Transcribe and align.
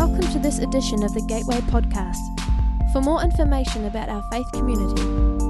Welcome 0.00 0.32
to 0.32 0.38
this 0.38 0.60
edition 0.60 1.04
of 1.04 1.12
the 1.12 1.20
Gateway 1.20 1.60
Podcast. 1.60 2.16
For 2.90 3.02
more 3.02 3.22
information 3.22 3.84
about 3.84 4.08
our 4.08 4.22
faith 4.30 4.50
community, 4.50 5.02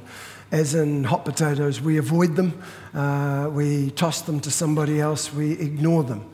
as 0.50 0.74
in 0.74 1.04
hot 1.04 1.24
potatoes, 1.24 1.80
we 1.80 1.98
avoid 1.98 2.36
them, 2.36 2.62
uh, 2.94 3.50
we 3.52 3.90
toss 3.90 4.22
them 4.22 4.40
to 4.40 4.50
somebody 4.50 5.00
else, 5.00 5.32
we 5.32 5.52
ignore 5.52 6.04
them. 6.04 6.28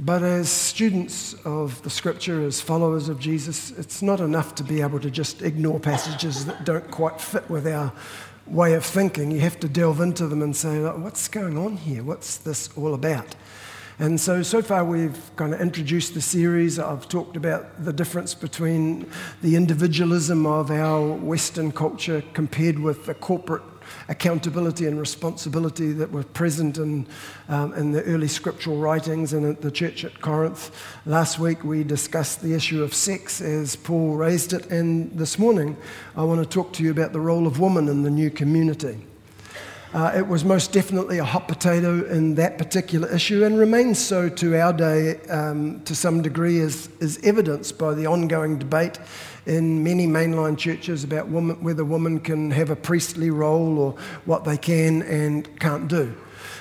But 0.00 0.22
as 0.22 0.48
students 0.48 1.34
of 1.44 1.82
the 1.82 1.90
scripture, 1.90 2.46
as 2.46 2.60
followers 2.60 3.08
of 3.08 3.18
Jesus, 3.18 3.72
it's 3.72 4.00
not 4.00 4.20
enough 4.20 4.54
to 4.56 4.64
be 4.64 4.80
able 4.80 5.00
to 5.00 5.10
just 5.10 5.42
ignore 5.42 5.80
passages 5.80 6.46
that 6.46 6.64
don't 6.64 6.88
quite 6.90 7.20
fit 7.20 7.50
with 7.50 7.66
our 7.66 7.92
way 8.46 8.74
of 8.74 8.84
thinking. 8.84 9.32
You 9.32 9.40
have 9.40 9.58
to 9.60 9.68
delve 9.68 10.00
into 10.00 10.28
them 10.28 10.40
and 10.40 10.56
say, 10.56 10.80
what's 10.80 11.26
going 11.26 11.58
on 11.58 11.76
here? 11.76 12.04
What's 12.04 12.36
this 12.36 12.70
all 12.76 12.94
about? 12.94 13.34
And 14.00 14.20
so, 14.20 14.44
so 14.44 14.62
far 14.62 14.84
we've 14.84 15.18
kind 15.34 15.52
of 15.52 15.60
introduced 15.60 16.14
the 16.14 16.20
series. 16.20 16.78
I've 16.78 17.08
talked 17.08 17.36
about 17.36 17.84
the 17.84 17.92
difference 17.92 18.32
between 18.32 19.10
the 19.42 19.56
individualism 19.56 20.46
of 20.46 20.70
our 20.70 21.14
Western 21.14 21.72
culture 21.72 22.22
compared 22.32 22.78
with 22.78 23.06
the 23.06 23.14
corporate 23.14 23.62
accountability 24.08 24.86
and 24.86 25.00
responsibility 25.00 25.90
that 25.90 26.12
were 26.12 26.22
present 26.22 26.78
in, 26.78 27.08
um, 27.48 27.74
in 27.74 27.90
the 27.90 28.04
early 28.04 28.28
scriptural 28.28 28.76
writings 28.76 29.32
and 29.32 29.44
at 29.44 29.62
the 29.62 29.70
church 29.70 30.04
at 30.04 30.20
Corinth. 30.20 30.70
Last 31.04 31.40
week 31.40 31.64
we 31.64 31.82
discussed 31.82 32.40
the 32.40 32.54
issue 32.54 32.84
of 32.84 32.94
sex 32.94 33.40
as 33.40 33.74
Paul 33.74 34.14
raised 34.14 34.52
it, 34.52 34.70
and 34.70 35.10
this 35.18 35.40
morning 35.40 35.76
I 36.14 36.22
want 36.22 36.40
to 36.40 36.48
talk 36.48 36.72
to 36.74 36.84
you 36.84 36.92
about 36.92 37.12
the 37.12 37.20
role 37.20 37.48
of 37.48 37.58
woman 37.58 37.88
in 37.88 38.04
the 38.04 38.10
new 38.10 38.30
community. 38.30 39.07
Uh, 39.94 40.12
it 40.14 40.26
was 40.26 40.44
most 40.44 40.72
definitely 40.72 41.16
a 41.16 41.24
hot 41.24 41.48
potato 41.48 42.04
in 42.10 42.34
that 42.34 42.58
particular 42.58 43.08
issue 43.10 43.44
and 43.44 43.58
remains 43.58 43.98
so 43.98 44.28
to 44.28 44.54
our 44.60 44.70
day 44.70 45.18
um, 45.28 45.80
to 45.84 45.94
some 45.94 46.20
degree, 46.20 46.60
as 46.60 46.90
is 47.00 47.18
evidenced 47.24 47.78
by 47.78 47.94
the 47.94 48.06
ongoing 48.06 48.58
debate 48.58 48.98
in 49.46 49.82
many 49.82 50.06
mainline 50.06 50.58
churches 50.58 51.04
about 51.04 51.28
woman, 51.28 51.56
whether 51.62 51.86
women 51.86 52.20
can 52.20 52.50
have 52.50 52.68
a 52.68 52.76
priestly 52.76 53.30
role 53.30 53.78
or 53.78 53.92
what 54.26 54.44
they 54.44 54.58
can 54.58 55.00
and 55.02 55.58
can't 55.58 55.88
do. 55.88 56.14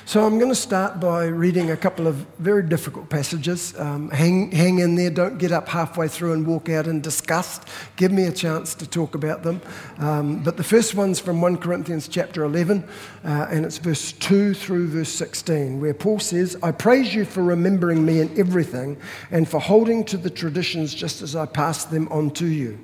So 0.08 0.26
I'm 0.26 0.38
going 0.40 0.52
to 0.52 0.56
start 0.56 1.02
by 1.02 1.26
reading 1.26 1.72
a 1.72 1.76
couple 1.76 2.08
of 2.08 2.16
very 2.40 2.64
difficult 2.64 3.10
passages. 3.10 3.78
Um, 3.78 4.10
hang, 4.10 4.50
hang 4.52 4.80
in 4.80 4.96
there, 4.96 5.10
don't 5.10 5.38
get 5.38 5.52
up 5.52 5.68
halfway 5.68 6.08
through 6.08 6.32
and 6.32 6.48
walk 6.48 6.70
out 6.70 6.88
in 6.88 7.02
disgust. 7.02 7.68
Give 7.98 8.14
me 8.14 8.24
a 8.24 8.32
chance 8.32 8.74
to 8.76 8.88
talk 8.88 9.16
about 9.16 9.44
them. 9.44 9.60
Um, 9.98 10.42
but 10.46 10.56
the 10.56 10.64
first 10.64 10.96
one's 10.96 11.20
from 11.20 11.42
1 11.42 11.58
Corinthians 11.58 12.08
chapter 12.08 12.46
11, 12.46 12.88
uh, 13.26 13.48
and 13.52 13.66
it's 13.66 13.80
verse 13.80 14.14
2 14.14 14.54
through 14.54 14.88
verse 14.88 15.10
16, 15.10 15.82
where 15.82 15.94
Paul 15.94 16.20
says, 16.20 16.56
I 16.64 16.72
praise 16.72 17.14
you 17.14 17.26
for 17.26 17.44
remembering 17.44 18.06
me 18.06 18.22
in 18.22 18.40
everything 18.40 18.96
and 19.30 19.46
for 19.46 19.60
holding 19.60 20.06
to 20.06 20.16
the 20.16 20.30
traditions 20.30 20.96
just 20.96 21.22
as 21.22 21.36
I 21.36 21.48
passed 21.48 21.92
them 21.92 22.08
on 22.12 22.32
to 22.36 22.46
you. 22.46 22.80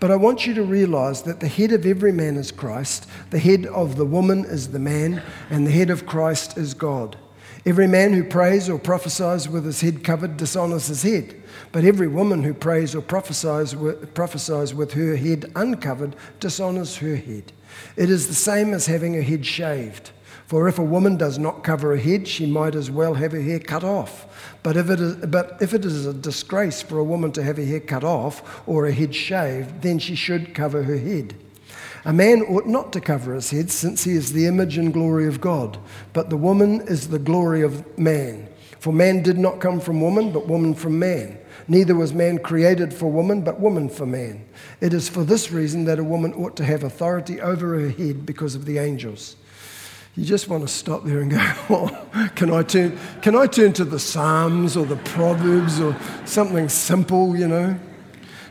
But 0.00 0.10
I 0.10 0.16
want 0.16 0.44
you 0.44 0.54
to 0.54 0.64
realize 0.64 1.22
that 1.22 1.38
the 1.38 1.46
head 1.46 1.70
of 1.70 1.86
every 1.86 2.10
man 2.10 2.34
is 2.36 2.50
Christ, 2.50 3.08
the 3.30 3.38
head 3.38 3.64
of 3.66 3.94
the 3.94 4.04
woman 4.04 4.44
is 4.44 4.70
the 4.70 4.80
man, 4.80 5.22
and 5.50 5.64
the 5.64 5.70
head 5.70 5.88
of 5.88 6.04
Christ 6.04 6.58
is 6.58 6.63
God. 6.72 7.18
Every 7.66 7.86
man 7.86 8.12
who 8.12 8.24
prays 8.24 8.68
or 8.68 8.78
prophesies 8.78 9.48
with 9.48 9.64
his 9.64 9.80
head 9.80 10.04
covered 10.04 10.36
dishonors 10.36 10.88
his 10.88 11.02
head, 11.02 11.34
but 11.72 11.84
every 11.84 12.08
woman 12.08 12.42
who 12.42 12.52
prays 12.52 12.94
or 12.94 13.00
prophesies 13.00 13.74
with, 13.74 14.14
prophesies 14.14 14.74
with 14.74 14.92
her 14.92 15.16
head 15.16 15.50
uncovered 15.56 16.14
dishonors 16.40 16.96
her 16.98 17.16
head. 17.16 17.52
It 17.96 18.10
is 18.10 18.28
the 18.28 18.34
same 18.34 18.74
as 18.74 18.86
having 18.86 19.14
her 19.14 19.22
head 19.22 19.44
shaved. 19.44 20.10
For 20.46 20.68
if 20.68 20.78
a 20.78 20.84
woman 20.84 21.16
does 21.16 21.38
not 21.38 21.64
cover 21.64 21.90
her 21.90 21.96
head, 21.96 22.28
she 22.28 22.44
might 22.44 22.74
as 22.74 22.90
well 22.90 23.14
have 23.14 23.32
her 23.32 23.40
hair 23.40 23.58
cut 23.58 23.82
off. 23.82 24.58
But 24.62 24.76
if, 24.76 24.90
it 24.90 25.00
is, 25.00 25.16
but 25.16 25.56
if 25.60 25.72
it 25.72 25.86
is 25.86 26.04
a 26.04 26.12
disgrace 26.12 26.82
for 26.82 26.98
a 26.98 27.04
woman 27.04 27.32
to 27.32 27.42
have 27.42 27.56
her 27.56 27.64
hair 27.64 27.80
cut 27.80 28.04
off 28.04 28.62
or 28.68 28.84
her 28.84 28.92
head 28.92 29.14
shaved, 29.14 29.80
then 29.80 29.98
she 29.98 30.14
should 30.14 30.54
cover 30.54 30.82
her 30.82 30.98
head. 30.98 31.34
A 32.04 32.12
man 32.12 32.42
ought 32.42 32.66
not 32.66 32.92
to 32.92 33.00
cover 33.00 33.34
his 33.34 33.50
head, 33.50 33.70
since 33.70 34.04
he 34.04 34.12
is 34.12 34.32
the 34.32 34.46
image 34.46 34.76
and 34.76 34.92
glory 34.92 35.26
of 35.26 35.40
God, 35.40 35.78
but 36.12 36.30
the 36.30 36.36
woman 36.36 36.82
is 36.82 37.08
the 37.08 37.18
glory 37.18 37.62
of 37.62 37.98
man. 37.98 38.48
For 38.78 38.92
man 38.92 39.22
did 39.22 39.38
not 39.38 39.60
come 39.60 39.80
from 39.80 40.02
woman, 40.02 40.30
but 40.30 40.46
woman 40.46 40.74
from 40.74 40.98
man. 40.98 41.38
Neither 41.68 41.94
was 41.94 42.12
man 42.12 42.38
created 42.38 42.92
for 42.92 43.10
woman, 43.10 43.40
but 43.40 43.58
woman 43.58 43.88
for 43.88 44.04
man. 44.04 44.44
It 44.82 44.92
is 44.92 45.08
for 45.08 45.24
this 45.24 45.50
reason 45.50 45.86
that 45.86 45.98
a 45.98 46.04
woman 46.04 46.34
ought 46.34 46.56
to 46.56 46.64
have 46.64 46.84
authority 46.84 47.40
over 47.40 47.80
her 47.80 47.88
head 47.88 48.26
because 48.26 48.54
of 48.54 48.66
the 48.66 48.76
angels. 48.76 49.36
You 50.16 50.24
just 50.24 50.48
want 50.48 50.62
to 50.62 50.68
stop 50.68 51.04
there 51.04 51.20
and 51.20 51.30
go, 51.30 51.38
oh, 51.70 52.06
can, 52.36 52.52
I 52.52 52.62
turn, 52.62 52.98
can 53.22 53.34
I 53.34 53.46
turn 53.46 53.72
to 53.72 53.84
the 53.84 53.98
Psalms 53.98 54.76
or 54.76 54.84
the 54.84 54.96
Proverbs 54.96 55.80
or 55.80 55.96
something 56.26 56.68
simple, 56.68 57.36
you 57.36 57.48
know? 57.48 57.78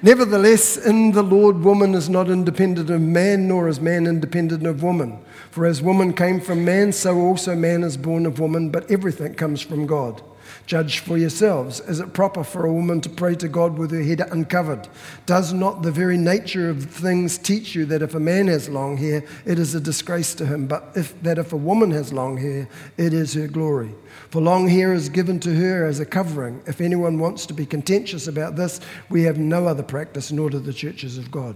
Nevertheless, 0.03 0.75
in 0.75 1.13
the 1.13 1.23
Lord, 1.23 1.63
woman 1.63 1.95
is 1.95 2.09
not 2.09 2.29
independent 2.29 2.89
of 2.89 2.99
man, 2.99 3.47
nor 3.47 3.69
is 3.69 3.79
man 3.79 4.05
independent 4.05 4.67
of 4.67 4.83
woman. 4.83 5.17
For 5.49 5.65
as 5.65 5.81
woman 5.81 6.11
came 6.11 6.41
from 6.41 6.65
man, 6.65 6.91
so 6.91 7.17
also 7.17 7.55
man 7.55 7.83
is 7.83 7.95
born 7.95 8.25
of 8.25 8.37
woman, 8.37 8.69
but 8.69 8.91
everything 8.91 9.33
comes 9.33 9.61
from 9.61 9.87
God. 9.87 10.21
Judge 10.65 10.99
for 10.99 11.17
yourselves. 11.17 11.79
Is 11.79 12.01
it 12.01 12.11
proper 12.11 12.43
for 12.43 12.65
a 12.65 12.73
woman 12.73 12.99
to 12.99 13.09
pray 13.09 13.35
to 13.35 13.47
God 13.47 13.77
with 13.77 13.91
her 13.91 14.03
head 14.03 14.19
uncovered? 14.19 14.89
Does 15.25 15.53
not 15.53 15.83
the 15.83 15.91
very 15.91 16.17
nature 16.17 16.69
of 16.69 16.83
things 16.83 17.37
teach 17.37 17.73
you 17.73 17.85
that 17.85 18.01
if 18.01 18.13
a 18.13 18.19
man 18.19 18.47
has 18.47 18.67
long 18.67 18.97
hair, 18.97 19.23
it 19.45 19.57
is 19.57 19.73
a 19.73 19.79
disgrace 19.79 20.35
to 20.35 20.45
him, 20.45 20.67
but 20.67 20.91
if, 20.95 21.21
that 21.23 21.37
if 21.37 21.53
a 21.53 21.57
woman 21.57 21.91
has 21.91 22.11
long 22.11 22.35
hair, 22.35 22.67
it 22.97 23.13
is 23.13 23.35
her 23.35 23.47
glory? 23.47 23.95
For 24.33 24.41
long 24.41 24.67
hair 24.67 24.93
is 24.93 25.09
given 25.09 25.39
to 25.41 25.53
her 25.53 25.85
as 25.85 25.99
a 25.99 26.07
covering. 26.07 26.63
If 26.65 26.81
anyone 26.81 27.19
wants 27.19 27.45
to 27.45 27.53
be 27.53 27.67
contentious 27.67 28.27
about 28.27 28.55
this, 28.55 28.79
we 29.07 29.21
have 29.25 29.37
no 29.37 29.67
other 29.67 29.83
practice, 29.83 30.31
nor 30.31 30.49
do 30.49 30.57
the 30.57 30.73
churches 30.73 31.19
of 31.19 31.29
God. 31.29 31.55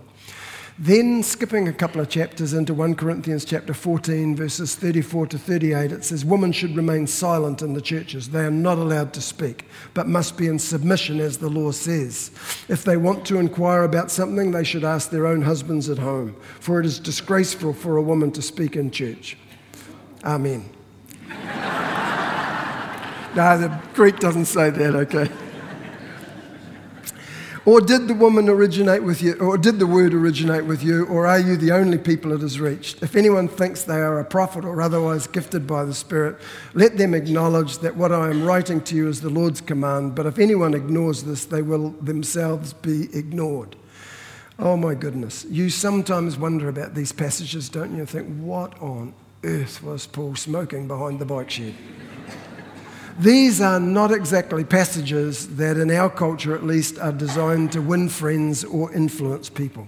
Then, 0.78 1.24
skipping 1.24 1.68
a 1.68 1.74
couple 1.74 2.02
of 2.02 2.10
chapters 2.10 2.54
into 2.54 2.76
1 2.76 2.94
Corinthians 2.94 3.46
chapter 3.46 3.74
14, 3.74 4.36
verses 4.36 4.76
34 4.76 5.26
to 5.26 5.40
38, 5.40 5.92
it 5.92 6.06
says, 6.06 6.24
Women 6.24 6.52
should 6.52 6.76
remain 6.76 7.08
silent 7.08 7.64
in 7.64 7.74
the 7.74 7.82
churches. 7.82 8.30
They 8.30 8.46
are 8.46 8.52
not 8.52 8.78
allowed 8.78 9.12
to 9.14 9.22
speak, 9.22 9.66
but 9.96 10.08
must 10.08 10.38
be 10.38 10.46
in 10.46 10.60
submission, 10.60 11.20
as 11.20 11.40
the 11.40 11.50
law 11.50 11.72
says. 11.72 12.30
If 12.70 12.84
they 12.84 12.98
want 12.98 13.26
to 13.26 13.40
inquire 13.40 13.86
about 13.86 14.12
something, 14.12 14.52
they 14.52 14.64
should 14.64 14.84
ask 14.84 15.10
their 15.10 15.26
own 15.26 15.42
husbands 15.42 15.90
at 15.90 15.98
home, 15.98 16.36
for 16.60 16.80
it 16.80 16.86
is 16.86 17.00
disgraceful 17.00 17.74
for 17.74 17.98
a 17.98 18.04
woman 18.04 18.30
to 18.34 18.44
speak 18.44 18.76
in 18.76 18.92
church. 18.92 19.36
Amen. 20.24 20.77
No, 23.36 23.58
the 23.58 23.82
Greek 23.94 24.20
doesn't 24.20 24.46
say 24.46 24.70
that, 24.70 24.96
okay? 24.96 25.30
Or 27.68 27.82
did 27.82 28.08
the 28.08 28.14
woman 28.14 28.48
originate 28.48 29.04
with 29.04 29.22
you, 29.22 29.34
or 29.34 29.58
did 29.58 29.78
the 29.78 29.86
word 29.86 30.14
originate 30.14 30.64
with 30.64 30.82
you, 30.82 31.06
or 31.08 31.28
are 31.28 31.38
you 31.38 31.58
the 31.58 31.74
only 31.74 31.98
people 31.98 32.32
it 32.32 32.40
has 32.40 32.62
reached? 32.62 33.04
If 33.04 33.14
anyone 33.14 33.50
thinks 33.50 33.84
they 33.84 34.00
are 34.00 34.22
a 34.22 34.24
prophet 34.24 34.64
or 34.64 34.82
otherwise 34.82 35.28
gifted 35.28 35.68
by 35.68 35.84
the 35.84 35.94
Spirit, 35.94 36.40
let 36.74 36.98
them 36.98 37.14
acknowledge 37.14 37.80
that 37.80 37.98
what 37.98 38.14
I 38.14 38.30
am 38.30 38.46
writing 38.46 38.80
to 38.84 38.96
you 38.96 39.10
is 39.10 39.20
the 39.20 39.30
Lord's 39.30 39.60
command. 39.60 40.16
But 40.16 40.28
if 40.28 40.40
anyone 40.40 40.74
ignores 40.74 41.24
this, 41.24 41.44
they 41.44 41.62
will 41.62 41.90
themselves 42.02 42.72
be 42.72 43.10
ignored. 43.14 43.76
Oh 44.58 44.78
my 44.78 44.96
goodness. 44.96 45.46
You 45.50 45.70
sometimes 45.70 46.38
wonder 46.38 46.70
about 46.70 46.96
these 46.96 47.12
passages, 47.12 47.68
don't 47.68 47.98
you? 47.98 48.06
Think, 48.06 48.40
what 48.40 48.82
on 48.82 49.14
earth 49.44 49.84
was 49.84 50.08
Paul 50.08 50.36
smoking 50.36 50.88
behind 50.88 51.20
the 51.20 51.26
bike 51.26 51.50
shed? 51.50 51.76
These 53.20 53.62
are 53.62 53.80
not 53.80 54.12
exactly 54.12 54.64
passages 54.64 55.56
that, 55.56 55.76
in 55.76 55.90
our 55.90 56.08
culture 56.08 56.54
at 56.54 56.64
least, 56.64 57.00
are 57.00 57.12
designed 57.12 57.72
to 57.72 57.82
win 57.82 58.10
friends 58.10 58.64
or 58.64 58.94
influence 58.94 59.50
people. 59.50 59.88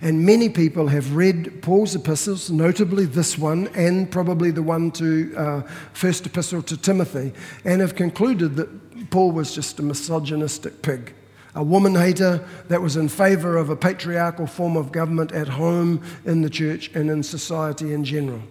And 0.00 0.24
many 0.24 0.48
people 0.48 0.86
have 0.86 1.16
read 1.16 1.60
Paul's 1.60 1.96
epistles, 1.96 2.52
notably 2.52 3.04
this 3.04 3.36
one, 3.36 3.66
and 3.74 4.08
probably 4.08 4.52
the 4.52 4.62
one 4.62 4.92
to 4.92 5.34
uh, 5.36 5.62
First 5.92 6.24
Epistle 6.26 6.62
to 6.62 6.76
Timothy, 6.76 7.32
and 7.64 7.80
have 7.80 7.96
concluded 7.96 8.54
that 8.54 9.10
Paul 9.10 9.32
was 9.32 9.52
just 9.52 9.80
a 9.80 9.82
misogynistic 9.82 10.80
pig, 10.80 11.14
a 11.56 11.64
woman 11.64 11.96
hater 11.96 12.46
that 12.68 12.80
was 12.80 12.96
in 12.96 13.08
favor 13.08 13.56
of 13.56 13.70
a 13.70 13.76
patriarchal 13.76 14.46
form 14.46 14.76
of 14.76 14.92
government 14.92 15.32
at 15.32 15.48
home, 15.48 16.00
in 16.24 16.42
the 16.42 16.50
church, 16.50 16.92
and 16.94 17.10
in 17.10 17.24
society 17.24 17.92
in 17.92 18.04
general. 18.04 18.42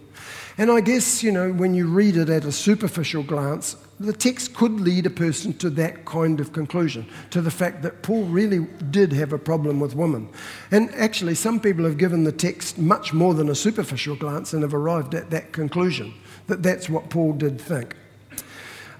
And 0.58 0.70
I 0.70 0.82
guess, 0.82 1.22
you 1.22 1.32
know, 1.32 1.50
when 1.50 1.72
you 1.72 1.86
read 1.86 2.18
it 2.18 2.28
at 2.28 2.44
a 2.44 2.52
superficial 2.52 3.22
glance, 3.22 3.74
the 4.00 4.12
text 4.12 4.54
could 4.54 4.80
lead 4.80 5.06
a 5.06 5.10
person 5.10 5.52
to 5.54 5.70
that 5.70 6.04
kind 6.04 6.40
of 6.40 6.52
conclusion, 6.52 7.06
to 7.30 7.40
the 7.40 7.50
fact 7.50 7.82
that 7.82 8.02
Paul 8.02 8.24
really 8.24 8.66
did 8.90 9.12
have 9.12 9.32
a 9.32 9.38
problem 9.38 9.80
with 9.80 9.94
women. 9.94 10.28
And 10.70 10.94
actually, 10.94 11.34
some 11.34 11.60
people 11.60 11.84
have 11.84 11.98
given 11.98 12.24
the 12.24 12.32
text 12.32 12.78
much 12.78 13.12
more 13.12 13.34
than 13.34 13.48
a 13.48 13.54
superficial 13.54 14.16
glance 14.16 14.52
and 14.52 14.62
have 14.62 14.74
arrived 14.74 15.14
at 15.14 15.30
that 15.30 15.52
conclusion, 15.52 16.14
that 16.46 16.62
that's 16.62 16.88
what 16.88 17.10
Paul 17.10 17.32
did 17.32 17.60
think. 17.60 17.96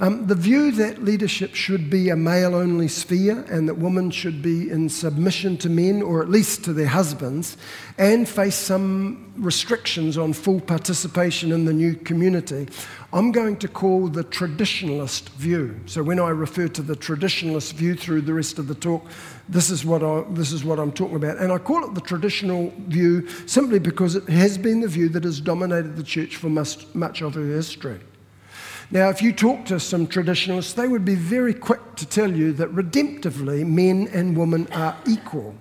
Um, 0.01 0.29
the 0.29 0.37
view 0.37 0.71
that 0.73 1.03
leadership 1.03 1.57
should 1.57 1.91
be 1.91 2.09
a 2.09 2.15
male 2.15 2.55
only 2.55 2.87
sphere 2.87 3.45
and 3.51 3.69
that 3.69 3.79
women 3.79 4.13
should 4.13 4.43
be 4.43 4.71
in 4.71 4.89
submission 4.89 5.57
to 5.59 5.69
men 5.69 6.03
or 6.03 6.23
at 6.23 6.29
least 6.29 6.63
to 6.65 6.73
their 6.73 6.87
husbands 6.87 7.57
and 7.99 8.29
face 8.29 8.55
some 8.55 9.33
restrictions 9.37 10.17
on 10.17 10.35
full 10.35 10.61
participation 10.61 11.51
in 11.51 11.65
the 11.65 11.73
new 11.73 11.95
community, 11.95 12.69
I'm 13.13 13.33
going 13.33 13.57
to 13.57 13.67
call 13.67 14.07
the 14.07 14.23
traditionalist 14.23 15.31
view. 15.31 15.81
So 15.87 16.05
when 16.05 16.21
I 16.21 16.29
refer 16.29 16.69
to 16.69 16.83
the 16.83 16.95
traditionalist 16.95 17.73
view 17.73 17.97
through 17.97 18.21
the 18.21 18.35
rest 18.35 18.61
of 18.61 18.69
the 18.69 18.77
talk, 18.77 19.05
this 19.49 19.69
is 19.69 19.85
what, 19.85 20.05
I, 20.05 20.23
this 20.31 20.53
is 20.53 20.65
what 20.65 20.79
I'm 20.79 20.93
talking 20.93 21.17
about. 21.17 21.39
And 21.39 21.51
I 21.51 21.59
call 21.59 21.85
it 21.85 21.95
the 21.95 22.03
traditional 22.03 22.73
view 22.87 23.27
simply 23.47 23.81
because 23.81 24.15
it 24.15 24.29
has 24.29 24.59
been 24.59 24.81
the 24.81 24.89
view 24.89 25.09
that 25.09 25.25
has 25.25 25.41
dominated 25.41 25.97
the 25.97 26.05
church 26.05 26.37
for 26.37 26.49
much, 26.49 26.87
much 26.95 27.21
of 27.21 27.35
her 27.35 27.47
history. 27.47 27.99
Now, 28.91 29.11
if 29.11 29.21
you 29.21 29.33
talk 29.33 29.67
to 29.67 29.79
some 29.79 30.07
traditionalists, 30.07 30.73
they 30.73 30.89
would 30.89 31.05
be 31.05 31.15
very 31.15 31.53
quick 31.53 31.97
to 31.97 32.07
tell 32.07 32.33
you 32.33 32.53
that 32.55 32.75
redemptively, 32.75 33.67
men 33.67 34.09
and 34.13 34.35
women 34.35 34.67
are 34.73 34.97
equal. 35.07 35.55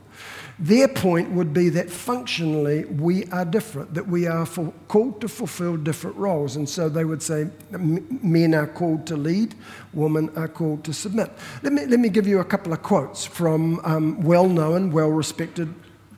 Their 0.59 0.87
point 0.87 1.31
would 1.31 1.53
be 1.53 1.69
that 1.69 1.89
functionally 1.89 2.85
we 2.85 3.25
are 3.25 3.45
different, 3.45 3.93
that 3.93 4.07
we 4.07 4.27
are 4.27 4.45
for, 4.45 4.73
called 4.87 5.21
to 5.21 5.27
fulfill 5.27 5.77
different 5.77 6.15
roles. 6.15 6.55
And 6.55 6.67
so 6.67 6.89
they 6.89 7.05
would 7.05 7.21
say 7.21 7.49
men 7.69 8.55
are 8.55 8.65
called 8.65 9.05
to 9.07 9.17
lead, 9.17 9.53
women 9.93 10.31
are 10.35 10.47
called 10.47 10.83
to 10.85 10.93
submit. 10.93 11.31
Let 11.61 11.73
me, 11.73 11.85
let 11.85 11.99
me 11.99 12.09
give 12.09 12.25
you 12.27 12.39
a 12.39 12.45
couple 12.45 12.73
of 12.73 12.81
quotes 12.81 13.25
from 13.25 13.81
um, 13.83 14.23
well 14.23 14.47
known, 14.47 14.91
well 14.91 15.09
respected 15.09 15.71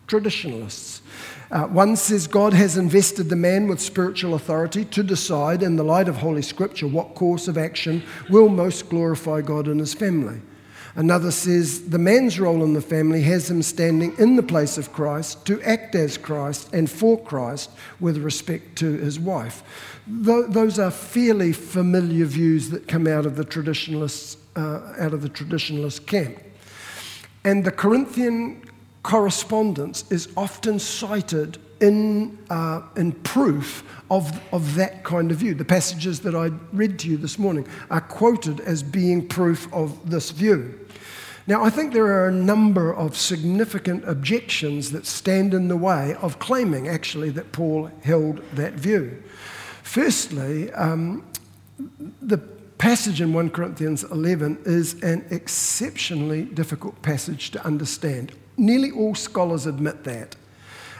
traditionalists. 0.07 1.01
Uh, 1.51 1.65
one 1.65 1.95
says 1.95 2.27
God 2.27 2.53
has 2.53 2.77
invested 2.77 3.29
the 3.29 3.35
man 3.35 3.67
with 3.67 3.81
spiritual 3.81 4.35
authority 4.35 4.85
to 4.85 5.01
decide, 5.01 5.63
in 5.63 5.77
the 5.77 5.83
light 5.83 6.07
of 6.07 6.17
Holy 6.17 6.43
Scripture, 6.43 6.87
what 6.87 7.15
course 7.15 7.47
of 7.47 7.57
action 7.57 8.03
will 8.29 8.49
most 8.49 8.87
glorify 8.89 9.41
God 9.41 9.67
and 9.67 9.79
his 9.79 9.95
family. 9.95 10.41
Another 10.95 11.31
says 11.31 11.89
the 11.89 11.97
man's 11.97 12.39
role 12.39 12.63
in 12.63 12.73
the 12.73 12.81
family 12.81 13.21
has 13.23 13.49
him 13.49 13.63
standing 13.63 14.15
in 14.17 14.35
the 14.35 14.43
place 14.43 14.77
of 14.77 14.91
Christ 14.91 15.45
to 15.45 15.61
act 15.61 15.95
as 15.95 16.17
Christ 16.17 16.73
and 16.73 16.89
for 16.89 17.17
Christ 17.23 17.71
with 17.99 18.17
respect 18.17 18.75
to 18.79 18.97
his 18.97 19.19
wife. 19.19 19.63
Th- 20.05 20.45
those 20.49 20.77
are 20.77 20.91
fairly 20.91 21.53
familiar 21.53 22.25
views 22.25 22.69
that 22.71 22.87
come 22.87 23.07
out 23.07 23.25
of 23.25 23.35
the 23.35 23.45
traditionalists, 23.45 24.37
uh, 24.55 24.93
out 24.99 25.13
of 25.13 25.21
the 25.21 25.29
traditionalist 25.29 26.05
camp. 26.05 26.37
And 27.43 27.63
the 27.63 27.71
Corinthian 27.71 28.68
correspondence 29.03 30.09
is 30.11 30.29
often 30.35 30.79
cited 30.79 31.57
in, 31.79 32.37
uh, 32.49 32.81
in 32.97 33.11
proof 33.11 33.83
of, 34.11 34.39
of 34.53 34.75
that 34.75 35.03
kind 35.03 35.31
of 35.31 35.37
view. 35.37 35.53
The 35.53 35.65
passages 35.65 36.19
that 36.21 36.35
I 36.35 36.51
read 36.73 36.99
to 36.99 37.09
you 37.09 37.17
this 37.17 37.39
morning 37.39 37.67
are 37.89 38.01
quoted 38.01 38.59
as 38.59 38.83
being 38.83 39.27
proof 39.27 39.71
of 39.73 40.09
this 40.09 40.31
view. 40.31 40.79
Now, 41.47 41.63
I 41.63 41.69
think 41.71 41.93
there 41.93 42.05
are 42.05 42.27
a 42.27 42.31
number 42.31 42.93
of 42.93 43.17
significant 43.17 44.07
objections 44.07 44.91
that 44.91 45.07
stand 45.07 45.53
in 45.53 45.67
the 45.67 45.77
way 45.77 46.15
of 46.21 46.37
claiming 46.37 46.87
actually 46.87 47.31
that 47.31 47.51
Paul 47.51 47.89
held 48.03 48.43
that 48.53 48.73
view. 48.73 49.23
Firstly, 49.81 50.71
um, 50.73 51.25
the 52.21 52.37
passage 52.77 53.19
in 53.19 53.33
1 53.33 53.49
Corinthians 53.49 54.03
11 54.03 54.59
is 54.65 55.01
an 55.01 55.25
exceptionally 55.31 56.43
difficult 56.43 57.01
passage 57.01 57.49
to 57.51 57.65
understand. 57.65 58.31
Nearly 58.59 58.91
all 58.91 59.15
scholars 59.15 59.65
admit 59.65 60.03
that. 60.03 60.35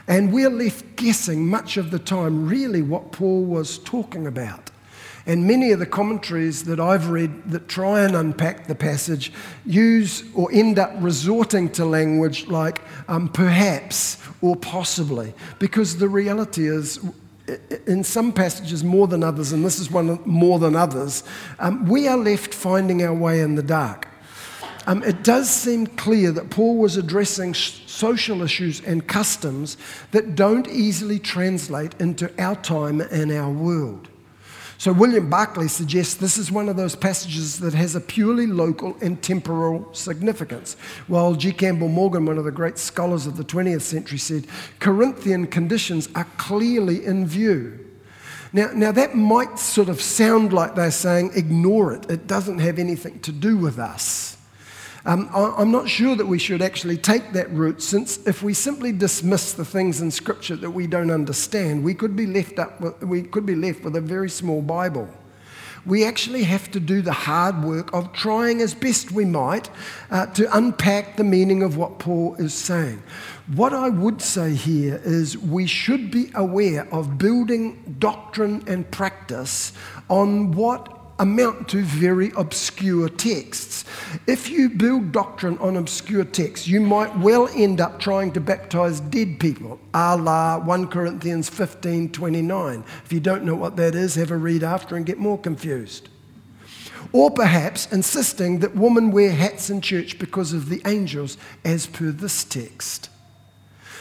And 0.08 0.32
we're 0.32 0.50
left 0.50 0.96
guessing 0.96 1.46
much 1.46 1.76
of 1.76 1.90
the 1.90 1.98
time 1.98 2.48
really 2.48 2.82
what 2.82 3.12
Paul 3.12 3.44
was 3.44 3.78
talking 3.78 4.26
about. 4.26 4.70
And 5.26 5.46
many 5.46 5.70
of 5.70 5.78
the 5.78 5.86
commentaries 5.86 6.64
that 6.64 6.80
I've 6.80 7.10
read 7.10 7.50
that 7.50 7.68
try 7.68 8.00
and 8.00 8.16
unpack 8.16 8.66
the 8.66 8.74
passage 8.74 9.30
use 9.66 10.24
or 10.34 10.50
end 10.50 10.78
up 10.78 10.90
resorting 10.98 11.68
to 11.72 11.84
language 11.84 12.48
like 12.48 12.80
um, 13.06 13.28
perhaps 13.28 14.16
or 14.40 14.56
possibly, 14.56 15.34
because 15.58 15.98
the 15.98 16.08
reality 16.08 16.66
is 16.66 16.98
in 17.86 18.02
some 18.02 18.32
passages 18.32 18.82
more 18.82 19.06
than 19.06 19.22
others, 19.22 19.52
and 19.52 19.64
this 19.64 19.78
is 19.78 19.90
one 19.90 20.18
more 20.24 20.58
than 20.58 20.74
others, 20.74 21.24
um, 21.58 21.86
we 21.86 22.08
are 22.08 22.16
left 22.16 22.54
finding 22.54 23.02
our 23.02 23.14
way 23.14 23.40
in 23.40 23.54
the 23.54 23.62
dark 23.62 24.08
um, 24.90 25.04
it 25.04 25.22
does 25.22 25.48
seem 25.48 25.86
clear 25.86 26.32
that 26.32 26.50
Paul 26.50 26.76
was 26.76 26.96
addressing 26.96 27.54
social 27.54 28.42
issues 28.42 28.80
and 28.80 29.06
customs 29.06 29.76
that 30.10 30.34
don't 30.34 30.66
easily 30.66 31.20
translate 31.20 31.94
into 32.00 32.28
our 32.42 32.56
time 32.56 33.00
and 33.00 33.30
our 33.30 33.48
world. 33.48 34.08
So, 34.78 34.92
William 34.92 35.30
Barclay 35.30 35.68
suggests 35.68 36.14
this 36.14 36.36
is 36.36 36.50
one 36.50 36.68
of 36.68 36.76
those 36.76 36.96
passages 36.96 37.60
that 37.60 37.72
has 37.72 37.94
a 37.94 38.00
purely 38.00 38.48
local 38.48 38.96
and 39.00 39.22
temporal 39.22 39.94
significance. 39.94 40.74
While 41.06 41.36
G. 41.36 41.52
Campbell 41.52 41.86
Morgan, 41.86 42.26
one 42.26 42.38
of 42.38 42.44
the 42.44 42.50
great 42.50 42.76
scholars 42.76 43.28
of 43.28 43.36
the 43.36 43.44
20th 43.44 43.82
century, 43.82 44.18
said 44.18 44.48
Corinthian 44.80 45.46
conditions 45.46 46.08
are 46.16 46.26
clearly 46.36 47.04
in 47.06 47.28
view. 47.28 47.78
Now, 48.52 48.70
now, 48.74 48.90
that 48.90 49.14
might 49.14 49.60
sort 49.60 49.88
of 49.88 50.00
sound 50.00 50.52
like 50.52 50.74
they're 50.74 50.90
saying, 50.90 51.30
ignore 51.36 51.92
it, 51.92 52.10
it 52.10 52.26
doesn't 52.26 52.58
have 52.58 52.80
anything 52.80 53.20
to 53.20 53.30
do 53.30 53.56
with 53.56 53.78
us. 53.78 54.29
Um, 55.06 55.30
I'm 55.32 55.70
not 55.70 55.88
sure 55.88 56.14
that 56.14 56.26
we 56.26 56.38
should 56.38 56.60
actually 56.60 56.98
take 56.98 57.32
that 57.32 57.50
route, 57.52 57.80
since 57.80 58.18
if 58.26 58.42
we 58.42 58.52
simply 58.52 58.92
dismiss 58.92 59.54
the 59.54 59.64
things 59.64 60.02
in 60.02 60.10
Scripture 60.10 60.56
that 60.56 60.70
we 60.70 60.86
don't 60.86 61.10
understand, 61.10 61.82
we 61.82 61.94
could 61.94 62.14
be 62.14 62.26
left, 62.26 62.58
up 62.58 62.80
with, 62.80 63.02
we 63.02 63.22
could 63.22 63.46
be 63.46 63.54
left 63.54 63.82
with 63.82 63.96
a 63.96 64.00
very 64.00 64.28
small 64.28 64.60
Bible. 64.60 65.08
We 65.86 66.04
actually 66.04 66.42
have 66.42 66.70
to 66.72 66.80
do 66.80 67.00
the 67.00 67.12
hard 67.12 67.64
work 67.64 67.94
of 67.94 68.12
trying 68.12 68.60
as 68.60 68.74
best 68.74 69.12
we 69.12 69.24
might 69.24 69.70
uh, 70.10 70.26
to 70.26 70.54
unpack 70.54 71.16
the 71.16 71.24
meaning 71.24 71.62
of 71.62 71.78
what 71.78 71.98
Paul 71.98 72.34
is 72.34 72.52
saying. 72.52 73.02
What 73.54 73.72
I 73.72 73.88
would 73.88 74.20
say 74.20 74.54
here 74.54 75.00
is 75.02 75.38
we 75.38 75.66
should 75.66 76.10
be 76.10 76.30
aware 76.34 76.86
of 76.92 77.16
building 77.16 77.96
doctrine 77.98 78.62
and 78.66 78.90
practice 78.90 79.72
on 80.10 80.52
what 80.52 80.99
amount 81.20 81.68
to 81.68 81.82
very 81.82 82.32
obscure 82.36 83.08
texts. 83.08 83.84
If 84.26 84.50
you 84.50 84.70
build 84.70 85.12
doctrine 85.12 85.58
on 85.58 85.76
obscure 85.76 86.24
texts, 86.24 86.66
you 86.66 86.80
might 86.80 87.16
well 87.18 87.48
end 87.54 87.80
up 87.80 88.00
trying 88.00 88.32
to 88.32 88.40
baptize 88.40 89.00
dead 89.00 89.38
people, 89.38 89.78
a 89.94 90.16
la 90.16 90.58
1 90.58 90.88
Corinthians 90.88 91.48
15 91.48 92.10
29. 92.10 92.84
If 93.04 93.12
you 93.12 93.20
don't 93.20 93.44
know 93.44 93.54
what 93.54 93.76
that 93.76 93.94
is, 93.94 94.14
have 94.14 94.30
a 94.30 94.36
read 94.36 94.64
after 94.64 94.96
and 94.96 95.04
get 95.04 95.18
more 95.18 95.38
confused. 95.38 96.08
Or 97.12 97.30
perhaps 97.30 97.90
insisting 97.92 98.60
that 98.60 98.74
women 98.74 99.10
wear 99.10 99.32
hats 99.32 99.68
in 99.68 99.82
church 99.82 100.18
because 100.18 100.52
of 100.52 100.68
the 100.68 100.80
angels, 100.86 101.36
as 101.64 101.86
per 101.86 102.10
this 102.10 102.44
text. 102.44 103.10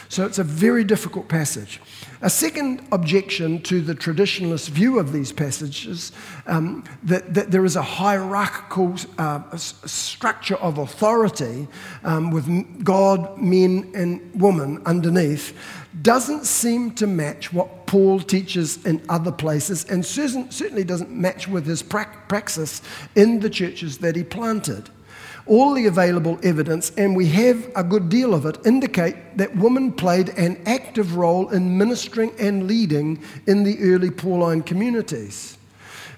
So 0.09 0.25
it's 0.25 0.39
a 0.39 0.43
very 0.43 0.83
difficult 0.83 1.27
passage. 1.27 1.79
A 2.23 2.31
second 2.31 2.81
objection 2.91 3.61
to 3.61 3.79
the 3.79 3.93
traditionalist 3.93 4.69
view 4.69 4.97
of 4.97 5.13
these 5.13 5.31
passages 5.31 6.11
um, 6.47 6.83
that, 7.03 7.35
that, 7.35 7.51
there 7.51 7.63
is 7.63 7.75
a 7.75 7.83
hierarchical 7.83 8.95
uh, 9.19 9.55
structure 9.55 10.55
of 10.55 10.79
authority 10.79 11.67
um, 12.03 12.31
with 12.31 12.83
God, 12.83 13.37
men, 13.37 13.91
and 13.93 14.33
woman 14.33 14.81
underneath 14.87 15.55
doesn't 16.01 16.45
seem 16.45 16.91
to 16.95 17.05
match 17.05 17.53
what 17.53 17.85
Paul 17.85 18.19
teaches 18.19 18.83
in 18.87 19.03
other 19.09 19.31
places 19.31 19.85
and 19.85 20.03
certainly 20.03 20.83
doesn't 20.83 21.11
match 21.11 21.47
with 21.47 21.67
his 21.67 21.83
praxis 21.83 22.81
in 23.15 23.41
the 23.41 23.49
churches 23.49 23.99
that 23.99 24.15
he 24.15 24.23
planted 24.23 24.89
all 25.49 25.73
the 25.73 25.87
available 25.87 26.39
evidence, 26.43 26.91
and 26.97 27.15
we 27.15 27.27
have 27.27 27.69
a 27.75 27.83
good 27.83 28.07
deal 28.07 28.33
of 28.33 28.45
it, 28.45 28.57
indicate 28.65 29.15
that 29.37 29.53
women 29.55 29.91
played 29.91 30.29
an 30.29 30.61
active 30.65 31.15
role 31.15 31.49
in 31.49 31.77
ministering 31.77 32.31
and 32.39 32.67
leading 32.67 33.21
in 33.47 33.63
the 33.63 33.77
early 33.81 34.09
Pauline 34.09 34.63
communities. 34.63 35.58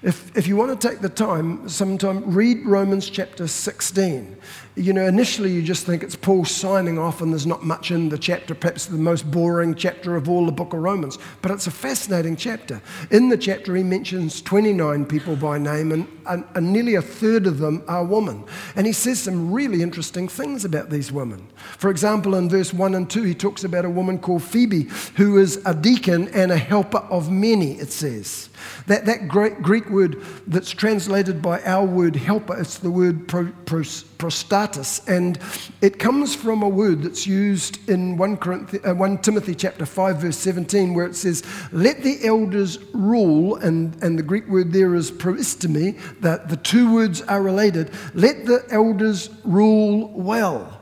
If, 0.02 0.36
if 0.36 0.48
you 0.48 0.56
want 0.56 0.80
to 0.80 0.88
take 0.88 0.98
the 0.98 1.08
time, 1.08 1.68
sometime 1.68 2.34
read 2.34 2.66
Romans 2.66 3.08
chapter 3.08 3.46
16. 3.46 4.36
you 4.74 4.92
know, 4.92 5.06
initially 5.06 5.52
you 5.52 5.62
just 5.62 5.86
think 5.86 6.02
it's 6.02 6.16
Paul 6.16 6.44
signing 6.44 6.98
off 6.98 7.20
and 7.20 7.30
there's 7.30 7.46
not 7.46 7.62
much 7.62 7.92
in 7.92 8.08
the 8.08 8.18
chapter, 8.18 8.52
perhaps 8.52 8.86
the 8.86 8.96
most 8.96 9.30
boring 9.30 9.76
chapter 9.76 10.16
of 10.16 10.28
all 10.28 10.44
the 10.44 10.50
book 10.50 10.72
of 10.72 10.80
Romans. 10.80 11.18
But 11.40 11.52
it's 11.52 11.68
a 11.68 11.70
fascinating 11.70 12.34
chapter. 12.34 12.82
In 13.12 13.28
the 13.28 13.36
chapter, 13.36 13.76
he 13.76 13.84
mentions 13.84 14.42
29 14.42 15.06
people 15.06 15.36
by 15.36 15.58
name, 15.58 15.92
and, 15.92 16.08
and, 16.26 16.44
and 16.56 16.72
nearly 16.72 16.96
a 16.96 17.02
third 17.02 17.46
of 17.46 17.58
them 17.58 17.84
are 17.86 18.04
women. 18.04 18.44
And 18.74 18.88
he 18.88 18.92
says 18.92 19.20
some 19.20 19.52
really 19.52 19.82
interesting 19.82 20.26
things 20.26 20.64
about 20.64 20.90
these 20.90 21.12
women. 21.12 21.46
For 21.78 21.90
example, 21.90 22.34
in 22.34 22.48
verse 22.48 22.74
1 22.74 22.96
and 22.96 23.08
2, 23.08 23.22
he 23.22 23.34
talks 23.34 23.62
about 23.62 23.84
a 23.84 23.90
woman 23.90 24.18
called 24.18 24.42
Phoebe, 24.42 24.88
who 25.14 25.38
is 25.38 25.62
a 25.64 25.74
deacon 25.74 26.26
and 26.30 26.50
a 26.50 26.58
helper 26.58 27.06
of 27.08 27.30
many, 27.30 27.74
it 27.74 27.92
says. 27.92 28.48
That, 28.86 29.06
that 29.06 29.28
Greek 29.28 29.88
word 29.90 30.22
that's 30.46 30.70
translated 30.70 31.40
by 31.40 31.62
our 31.62 31.84
word 31.84 32.16
helper, 32.16 32.58
it's 32.58 32.78
the 32.78 32.90
word 32.90 33.28
pro, 33.28 33.52
pro, 33.64 33.80
prostatis, 33.82 35.06
and 35.08 35.38
it 35.80 35.98
comes 35.98 36.34
from 36.34 36.62
a 36.62 36.68
word 36.68 37.02
that's 37.02 37.26
used 37.26 37.88
in 37.88 38.16
1, 38.16 38.38
uh, 38.84 38.94
1 38.94 39.18
Timothy 39.18 39.54
chapter 39.54 39.86
5, 39.86 40.18
verse 40.18 40.38
17, 40.38 40.94
where 40.94 41.06
it 41.06 41.16
says, 41.16 41.42
Let 41.72 42.02
the 42.02 42.24
elders 42.24 42.78
rule, 42.92 43.56
and, 43.56 44.00
and 44.02 44.18
the 44.18 44.22
Greek 44.22 44.48
word 44.48 44.72
there 44.72 44.94
is 44.94 45.10
proistemi, 45.10 45.98
that 46.20 46.48
the 46.48 46.56
two 46.56 46.92
words 46.92 47.22
are 47.22 47.42
related. 47.42 47.90
Let 48.14 48.46
the 48.46 48.64
elders 48.70 49.30
rule 49.44 50.08
well. 50.10 50.80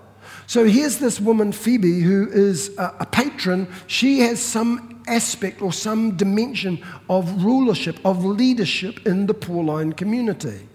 So 0.50 0.64
here's 0.64 0.98
this 0.98 1.20
woman, 1.20 1.52
Phoebe, 1.52 2.00
who 2.00 2.28
is 2.28 2.74
a 2.76 3.06
patron. 3.06 3.68
She 3.86 4.18
has 4.18 4.42
some 4.42 4.89
aspect 5.10 5.60
or 5.60 5.72
some 5.72 6.16
dimension 6.16 6.82
of 7.08 7.44
rulership, 7.44 7.98
of 8.04 8.24
leadership 8.24 9.06
in 9.06 9.26
the 9.26 9.34
Pauline 9.34 9.92
community. 9.92 10.69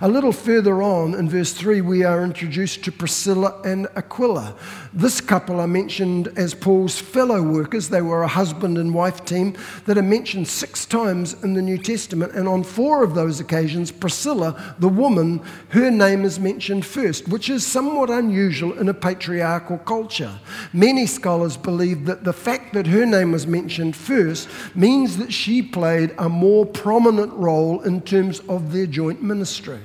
A 0.00 0.08
little 0.08 0.32
further 0.32 0.82
on 0.82 1.14
in 1.14 1.28
verse 1.28 1.52
3, 1.52 1.80
we 1.80 2.04
are 2.04 2.24
introduced 2.24 2.84
to 2.84 2.92
Priscilla 2.92 3.60
and 3.64 3.86
Aquila. 3.96 4.54
This 4.94 5.20
couple 5.20 5.60
are 5.60 5.66
mentioned 5.66 6.28
as 6.36 6.54
Paul's 6.54 6.98
fellow 6.98 7.42
workers. 7.42 7.88
They 7.88 8.00
were 8.00 8.22
a 8.22 8.28
husband 8.28 8.78
and 8.78 8.94
wife 8.94 9.24
team 9.24 9.56
that 9.84 9.98
are 9.98 10.02
mentioned 10.02 10.48
six 10.48 10.86
times 10.86 11.42
in 11.42 11.52
the 11.52 11.60
New 11.60 11.76
Testament. 11.76 12.32
And 12.32 12.48
on 12.48 12.64
four 12.64 13.02
of 13.02 13.14
those 13.14 13.40
occasions, 13.40 13.90
Priscilla, 13.90 14.74
the 14.78 14.88
woman, 14.88 15.42
her 15.70 15.90
name 15.90 16.24
is 16.24 16.40
mentioned 16.40 16.86
first, 16.86 17.28
which 17.28 17.50
is 17.50 17.66
somewhat 17.66 18.08
unusual 18.08 18.78
in 18.78 18.88
a 18.88 18.94
patriarchal 18.94 19.78
culture. 19.78 20.32
Many 20.72 21.06
scholars 21.06 21.56
believe 21.56 22.06
that 22.06 22.24
the 22.24 22.32
fact 22.32 22.72
that 22.72 22.86
her 22.86 23.04
name 23.04 23.32
was 23.32 23.46
mentioned 23.46 23.96
first 23.96 24.48
means 24.74 25.18
that 25.18 25.32
she 25.32 25.60
played 25.60 26.14
a 26.16 26.28
more 26.28 26.64
prominent 26.64 27.32
role 27.34 27.82
in 27.82 28.00
terms 28.00 28.40
of 28.48 28.72
their 28.72 28.86
joint 28.86 29.22
ministry. 29.22 29.79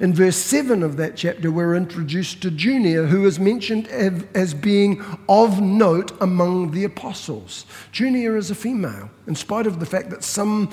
In 0.00 0.14
verse 0.14 0.36
7 0.36 0.84
of 0.84 0.96
that 0.98 1.16
chapter, 1.16 1.50
we're 1.50 1.74
introduced 1.74 2.40
to 2.42 2.50
Junia, 2.50 3.02
who 3.02 3.26
is 3.26 3.40
mentioned 3.40 3.88
as 3.88 4.54
being 4.54 5.04
of 5.28 5.60
note 5.60 6.12
among 6.20 6.70
the 6.70 6.84
apostles. 6.84 7.66
Junia 7.90 8.34
is 8.36 8.48
a 8.52 8.54
female, 8.54 9.10
in 9.26 9.34
spite 9.34 9.66
of 9.66 9.80
the 9.80 9.86
fact 9.86 10.10
that 10.10 10.22
some 10.22 10.70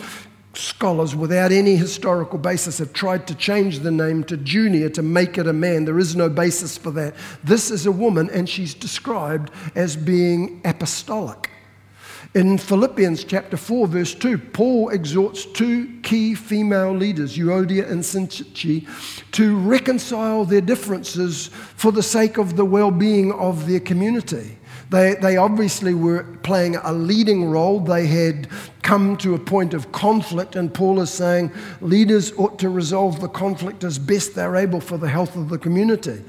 scholars, 0.53 1.15
without 1.15 1.51
any 1.51 1.75
historical 1.75 2.38
basis, 2.38 2.77
have 2.77 2.94
tried 2.94 3.25
to 3.25 3.34
change 3.34 3.79
the 3.79 3.89
name 3.89 4.24
to 4.25 4.38
Junias 4.38 4.94
to 4.94 5.01
make 5.01 5.39
it 5.39 5.48
a 5.48 5.53
man. 5.53 5.86
There 5.86 5.98
is 5.98 6.15
no 6.15 6.29
basis 6.29 6.77
for 6.77 6.91
that. 6.91 7.15
This 7.44 7.72
is 7.72 7.88
a 7.88 7.91
woman, 7.91 8.29
and 8.29 8.48
she's 8.48 8.75
described 8.75 9.50
as 9.74 9.96
being 9.96 10.62
apostolic. 10.63 11.50
In 12.36 12.58
Philippians 12.58 13.24
chapter 13.24 13.56
4, 13.56 13.88
verse 13.88 14.13
2, 14.13 14.38
Paul 14.38 14.89
exhorts 14.89 15.46
two 15.46 15.98
key 16.04 16.36
female 16.36 16.92
leaders, 16.92 17.38
Euodia 17.38 17.89
and 17.89 18.04
Syntyche, 18.04 18.86
to 19.32 19.58
reconcile 19.58 20.44
their 20.44 20.60
differences 20.60 21.48
for 21.48 21.94
the 21.94 22.04
sake 22.04 22.38
of 22.38 22.58
the 22.58 22.65
well 22.65 22.92
being 22.92 23.32
of 23.32 23.68
their 23.70 23.80
community. 23.80 24.58
They, 24.89 25.15
they 25.15 25.38
obviously 25.38 25.94
were 25.94 26.24
playing 26.44 26.75
a 26.75 26.92
leading 26.92 27.46
role. 27.46 27.80
They 27.80 28.06
had 28.06 28.50
come 28.82 29.15
to 29.18 29.34
a 29.34 29.39
point 29.39 29.74
of 29.74 29.94
conflict, 29.94 30.58
and 30.58 30.74
Paul 30.74 31.00
is 31.00 31.12
saying 31.12 31.54
leaders 31.80 32.34
ought 32.34 32.60
to 32.60 32.68
resolve 32.68 33.22
the 33.22 33.30
conflict 33.30 33.86
as 33.86 33.98
best 33.98 34.36
they're 34.36 34.58
able 34.58 34.82
for 34.82 34.98
the 34.98 35.08
health 35.08 35.38
of 35.38 35.48
the 35.48 35.58
community. 35.58 36.22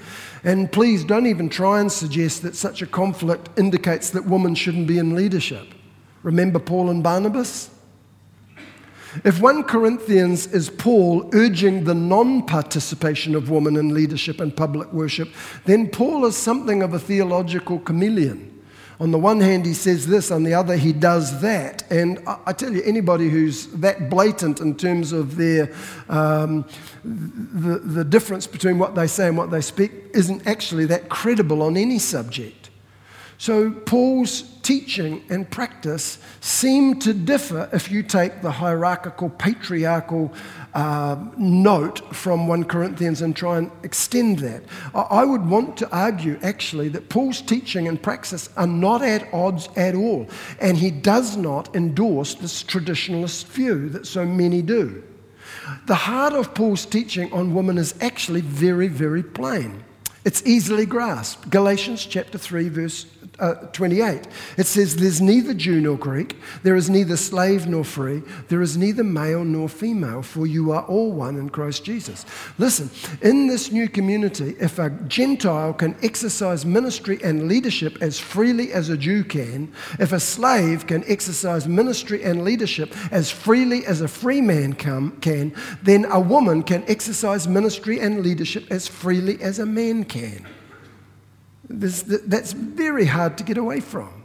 And 0.45 0.71
please 0.71 1.03
don't 1.03 1.27
even 1.27 1.49
try 1.49 1.81
and 1.81 1.91
suggest 1.91 2.43
that 2.43 2.55
such 2.55 2.81
a 2.81 2.87
conflict 2.87 3.49
indicates 3.59 4.11
that 4.11 4.25
women 4.25 4.55
shouldn't 4.55 4.87
be 4.87 4.99
in 4.99 5.17
leadership. 5.17 5.67
Remember 6.23 6.59
Paul 6.59 6.91
and 6.91 7.03
Barnabas? 7.03 7.71
If 9.25 9.41
1 9.41 9.65
Corinthians 9.65 10.47
is 10.49 10.69
Paul 10.69 11.31
urging 11.33 11.85
the 11.85 11.95
non 11.95 12.45
participation 12.45 13.35
of 13.35 13.49
women 13.49 13.77
in 13.77 13.95
leadership 13.95 14.41
and 14.41 14.55
public 14.55 14.93
worship, 14.93 15.31
then 15.65 15.89
Paul 15.89 16.27
is 16.27 16.37
something 16.37 16.83
of 16.83 16.93
a 16.93 16.99
theological 16.99 17.79
chameleon. 17.79 18.53
On 18.99 19.11
the 19.11 19.19
one 19.19 19.41
hand, 19.41 19.67
he 19.67 19.75
says 19.75 20.07
this, 20.07 20.31
on 20.31 20.43
the 20.43 20.55
other, 20.55 20.75
he 20.75 20.93
does 20.93 21.43
that. 21.43 21.91
And 21.91 22.19
I, 22.47 22.55
tell 22.55 22.73
you, 22.73 22.83
anybody 22.83 23.29
who's 23.29 23.67
that 23.69 24.09
blatant 24.09 24.61
in 24.61 24.75
terms 24.75 25.13
of 25.13 25.37
their, 25.37 25.71
um, 26.09 26.65
the, 27.05 27.79
the 27.79 28.05
difference 28.05 28.47
between 28.47 28.79
what 28.79 28.95
they 28.95 29.07
say 29.07 29.29
and 29.29 29.37
what 29.37 29.51
they 29.51 29.61
speak 29.61 29.93
isn't 30.15 30.47
actually 30.47 30.87
that 30.87 31.11
credible 31.11 31.63
on 31.63 31.77
any 31.77 31.99
subject. 31.99 32.66
So, 33.39 33.71
Paul's 33.71 34.43
teaching 34.63 35.23
and 35.29 35.49
practice 35.49 36.19
seem 36.41 36.99
to 37.01 37.13
differ 37.13 37.69
if 37.73 37.91
you 37.91 38.03
take 38.03 38.41
the 38.41 38.51
hierarchical, 38.51 39.29
patriarchal 39.29 40.33
uh, 40.73 41.17
note 41.37 42.15
from 42.15 42.49
1 42.49 42.65
Corinthians 42.65 43.21
and 43.21 43.37
try 43.37 43.59
and 43.59 43.71
extend 43.83 44.39
that. 44.39 44.63
I 44.95 45.25
would 45.25 45.49
want 45.49 45.77
to 45.79 45.91
argue, 45.95 46.39
actually, 46.43 46.89
that 46.91 47.11
Paul's 47.11 47.43
teaching 47.43 47.87
and 47.89 48.03
praxis 48.03 48.49
are 48.57 48.67
not 48.67 49.03
at 49.03 49.33
odds 49.35 49.69
at 49.77 49.95
all, 49.95 50.27
and 50.59 50.79
he 50.79 50.91
does 50.91 51.37
not 51.37 51.77
endorse 51.77 52.35
this 52.35 52.63
traditionalist 52.63 53.47
view 53.47 53.91
that 53.91 54.07
so 54.07 54.25
many 54.25 54.63
do. 54.63 55.05
The 55.87 55.95
heart 55.95 56.33
of 56.33 56.55
Paul's 56.55 56.87
teaching 56.87 57.33
on 57.33 57.55
women 57.55 57.77
is 57.77 57.95
actually 58.01 58.41
very, 58.41 58.89
very 58.89 59.23
plain. 59.23 59.85
It's 60.25 60.45
easily 60.45 60.87
grasped. 60.87 61.51
Galatians 61.51 62.05
chapter 62.05 62.37
3, 62.37 62.69
verse 62.69 63.07
uh, 63.39 63.55
28. 63.73 64.27
It 64.57 64.67
says, 64.67 64.97
There's 64.97 65.21
neither 65.21 65.55
Jew 65.55 65.81
nor 65.81 65.97
Greek, 65.97 66.37
there 66.63 66.77
is 66.77 66.89
neither 66.89 67.17
slave 67.17 67.67
nor 67.67 67.85
free, 67.85 68.23
there 68.49 68.63
is 68.63 68.77
neither 68.77 69.05
male 69.05 69.45
nor 69.45 69.69
female, 69.69 70.23
for 70.23 70.47
you 70.47 70.73
are 70.73 70.85
all 70.85 71.13
one 71.13 71.37
in 71.37 71.51
Christ 71.51 71.85
Jesus. 71.85 72.25
Listen, 72.59 72.91
in 73.23 73.47
this 73.47 73.71
new 73.71 73.89
community, 73.89 74.57
if 74.59 74.79
a 74.79 74.91
Gentile 75.09 75.75
can 75.75 75.97
exercise 76.03 76.65
ministry 76.65 77.19
and 77.23 77.49
leadership 77.49 77.99
as 78.01 78.19
freely 78.19 78.73
as 78.73 78.89
a 78.89 78.97
Jew 78.97 79.25
can, 79.25 79.73
if 79.99 80.13
a 80.13 80.21
slave 80.21 80.87
can 80.87 81.05
exercise 81.07 81.69
ministry 81.69 82.23
and 82.23 82.45
leadership 82.45 82.95
as 83.13 83.31
freely 83.31 83.85
as 83.87 84.01
a 84.01 84.09
free 84.09 84.41
man 84.41 84.73
can, 84.73 85.55
then 85.83 86.05
a 86.07 86.21
woman 86.21 86.63
can 86.63 86.85
exercise 86.89 87.47
ministry 87.47 88.01
and 88.01 88.23
leadership 88.23 88.65
as 88.71 88.87
freely 88.89 89.41
as 89.43 89.59
a 89.59 89.67
man 89.67 90.05
can. 90.05 90.47
This, 91.69 92.03
that's 92.03 92.53
very 92.53 93.07
hard 93.07 93.39
to 93.39 93.45
get 93.45 93.59
away 93.59 93.81
from. 93.81 94.17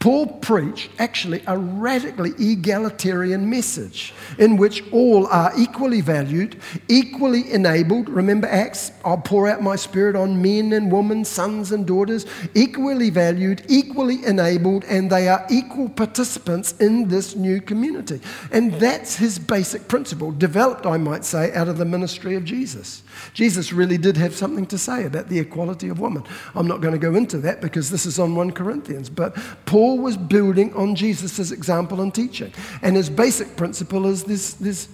Paul 0.00 0.26
preached 0.26 0.90
actually 1.00 1.42
a 1.48 1.58
radically 1.58 2.30
egalitarian 2.38 3.50
message 3.50 4.14
in 4.38 4.56
which 4.56 4.84
all 4.92 5.26
are 5.26 5.52
equally 5.58 6.00
valued, 6.00 6.60
equally 6.86 7.50
enabled. 7.52 8.08
Remember 8.08 8.46
Acts? 8.46 8.92
I'll 9.04 9.18
pour 9.18 9.48
out 9.48 9.60
my 9.60 9.74
spirit 9.74 10.14
on 10.14 10.40
men 10.40 10.72
and 10.72 10.92
women, 10.92 11.24
sons 11.24 11.72
and 11.72 11.84
daughters, 11.84 12.26
equally 12.54 13.10
valued, 13.10 13.64
equally 13.68 14.24
enabled, 14.24 14.84
and 14.84 15.10
they 15.10 15.28
are 15.28 15.44
equal 15.50 15.88
participants 15.88 16.74
in 16.78 17.08
this 17.08 17.34
new 17.34 17.60
community. 17.60 18.20
And 18.52 18.74
that's 18.74 19.16
his 19.16 19.40
basic 19.40 19.88
principle, 19.88 20.30
developed, 20.30 20.86
I 20.86 20.96
might 20.96 21.24
say, 21.24 21.52
out 21.54 21.66
of 21.66 21.76
the 21.76 21.84
ministry 21.84 22.36
of 22.36 22.44
Jesus. 22.44 23.02
Jesus 23.32 23.72
really 23.72 23.98
did 23.98 24.16
have 24.16 24.34
something 24.34 24.66
to 24.66 24.78
say 24.78 25.04
about 25.04 25.28
the 25.28 25.38
equality 25.38 25.88
of 25.88 26.00
women. 26.00 26.24
I'm 26.54 26.66
not 26.66 26.80
going 26.80 26.92
to 26.92 26.98
go 26.98 27.14
into 27.14 27.38
that 27.38 27.60
because 27.60 27.90
this 27.90 28.06
is 28.06 28.18
on 28.18 28.34
1 28.34 28.52
Corinthians, 28.52 29.10
but 29.10 29.36
Paul 29.66 29.98
was 29.98 30.16
building 30.16 30.74
on 30.74 30.94
Jesus' 30.94 31.50
example 31.50 32.00
and 32.00 32.14
teaching. 32.14 32.52
And 32.82 32.96
his 32.96 33.10
basic 33.10 33.56
principle 33.56 34.06
is 34.06 34.24
this, 34.24 34.54
this 34.54 34.88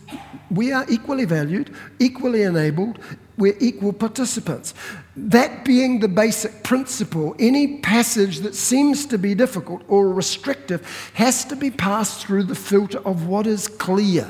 we 0.50 0.72
are 0.72 0.84
equally 0.88 1.24
valued, 1.24 1.74
equally 1.98 2.42
enabled, 2.42 2.98
we're 3.36 3.56
equal 3.58 3.92
participants. 3.92 4.74
That 5.16 5.64
being 5.64 6.00
the 6.00 6.08
basic 6.08 6.62
principle, 6.62 7.34
any 7.38 7.78
passage 7.78 8.40
that 8.40 8.54
seems 8.54 9.06
to 9.06 9.18
be 9.18 9.34
difficult 9.34 9.82
or 9.88 10.12
restrictive 10.12 11.10
has 11.14 11.44
to 11.46 11.56
be 11.56 11.70
passed 11.70 12.24
through 12.24 12.44
the 12.44 12.54
filter 12.54 12.98
of 12.98 13.26
what 13.26 13.46
is 13.46 13.66
clear. 13.68 14.28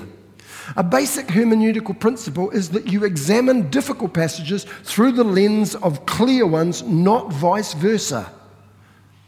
A 0.76 0.82
basic 0.82 1.26
hermeneutical 1.28 1.98
principle 1.98 2.50
is 2.50 2.70
that 2.70 2.90
you 2.90 3.04
examine 3.04 3.70
difficult 3.70 4.14
passages 4.14 4.64
through 4.82 5.12
the 5.12 5.24
lens 5.24 5.74
of 5.76 6.06
clear 6.06 6.46
ones, 6.46 6.82
not 6.82 7.32
vice 7.32 7.74
versa. 7.74 8.30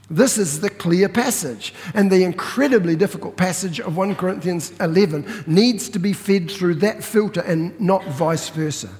This 0.09 0.38
is 0.38 0.61
the 0.61 0.71
clear 0.71 1.09
passage. 1.09 1.75
And 1.95 2.11
the 2.11 2.23
incredibly 2.23 2.95
difficult 2.97 3.37
passage 3.37 3.81
of 3.81 3.97
1 3.97 4.14
Corinthians 4.14 4.73
11 4.81 5.45
needs 5.47 5.88
to 5.90 5.99
be 5.99 6.12
fed 6.12 6.50
through 6.50 6.76
that 6.76 7.02
filter 7.02 7.40
and 7.40 7.78
not 7.81 8.05
vice 8.07 8.49
versa. 8.49 8.90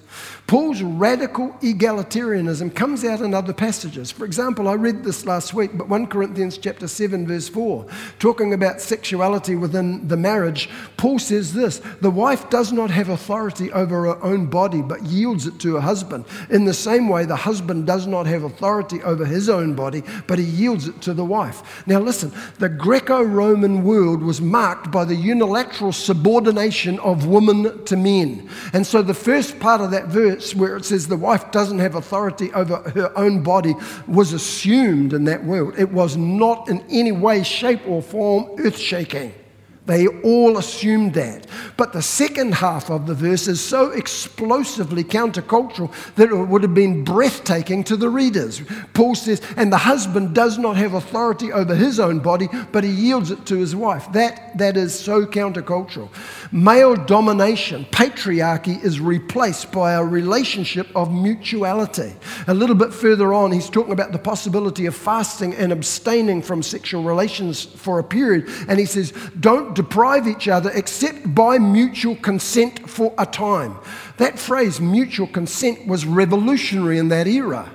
Paul's 0.47 0.83
radical 0.83 1.51
egalitarianism 1.61 2.75
comes 2.75 3.05
out 3.05 3.21
in 3.21 3.35
other 3.35 3.53
passages. 3.53 4.13
For 4.13 4.25
example, 4.25 4.69
I 4.69 4.75
read 4.75 5.03
this 5.03 5.27
last 5.27 5.55
week, 5.55 5.77
but 5.77 5.89
1 5.89 6.07
Corinthians 6.07 6.57
chapter 6.57 6.87
7 6.87 7.27
verse 7.27 7.49
4, 7.49 7.87
talking 8.19 8.55
about 8.55 8.81
sexuality 8.81 9.57
within 9.57 10.07
the 10.07 10.17
marriage, 10.17 10.69
Paul 10.97 11.19
says 11.19 11.53
this, 11.53 11.81
the 12.01 12.11
wife 12.11 12.49
does 12.49 12.73
not 12.73 12.91
have 12.91 13.09
authority 13.09 13.73
over 13.73 14.05
her 14.05 14.23
own 14.23 14.47
body, 14.47 14.83
but 14.83 15.03
yields 15.03 15.47
it 15.47 15.59
to 15.61 15.75
her 15.75 15.81
husband. 15.81 16.25
In 16.51 16.65
the 16.65 16.75
same 16.75 17.09
way, 17.09 17.25
the 17.25 17.37
husband 17.37 17.87
does 17.87 18.07
not 18.07 18.27
have 18.27 18.45
authority 18.45 19.03
over 19.03 19.25
his 19.25 19.49
own 19.49 19.75
body, 19.75 20.03
but 20.27 20.39
he 20.39 20.45
yields 20.45 20.87
it 20.87 21.01
to 21.03 21.15
the 21.15 21.25
wife. 21.25 21.85
Now 21.87 22.01
listen, 22.01 22.33
the 22.59 22.69
Greco-Roman 22.69 23.83
world 23.83 24.23
was 24.23 24.41
marked 24.41 24.91
by 24.91 25.05
the 25.05 25.17
unilateral 25.17 25.93
subordination 25.93 26.99
of 27.01 27.27
women 27.27 27.85
to 27.85 27.97
men. 27.97 28.49
And 28.73 28.87
so 28.87 29.03
the 29.03 29.15
first 29.15 29.59
part 29.59 29.81
of 29.81 29.91
that 29.91 30.06
verse 30.07 30.55
where 30.55 30.77
it 30.77 30.85
says 30.85 31.09
the 31.09 31.17
wife 31.17 31.51
doesn't 31.51 31.79
have 31.79 31.95
authority 31.95 32.53
over 32.53 32.77
her 32.91 33.13
own 33.17 33.43
body 33.43 33.75
was 34.07 34.33
assumed 34.33 35.13
in 35.13 35.25
that 35.25 35.45
world. 35.45 35.75
It 35.79 35.91
was 35.91 36.17
not 36.17 36.69
in 36.69 36.85
any 36.91 37.13
way, 37.13 37.43
shape, 37.43 37.81
or 37.87 38.03
form 38.03 38.47
earth 38.59 38.79
shaking. 38.79 39.35
They 39.87 40.09
all 40.09 40.59
assumed 40.59 41.15
that. 41.15 41.47
But 41.77 41.93
the 41.93 42.03
second 42.03 42.55
half 42.55 42.91
of 42.91 43.07
the 43.07 43.15
verse 43.15 43.47
is 43.47 43.61
so 43.61 43.91
explosively 43.91 45.05
countercultural 45.05 45.93
that 46.17 46.29
it 46.29 46.35
would 46.35 46.63
have 46.63 46.75
been 46.75 47.05
breathtaking 47.05 47.85
to 47.85 47.97
the 47.97 48.09
readers. 48.09 48.61
Paul 48.95 49.15
says, 49.15 49.41
And 49.57 49.73
the 49.73 49.79
husband 49.79 50.35
does 50.35 50.59
not 50.59 50.77
have 50.77 50.95
authority 50.95 51.53
over 51.53 51.75
his 51.75 52.01
own 52.01 52.19
body, 52.19 52.49
but 52.73 52.83
he 52.83 52.91
yields 52.91 53.31
it 53.31 53.47
to 53.47 53.57
his 53.57 53.77
wife. 53.77 54.11
That, 54.13 54.59
that 54.59 54.77
is 54.77 54.99
so 54.99 55.25
countercultural. 55.25 56.09
Male 56.51 56.97
domination, 56.97 57.85
patriarchy, 57.87 58.83
is 58.83 58.99
replaced 58.99 59.71
by 59.71 59.93
a 59.93 60.05
relationship 60.05 60.89
of 60.97 61.13
mutuality. 61.13 62.13
A 62.49 62.55
little 62.55 62.77
bit 62.77 62.93
further 62.93 63.33
on, 63.33 63.53
he's 63.53 63.71
talking 63.71 63.93
about 63.93 64.11
the 64.11 64.19
possibility 64.19 64.87
of 64.87 64.97
fasting 64.97 65.55
and 65.55 65.73
abstaining 65.73 66.43
from 66.43 66.63
sexual 66.63 67.05
relations 67.05 67.65
for 67.65 68.01
a 68.01 68.05
period. 68.05 68.49
And 68.69 68.81
he 68.81 68.87
says, 68.87 69.13
Don't 69.39 69.76
deprive 69.77 70.27
each 70.27 70.49
other 70.49 70.73
except 70.75 71.33
by 71.33 71.59
mutual 71.59 72.17
consent 72.17 72.91
for 72.91 73.15
a 73.19 73.27
time. 73.27 73.79
That 74.17 74.39
phrase, 74.39 74.81
mutual 74.81 75.29
consent, 75.29 75.87
was 75.87 76.05
revolutionary 76.05 76.99
in 76.99 77.09
that 77.09 77.29
era. 77.29 77.71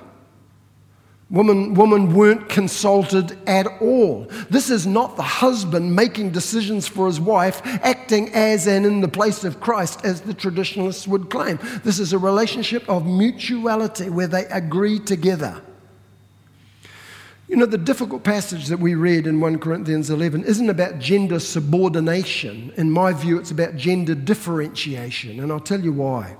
Women, 1.30 1.72
women 1.72 2.12
weren't 2.12 2.50
consulted 2.50 3.38
at 3.48 3.66
all. 3.80 4.26
This 4.50 4.68
is 4.68 4.86
not 4.86 5.16
the 5.16 5.22
husband 5.22 5.96
making 5.96 6.32
decisions 6.32 6.86
for 6.86 7.06
his 7.06 7.18
wife, 7.18 7.62
acting 7.64 8.28
as 8.34 8.66
and 8.66 8.84
in 8.84 9.00
the 9.00 9.08
place 9.08 9.42
of 9.42 9.58
Christ, 9.58 10.04
as 10.04 10.20
the 10.20 10.34
traditionalists 10.34 11.08
would 11.08 11.30
claim. 11.30 11.58
This 11.84 11.98
is 11.98 12.12
a 12.12 12.18
relationship 12.18 12.86
of 12.86 13.06
mutuality 13.06 14.10
where 14.10 14.26
they 14.26 14.44
agree 14.46 14.98
together. 14.98 15.62
You 17.52 17.58
know, 17.58 17.66
the 17.66 17.76
difficult 17.76 18.22
passage 18.22 18.68
that 18.68 18.78
we 18.78 18.94
read 18.94 19.26
in 19.26 19.38
1 19.38 19.58
Corinthians 19.58 20.08
11 20.08 20.44
isn't 20.44 20.70
about 20.70 20.98
gender 20.98 21.38
subordination. 21.38 22.72
In 22.78 22.90
my 22.90 23.12
view, 23.12 23.38
it's 23.38 23.50
about 23.50 23.76
gender 23.76 24.14
differentiation, 24.14 25.38
and 25.38 25.52
I'll 25.52 25.60
tell 25.60 25.82
you 25.82 25.92
why. 25.92 26.34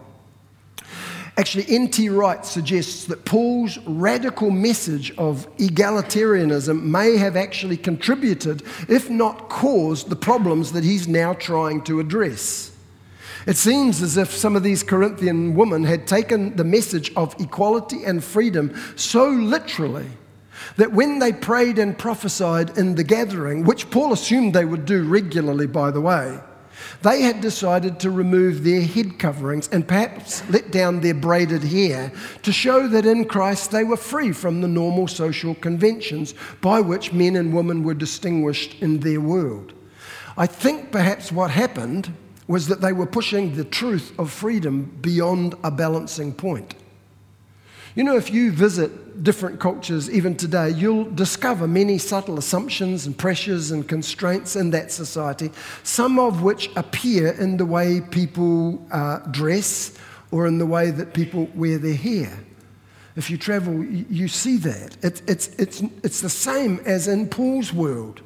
Actually, 1.37 1.67
N.T. 1.69 2.09
Wright 2.09 2.47
suggests 2.47 3.05
that 3.05 3.27
Paul's 3.27 3.77
radical 3.87 4.51
message 4.51 5.11
of 5.19 5.55
egalitarianism 5.59 6.83
may 6.83 7.19
have 7.19 7.37
actually 7.37 7.77
contributed, 7.77 8.63
if 8.89 9.11
not 9.11 9.51
caused, 9.51 10.09
the 10.09 10.17
problems 10.17 10.73
that 10.73 10.83
he's 10.83 11.07
now 11.07 11.35
trying 11.35 11.85
to 11.85 12.01
address. 12.01 12.75
It 13.47 13.59
seems 13.59 14.01
as 14.01 14.17
if 14.17 14.33
some 14.33 14.57
of 14.57 14.63
these 14.63 14.83
Corinthian 14.83 15.57
women 15.57 15.85
had 15.85 16.07
taken 16.07 16.57
the 16.57 16.65
message 16.65 17.13
of 17.17 17.39
equality 17.39 18.03
and 18.03 18.25
freedom 18.25 18.75
so 18.97 19.29
literally 19.29 20.07
that 20.77 20.93
when 20.93 21.19
they 21.19 21.33
prayed 21.33 21.79
and 21.79 21.99
prophesied 21.99 22.77
in 22.79 22.95
the 22.95 23.05
gathering, 23.05 23.65
which 23.65 23.91
Paul 23.91 24.13
assumed 24.13 24.55
they 24.55 24.65
would 24.65 24.85
do 24.85 25.05
regularly, 25.05 25.67
by 25.67 25.91
the 25.91 26.01
way, 26.01 26.39
they 27.03 27.23
had 27.23 27.41
decided 27.41 27.99
to 28.01 28.11
remove 28.11 28.65
their 28.65 28.83
head 28.83 29.19
coverings 29.19 29.69
and 29.69 29.87
perhaps 29.87 30.49
let 30.49 30.71
down 30.71 31.01
their 31.01 31.15
braided 31.15 31.63
hair 31.63 32.13
to 32.43 32.53
show 32.53 32.89
that 32.89 33.07
in 33.07 33.25
Christ 33.25 33.71
they 33.71 33.85
were 33.85 33.97
free 33.97 34.33
from 34.33 34.61
the 34.61 34.69
normal 34.69 35.09
social 35.09 35.55
conventions 35.55 36.35
by 36.61 36.81
which 36.81 37.13
men 37.13 37.37
and 37.37 37.55
women 37.55 37.83
were 37.83 37.95
distinguished 37.95 38.81
in 38.83 39.01
their 39.01 39.21
world. 39.21 39.73
I 40.37 40.47
think 40.47 40.91
perhaps 40.91 41.31
what 41.31 41.51
happened 41.51 42.13
was 42.49 42.69
that 42.69 42.81
they 42.81 42.93
were 42.93 43.07
pushing 43.07 43.55
the 43.55 43.65
truth 43.65 44.13
of 44.19 44.31
freedom 44.31 44.97
beyond 45.01 45.55
a 45.63 45.71
balancing 45.71 46.33
point. 46.33 46.75
You 47.95 48.05
know, 48.05 48.17
if 48.17 48.33
you 48.33 48.53
visit 48.53 49.23
different 49.23 49.61
cultures 49.61 50.09
even 50.09 50.35
today, 50.35 50.71
you'll 50.71 51.11
discover 51.11 51.69
many 51.69 51.99
subtle 51.99 52.39
assumptions 52.39 53.07
and 53.07 53.17
pressures 53.17 53.71
and 53.71 53.87
constraints 53.87 54.57
in 54.57 54.71
that 54.71 54.91
society, 54.91 55.51
some 55.83 56.19
of 56.19 56.43
which 56.43 56.71
appear 56.75 57.33
in 57.33 57.59
the 57.59 57.67
way 57.67 58.01
people 58.01 58.87
uh, 58.91 59.19
dress 59.31 59.99
or 60.31 60.47
in 60.47 60.57
the 60.57 60.65
way 60.65 60.91
that 60.91 61.13
people 61.13 61.51
wear 61.55 61.77
their 61.77 61.95
hair. 61.95 62.39
If 63.15 63.29
you 63.29 63.37
travel, 63.37 63.85
you 63.85 64.27
see 64.27 64.57
that. 64.59 64.97
It, 65.05 65.21
it's, 65.29 65.49
it's, 65.59 65.83
it's 66.03 66.23
the 66.23 66.31
same 66.31 66.81
as 66.87 67.09
in 67.09 67.29
Paul's 67.29 67.75
world. 67.75 68.23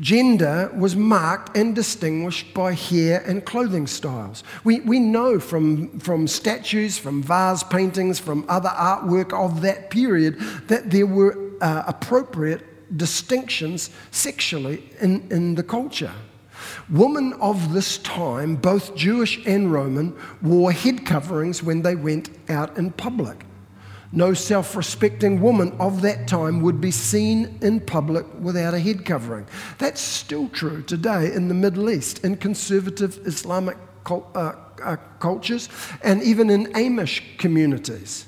Gender 0.00 0.70
was 0.76 0.94
marked 0.94 1.56
and 1.56 1.74
distinguished 1.74 2.54
by 2.54 2.72
hair 2.72 3.22
and 3.26 3.44
clothing 3.44 3.86
styles. 3.86 4.44
We, 4.62 4.80
we 4.80 5.00
know 5.00 5.40
from, 5.40 5.98
from 5.98 6.28
statues, 6.28 6.98
from 6.98 7.22
vase 7.22 7.64
paintings, 7.64 8.18
from 8.18 8.44
other 8.48 8.68
artwork 8.68 9.32
of 9.32 9.60
that 9.62 9.90
period 9.90 10.38
that 10.68 10.90
there 10.90 11.06
were 11.06 11.36
uh, 11.60 11.82
appropriate 11.86 12.96
distinctions 12.96 13.90
sexually 14.10 14.90
in, 15.00 15.26
in 15.30 15.54
the 15.54 15.62
culture. 15.62 16.12
Women 16.90 17.34
of 17.34 17.72
this 17.72 17.98
time, 17.98 18.56
both 18.56 18.94
Jewish 18.94 19.44
and 19.46 19.72
Roman, 19.72 20.16
wore 20.42 20.72
head 20.72 21.06
coverings 21.06 21.62
when 21.62 21.82
they 21.82 21.94
went 21.94 22.30
out 22.48 22.76
in 22.76 22.90
public. 22.92 23.44
No 24.10 24.32
self 24.32 24.74
respecting 24.74 25.40
woman 25.40 25.76
of 25.78 26.00
that 26.02 26.26
time 26.26 26.62
would 26.62 26.80
be 26.80 26.90
seen 26.90 27.58
in 27.60 27.80
public 27.80 28.24
without 28.40 28.72
a 28.72 28.78
head 28.78 29.04
covering. 29.04 29.46
That's 29.76 30.00
still 30.00 30.48
true 30.48 30.82
today 30.82 31.32
in 31.32 31.48
the 31.48 31.54
Middle 31.54 31.90
East, 31.90 32.24
in 32.24 32.36
conservative 32.36 33.20
Islamic 33.26 33.76
uh, 34.10 34.52
uh, 34.82 34.96
cultures, 35.20 35.68
and 36.02 36.22
even 36.22 36.48
in 36.48 36.72
Amish 36.72 37.36
communities. 37.36 38.24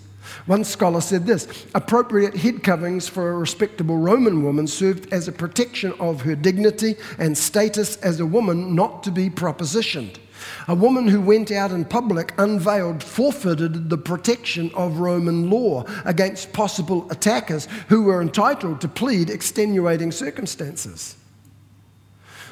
One 0.47 0.65
scholar 0.65 1.01
said 1.01 1.27
this 1.27 1.67
appropriate 1.75 2.37
head 2.37 2.63
coverings 2.63 3.09
for 3.09 3.31
a 3.31 3.39
respectable 3.39 3.97
Roman 3.97 4.43
woman 4.45 4.67
served 4.67 5.13
as 5.13 5.29
a 5.29 5.33
protection 5.33 5.93
of 5.99 6.23
her 6.23 6.35
dignity 6.35 6.97
and 7.19 7.37
status 7.37 7.97
as 7.97 8.21
a 8.21 8.27
woman 8.27 8.75
not 8.75 9.03
to 9.05 9.11
be 9.11 9.31
propositioned. 9.31 10.19
A 10.69 10.75
woman 10.75 11.09
who 11.09 11.21
went 11.21 11.51
out 11.51 11.71
in 11.71 11.85
public 11.85 12.33
unveiled 12.39 13.03
forfeited 13.03 13.91
the 13.91 13.99
protection 13.99 14.71
of 14.75 14.99
Roman 14.99 15.51
law 15.51 15.85
against 16.05 16.53
possible 16.53 17.11
attackers 17.11 17.67
who 17.89 18.03
were 18.03 18.23
entitled 18.23 18.81
to 18.81 18.89
plead 18.89 19.31
extenuating 19.31 20.13
circumstances. 20.13 21.17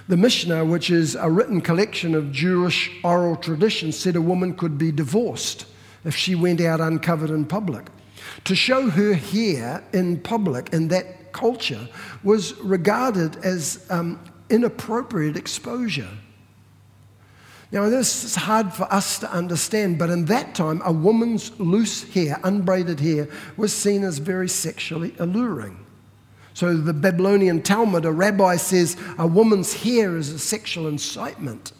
The 0.08 0.16
Mishnah, 0.16 0.64
which 0.64 0.90
is 0.90 1.14
a 1.16 1.30
written 1.30 1.60
collection 1.60 2.14
of 2.14 2.32
Jewish 2.32 2.90
oral 3.04 3.36
traditions, 3.36 3.98
said 3.98 4.16
a 4.16 4.22
woman 4.22 4.54
could 4.54 4.78
be 4.78 4.90
divorced 4.90 5.66
if 6.04 6.16
she 6.16 6.34
went 6.34 6.60
out 6.62 6.80
uncovered 6.80 7.30
in 7.30 7.44
public. 7.44 7.86
To 8.44 8.54
show 8.54 8.88
her 8.88 9.14
hair 9.14 9.84
in 9.92 10.20
public 10.20 10.72
in 10.72 10.88
that 10.88 11.32
culture 11.32 11.88
was 12.24 12.58
regarded 12.60 13.36
as 13.44 13.86
um, 13.90 14.18
inappropriate 14.48 15.36
exposure. 15.36 16.08
Now, 17.70 17.90
this 17.90 18.24
is 18.24 18.34
hard 18.34 18.72
for 18.72 18.90
us 18.90 19.18
to 19.18 19.30
understand, 19.30 19.98
but 19.98 20.08
in 20.08 20.24
that 20.26 20.54
time, 20.54 20.80
a 20.84 20.92
woman's 20.92 21.58
loose 21.60 22.02
hair, 22.14 22.40
unbraided 22.42 23.00
hair, 23.00 23.28
was 23.58 23.74
seen 23.74 24.04
as 24.04 24.18
very 24.18 24.48
sexually 24.48 25.14
alluring. 25.18 25.84
So, 26.54 26.76
the 26.76 26.94
Babylonian 26.94 27.62
Talmud, 27.62 28.06
a 28.06 28.10
rabbi 28.10 28.56
says 28.56 28.96
a 29.18 29.26
woman's 29.26 29.74
hair 29.74 30.16
is 30.16 30.30
a 30.30 30.38
sexual 30.38 30.88
incitement. 30.88 31.72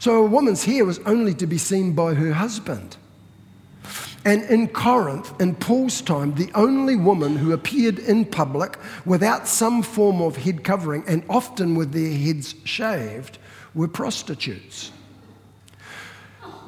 So, 0.00 0.24
a 0.24 0.26
woman's 0.26 0.64
hair 0.64 0.84
was 0.84 0.98
only 1.06 1.34
to 1.34 1.46
be 1.46 1.56
seen 1.56 1.92
by 1.92 2.14
her 2.14 2.32
husband. 2.32 2.96
And 4.24 4.42
in 4.44 4.68
Corinth, 4.68 5.40
in 5.40 5.54
Paul's 5.54 6.00
time, 6.00 6.34
the 6.34 6.50
only 6.54 6.96
woman 6.96 7.36
who 7.36 7.52
appeared 7.52 8.00
in 8.00 8.24
public 8.24 8.76
without 9.04 9.46
some 9.46 9.82
form 9.82 10.20
of 10.20 10.36
head 10.36 10.64
covering 10.64 11.04
and 11.06 11.22
often 11.28 11.74
with 11.76 11.92
their 11.92 12.12
heads 12.12 12.56
shaved 12.64 13.38
were 13.74 13.88
prostitutes. 13.88 14.90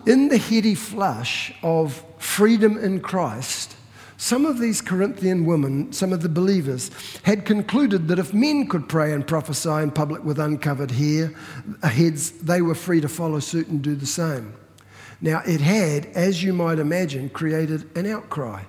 In 0.06 0.28
the 0.28 0.38
heady 0.38 0.74
flush 0.74 1.52
of 1.62 2.04
freedom 2.18 2.78
in 2.78 3.00
Christ, 3.00 3.76
some 4.18 4.46
of 4.46 4.58
these 4.58 4.80
Corinthian 4.80 5.44
women, 5.44 5.92
some 5.92 6.12
of 6.12 6.22
the 6.22 6.28
believers, 6.28 6.90
had 7.22 7.44
concluded 7.44 8.08
that 8.08 8.18
if 8.18 8.32
men 8.32 8.66
could 8.66 8.88
pray 8.88 9.12
and 9.12 9.26
prophesy 9.26 9.82
in 9.82 9.90
public 9.90 10.24
with 10.24 10.38
uncovered 10.38 10.90
hair, 10.90 11.32
uh, 11.82 11.88
heads, 11.88 12.30
they 12.30 12.62
were 12.62 12.74
free 12.74 13.00
to 13.00 13.08
follow 13.08 13.40
suit 13.40 13.68
and 13.68 13.82
do 13.82 13.94
the 13.94 14.06
same. 14.06 14.54
Now, 15.20 15.42
it 15.46 15.60
had, 15.60 16.06
as 16.06 16.42
you 16.42 16.52
might 16.52 16.78
imagine, 16.78 17.28
created 17.28 17.94
an 17.96 18.06
outcry. 18.06 18.62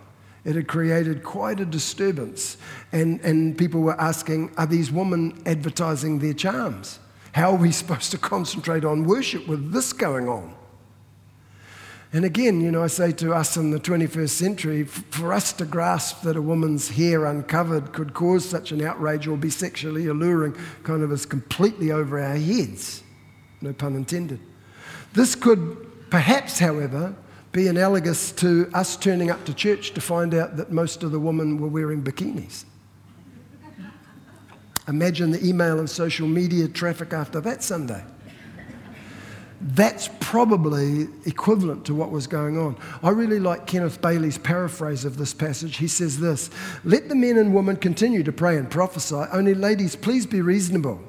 It 0.43 0.55
had 0.55 0.67
created 0.67 1.23
quite 1.23 1.59
a 1.59 1.65
disturbance. 1.65 2.57
And, 2.91 3.19
and 3.21 3.57
people 3.57 3.81
were 3.81 3.99
asking, 3.99 4.53
are 4.57 4.65
these 4.65 4.91
women 4.91 5.41
advertising 5.45 6.19
their 6.19 6.33
charms? 6.33 6.99
How 7.37 7.51
are 7.51 7.55
we 7.55 7.71
supposed 7.71 8.09
to 8.13 8.17
concentrate 8.17 8.83
on 8.83 9.03
worship 9.03 9.47
with 9.47 9.71
this 9.71 9.93
going 9.93 10.27
on? 10.27 10.55
And 12.11 12.25
again, 12.25 12.61
you 12.61 12.71
know, 12.71 12.81
I 12.83 12.87
say 12.87 13.11
to 13.11 13.31
us 13.31 13.57
in 13.57 13.69
the 13.69 13.79
21st 13.79 14.29
century, 14.29 14.85
for 14.85 15.31
us 15.31 15.53
to 15.53 15.65
grasp 15.65 16.23
that 16.23 16.35
a 16.35 16.41
woman's 16.41 16.89
hair 16.89 17.25
uncovered 17.25 17.93
could 17.93 18.15
cause 18.15 18.43
such 18.43 18.71
an 18.71 18.81
outrage 18.81 19.27
or 19.27 19.37
be 19.37 19.51
sexually 19.51 20.07
alluring 20.07 20.55
kind 20.81 21.03
of 21.03 21.11
is 21.11 21.27
completely 21.27 21.91
over 21.91 22.19
our 22.19 22.37
heads. 22.37 23.03
No 23.61 23.71
pun 23.71 23.95
intended. 23.95 24.39
This 25.13 25.35
could 25.35 26.09
perhaps, 26.09 26.57
however, 26.57 27.13
be 27.51 27.67
analogous 27.67 28.31
to 28.31 28.67
us 28.73 28.97
turning 28.97 29.29
up 29.29 29.45
to 29.45 29.53
church 29.53 29.91
to 29.91 30.01
find 30.01 30.33
out 30.33 30.57
that 30.57 30.71
most 30.71 31.03
of 31.03 31.11
the 31.11 31.19
women 31.19 31.61
were 31.61 31.67
wearing 31.67 32.01
bikinis. 32.01 32.65
Imagine 34.87 35.31
the 35.31 35.45
email 35.45 35.79
and 35.79 35.89
social 35.89 36.27
media 36.27 36.67
traffic 36.67 37.13
after 37.13 37.41
that 37.41 37.63
Sunday. 37.63 38.03
That's 39.59 40.09
probably 40.19 41.07
equivalent 41.25 41.85
to 41.85 41.95
what 41.95 42.11
was 42.11 42.27
going 42.27 42.59
on. 42.59 42.77
I 43.01 43.09
really 43.09 43.39
like 43.39 43.65
Kenneth 43.65 44.01
Bailey's 44.01 44.37
paraphrase 44.37 45.03
of 45.03 45.17
this 45.17 45.33
passage. 45.33 45.77
He 45.77 45.87
says 45.87 46.19
this 46.19 46.51
Let 46.83 47.09
the 47.09 47.15
men 47.15 47.37
and 47.37 47.53
women 47.53 47.75
continue 47.75 48.21
to 48.23 48.31
pray 48.31 48.57
and 48.57 48.69
prophesy, 48.69 49.23
only, 49.33 49.55
ladies, 49.55 49.95
please 49.95 50.25
be 50.25 50.41
reasonable. 50.41 51.01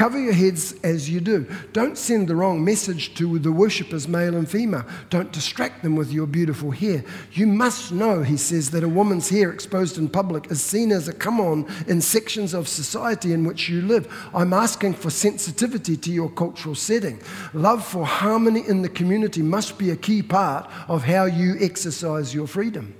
Cover 0.00 0.18
your 0.18 0.32
heads 0.32 0.72
as 0.82 1.10
you 1.10 1.20
do. 1.20 1.46
Don't 1.74 1.98
send 1.98 2.26
the 2.26 2.34
wrong 2.34 2.64
message 2.64 3.14
to 3.16 3.38
the 3.38 3.52
worshippers, 3.52 4.08
male 4.08 4.34
and 4.34 4.50
female. 4.50 4.86
Don't 5.10 5.30
distract 5.30 5.82
them 5.82 5.94
with 5.94 6.10
your 6.10 6.26
beautiful 6.26 6.70
hair. 6.70 7.04
You 7.32 7.46
must 7.46 7.92
know, 7.92 8.22
he 8.22 8.38
says, 8.38 8.70
that 8.70 8.82
a 8.82 8.88
woman's 8.88 9.28
hair 9.28 9.52
exposed 9.52 9.98
in 9.98 10.08
public 10.08 10.50
is 10.50 10.62
seen 10.62 10.90
as 10.90 11.06
a 11.06 11.12
come 11.12 11.38
on 11.38 11.66
in 11.86 12.00
sections 12.00 12.54
of 12.54 12.66
society 12.66 13.34
in 13.34 13.44
which 13.44 13.68
you 13.68 13.82
live. 13.82 14.10
I'm 14.32 14.54
asking 14.54 14.94
for 14.94 15.10
sensitivity 15.10 15.98
to 15.98 16.10
your 16.10 16.30
cultural 16.30 16.74
setting. 16.74 17.20
Love 17.52 17.84
for 17.84 18.06
harmony 18.06 18.66
in 18.66 18.80
the 18.80 18.88
community 18.88 19.42
must 19.42 19.76
be 19.76 19.90
a 19.90 19.96
key 19.96 20.22
part 20.22 20.70
of 20.88 21.04
how 21.04 21.26
you 21.26 21.56
exercise 21.60 22.34
your 22.34 22.46
freedom. 22.46 22.94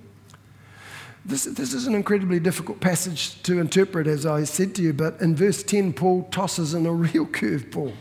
This, 1.31 1.45
this 1.45 1.75
is 1.75 1.87
an 1.87 1.95
incredibly 1.95 2.41
difficult 2.41 2.81
passage 2.81 3.41
to 3.45 3.61
interpret, 3.61 4.09
as 4.09 4.27
I 4.27 4.43
said 4.43 4.75
to 4.75 4.83
you, 4.83 4.93
but 4.93 5.21
in 5.21 5.37
verse 5.37 5.63
10, 5.63 5.93
Paul 5.93 6.25
tosses 6.33 6.75
in 6.75 6.87
a 6.87 6.93
real 6.93 7.25
curveball. 7.25 7.93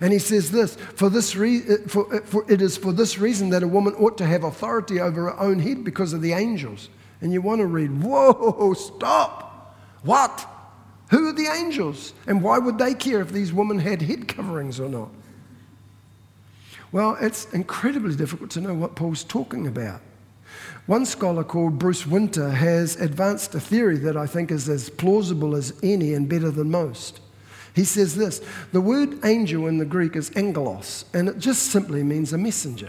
And 0.00 0.10
he 0.10 0.18
says 0.18 0.50
this 0.50 0.76
for, 0.76 1.10
this 1.10 1.36
re- 1.36 1.62
uh, 1.68 1.86
for, 1.86 2.14
uh, 2.14 2.20
for 2.22 2.50
It 2.50 2.62
is 2.62 2.78
for 2.78 2.94
this 2.94 3.18
reason 3.18 3.50
that 3.50 3.62
a 3.62 3.68
woman 3.68 3.92
ought 3.96 4.16
to 4.18 4.26
have 4.26 4.42
authority 4.42 5.00
over 5.00 5.24
her 5.24 5.38
own 5.38 5.58
head 5.58 5.84
because 5.84 6.14
of 6.14 6.22
the 6.22 6.32
angels. 6.32 6.88
And 7.20 7.30
you 7.30 7.42
want 7.42 7.60
to 7.60 7.66
read, 7.66 8.02
whoa, 8.02 8.72
stop. 8.72 9.76
What? 10.02 10.48
Who 11.10 11.28
are 11.28 11.32
the 11.32 11.48
angels? 11.48 12.14
And 12.26 12.42
why 12.42 12.56
would 12.56 12.78
they 12.78 12.94
care 12.94 13.20
if 13.20 13.32
these 13.32 13.52
women 13.52 13.80
had 13.80 14.00
head 14.00 14.28
coverings 14.28 14.80
or 14.80 14.88
not? 14.88 15.10
Well, 16.90 17.18
it's 17.20 17.52
incredibly 17.52 18.16
difficult 18.16 18.50
to 18.52 18.62
know 18.62 18.72
what 18.72 18.96
Paul's 18.96 19.24
talking 19.24 19.66
about. 19.66 20.00
One 20.88 21.04
scholar 21.04 21.44
called 21.44 21.78
Bruce 21.78 22.06
Winter 22.06 22.48
has 22.48 22.96
advanced 22.96 23.54
a 23.54 23.60
theory 23.60 23.98
that 23.98 24.16
I 24.16 24.26
think 24.26 24.50
is 24.50 24.70
as 24.70 24.88
plausible 24.88 25.54
as 25.54 25.74
any 25.82 26.14
and 26.14 26.26
better 26.26 26.50
than 26.50 26.70
most. 26.70 27.20
He 27.74 27.84
says 27.84 28.16
this 28.16 28.40
the 28.72 28.80
word 28.80 29.22
angel 29.22 29.66
in 29.66 29.76
the 29.76 29.84
Greek 29.84 30.16
is 30.16 30.30
angelos, 30.34 31.04
and 31.12 31.28
it 31.28 31.40
just 31.40 31.64
simply 31.64 32.02
means 32.02 32.32
a 32.32 32.38
messenger. 32.38 32.88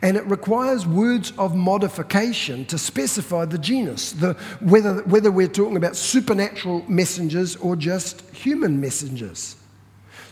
And 0.00 0.16
it 0.16 0.24
requires 0.24 0.86
words 0.86 1.34
of 1.36 1.54
modification 1.54 2.64
to 2.64 2.78
specify 2.78 3.44
the 3.44 3.58
genus, 3.58 4.12
the, 4.12 4.32
whether, 4.60 5.02
whether 5.02 5.30
we're 5.30 5.46
talking 5.46 5.76
about 5.76 5.96
supernatural 5.96 6.86
messengers 6.88 7.54
or 7.56 7.76
just 7.76 8.22
human 8.30 8.80
messengers. 8.80 9.56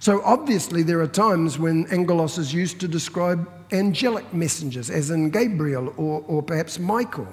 So 0.00 0.22
obviously, 0.24 0.82
there 0.82 1.00
are 1.00 1.08
times 1.08 1.58
when 1.58 1.86
angelos 1.90 2.38
is 2.38 2.52
used 2.54 2.80
to 2.80 2.88
describe 2.88 3.50
angelic 3.72 4.32
messengers, 4.32 4.90
as 4.90 5.10
in 5.10 5.30
Gabriel 5.30 5.92
or, 5.96 6.22
or 6.26 6.42
perhaps 6.42 6.78
Michael. 6.78 7.28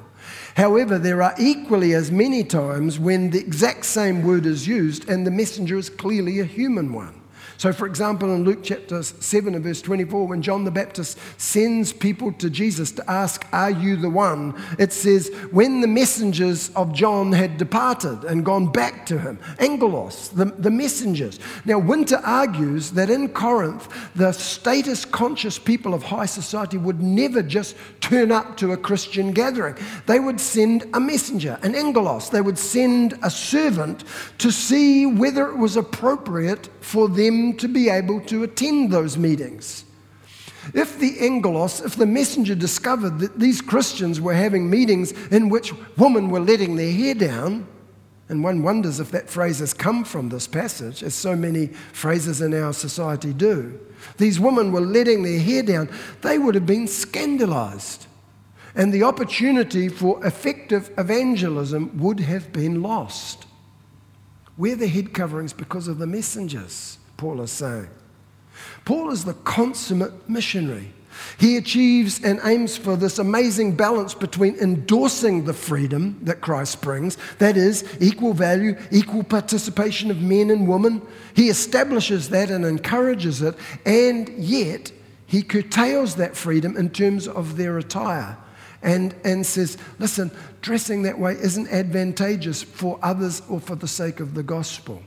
However, 0.55 0.97
there 0.97 1.21
are 1.21 1.35
equally 1.37 1.93
as 1.93 2.11
many 2.11 2.43
times 2.43 2.99
when 2.99 3.29
the 3.29 3.39
exact 3.39 3.85
same 3.85 4.23
word 4.23 4.45
is 4.45 4.67
used 4.67 5.09
and 5.09 5.25
the 5.25 5.31
messenger 5.31 5.77
is 5.77 5.89
clearly 5.89 6.39
a 6.39 6.45
human 6.45 6.93
one. 6.93 7.21
So, 7.57 7.71
for 7.71 7.87
example, 7.87 8.33
in 8.33 8.43
Luke 8.43 8.59
chapter 8.63 9.01
7 9.01 9.55
and 9.55 9.63
verse 9.63 9.81
24, 9.81 10.27
when 10.27 10.41
John 10.41 10.65
the 10.65 10.71
Baptist 10.71 11.17
sends 11.37 11.93
people 11.93 12.33
to 12.33 12.49
Jesus 12.49 12.91
to 12.93 13.09
ask, 13.09 13.47
Are 13.53 13.71
you 13.71 13.95
the 13.95 14.09
one? 14.09 14.61
It 14.77 14.91
says, 14.91 15.29
When 15.51 15.79
the 15.79 15.87
messengers 15.87 16.69
of 16.75 16.93
John 16.93 17.31
had 17.31 17.57
departed 17.57 18.25
and 18.25 18.43
gone 18.43 18.71
back 18.71 19.05
to 19.07 19.17
him, 19.17 19.39
angelos, 19.59 20.29
the, 20.29 20.45
the 20.45 20.69
messengers. 20.69 21.39
Now, 21.63 21.79
Winter 21.79 22.21
argues 22.23 22.91
that 22.91 23.09
in 23.09 23.29
Corinth, 23.29 23.87
the 24.15 24.33
status 24.33 25.05
conscious 25.05 25.57
people 25.57 25.93
of 25.93 26.03
high 26.03 26.25
society 26.25 26.77
would 26.77 27.01
never 27.01 27.41
just 27.41 27.77
turn 28.01 28.31
up 28.31 28.57
to 28.57 28.73
a 28.73 28.77
Christian 28.77 29.31
gathering. 29.31 29.75
They 30.07 30.19
would 30.19 30.41
send 30.41 30.85
a 30.93 30.99
messenger, 30.99 31.57
an 31.63 31.73
angelos. 31.73 32.29
They 32.29 32.41
would 32.41 32.57
send 32.57 33.17
a 33.23 33.29
servant 33.29 34.03
to 34.39 34.51
see 34.51 35.05
whether 35.05 35.49
it 35.49 35.57
was 35.57 35.77
appropriate 35.77 36.69
for 36.81 37.07
them 37.07 37.44
to 37.53 37.67
be 37.67 37.89
able 37.89 38.21
to 38.21 38.43
attend 38.43 38.91
those 38.91 39.17
meetings. 39.17 39.85
If 40.73 40.97
the 40.99 41.19
angelos, 41.19 41.81
if 41.81 41.95
the 41.95 42.05
messenger 42.05 42.55
discovered 42.55 43.19
that 43.19 43.39
these 43.39 43.61
Christians 43.61 44.19
were 44.19 44.33
having 44.33 44.69
meetings 44.69 45.11
in 45.27 45.49
which 45.49 45.73
women 45.97 46.29
were 46.29 46.39
letting 46.39 46.75
their 46.75 46.91
hair 46.91 47.13
down, 47.13 47.67
and 48.27 48.43
one 48.43 48.63
wonders 48.63 48.99
if 48.99 49.11
that 49.11 49.29
phrase 49.29 49.59
has 49.59 49.73
come 49.73 50.03
from 50.03 50.29
this 50.29 50.47
passage, 50.47 51.03
as 51.03 51.13
so 51.13 51.35
many 51.35 51.67
phrases 51.93 52.41
in 52.41 52.53
our 52.55 52.73
society 52.73 53.31
do. 53.31 53.79
These 54.17 54.39
women 54.39 54.71
were 54.71 54.81
letting 54.81 55.21
their 55.21 55.39
hair 55.39 55.61
down, 55.61 55.89
they 56.21 56.39
would 56.39 56.55
have 56.55 56.65
been 56.65 56.87
scandalized. 56.87 58.07
And 58.73 58.91
the 58.91 59.03
opportunity 59.03 59.87
for 59.87 60.25
effective 60.25 60.89
evangelism 60.97 61.97
would 61.99 62.19
have 62.19 62.51
been 62.51 62.81
lost. 62.81 63.45
Wear 64.57 64.75
the 64.75 64.87
head 64.87 65.13
coverings 65.13 65.53
because 65.53 65.87
of 65.87 65.97
the 65.97 66.07
messengers, 66.07 66.97
Paul 67.17 67.41
is 67.41 67.51
saying. 67.51 67.89
Paul 68.85 69.11
is 69.11 69.25
the 69.25 69.33
consummate 69.33 70.29
missionary. 70.29 70.91
He 71.37 71.57
achieves 71.57 72.21
and 72.23 72.39
aims 72.43 72.77
for 72.77 72.95
this 72.95 73.19
amazing 73.19 73.75
balance 73.75 74.13
between 74.13 74.55
endorsing 74.57 75.45
the 75.45 75.53
freedom 75.53 76.19
that 76.23 76.41
Christ 76.41 76.81
brings, 76.81 77.17
that 77.39 77.57
is, 77.57 77.85
equal 78.01 78.33
value, 78.33 78.77
equal 78.91 79.23
participation 79.23 80.11
of 80.11 80.21
men 80.21 80.49
and 80.49 80.67
women. 80.67 81.01
He 81.33 81.49
establishes 81.49 82.29
that 82.29 82.49
and 82.49 82.65
encourages 82.65 83.41
it, 83.41 83.55
and 83.85 84.29
yet 84.37 84.91
he 85.25 85.41
curtails 85.41 86.15
that 86.15 86.35
freedom 86.35 86.77
in 86.77 86.89
terms 86.89 87.27
of 87.27 87.57
their 87.57 87.77
attire 87.77 88.37
and, 88.81 89.15
and 89.23 89.45
says, 89.45 89.77
listen, 89.99 90.31
dressing 90.61 91.03
that 91.03 91.17
way 91.17 91.33
isn't 91.33 91.69
advantageous 91.69 92.61
for 92.61 92.99
others 93.01 93.41
or 93.49 93.59
for 93.59 93.75
the 93.75 93.87
sake 93.87 94.19
of 94.19 94.35
the 94.35 94.43
gospel. 94.43 95.01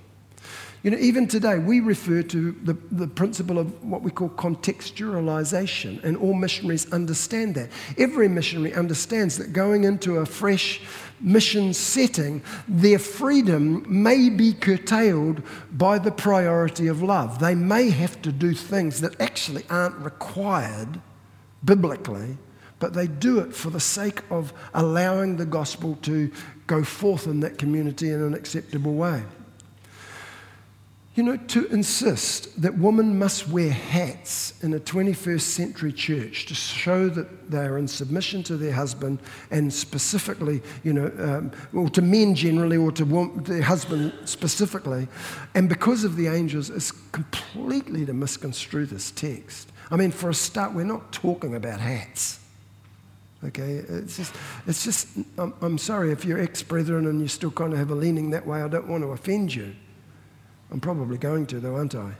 You 0.82 0.92
know, 0.92 0.98
even 0.98 1.26
today, 1.26 1.58
we 1.58 1.80
refer 1.80 2.22
to 2.22 2.52
the, 2.62 2.74
the 2.92 3.08
principle 3.08 3.58
of 3.58 3.84
what 3.84 4.02
we 4.02 4.12
call 4.12 4.28
contextualization, 4.28 6.02
and 6.04 6.16
all 6.16 6.34
missionaries 6.34 6.92
understand 6.92 7.56
that. 7.56 7.70
Every 7.96 8.28
missionary 8.28 8.74
understands 8.74 9.38
that 9.38 9.52
going 9.52 9.82
into 9.84 10.18
a 10.18 10.26
fresh 10.26 10.80
mission 11.20 11.74
setting, 11.74 12.42
their 12.68 13.00
freedom 13.00 13.84
may 13.88 14.28
be 14.28 14.52
curtailed 14.52 15.42
by 15.72 15.98
the 15.98 16.12
priority 16.12 16.86
of 16.86 17.02
love. 17.02 17.40
They 17.40 17.56
may 17.56 17.90
have 17.90 18.22
to 18.22 18.30
do 18.30 18.54
things 18.54 19.00
that 19.00 19.20
actually 19.20 19.64
aren't 19.68 19.96
required 19.96 21.00
biblically 21.64 22.38
but 22.80 22.92
they 22.94 23.08
do 23.08 23.40
it 23.40 23.52
for 23.54 23.70
the 23.70 23.80
sake 23.80 24.22
of 24.30 24.52
allowing 24.74 25.36
the 25.36 25.44
gospel 25.44 25.98
to 26.02 26.30
go 26.68 26.84
forth 26.84 27.26
in 27.26 27.40
that 27.40 27.58
community 27.58 28.10
in 28.10 28.22
an 28.22 28.34
acceptable 28.34 28.94
way. 28.94 29.22
You 31.18 31.24
know, 31.24 31.36
to 31.36 31.66
insist 31.72 32.62
that 32.62 32.78
women 32.78 33.18
must 33.18 33.48
wear 33.48 33.72
hats 33.72 34.54
in 34.62 34.74
a 34.74 34.78
21st 34.78 35.40
century 35.40 35.92
church 35.92 36.46
to 36.46 36.54
show 36.54 37.08
that 37.08 37.50
they 37.50 37.58
are 37.58 37.76
in 37.76 37.88
submission 37.88 38.44
to 38.44 38.56
their 38.56 38.70
husband 38.70 39.18
and 39.50 39.74
specifically, 39.74 40.62
you 40.84 40.92
know, 40.92 41.10
um, 41.18 41.50
or 41.74 41.90
to 41.90 42.02
men 42.02 42.36
generally 42.36 42.76
or 42.76 42.92
to 42.92 43.32
their 43.38 43.62
husband 43.62 44.12
specifically, 44.26 45.08
and 45.56 45.68
because 45.68 46.04
of 46.04 46.14
the 46.14 46.28
angels, 46.28 46.70
is 46.70 46.92
completely 47.10 48.06
to 48.06 48.12
misconstrue 48.12 48.86
this 48.86 49.10
text. 49.10 49.72
I 49.90 49.96
mean, 49.96 50.12
for 50.12 50.30
a 50.30 50.34
start, 50.34 50.72
we're 50.72 50.84
not 50.84 51.10
talking 51.10 51.56
about 51.56 51.80
hats. 51.80 52.38
Okay, 53.42 53.72
it's 53.72 54.18
just, 54.18 54.34
it's 54.68 54.84
just 54.84 55.08
I'm, 55.36 55.52
I'm 55.62 55.78
sorry 55.78 56.12
if 56.12 56.24
you're 56.24 56.40
ex 56.40 56.62
brethren 56.62 57.06
and 57.06 57.20
you 57.20 57.26
still 57.26 57.50
kind 57.50 57.72
of 57.72 57.80
have 57.80 57.90
a 57.90 57.96
leaning 57.96 58.30
that 58.30 58.46
way. 58.46 58.62
I 58.62 58.68
don't 58.68 58.86
want 58.86 59.02
to 59.02 59.08
offend 59.08 59.52
you. 59.52 59.74
I'm 60.70 60.80
probably 60.80 61.18
going 61.18 61.46
to, 61.46 61.60
though, 61.60 61.76
aren't 61.76 61.94
I? 61.94 62.12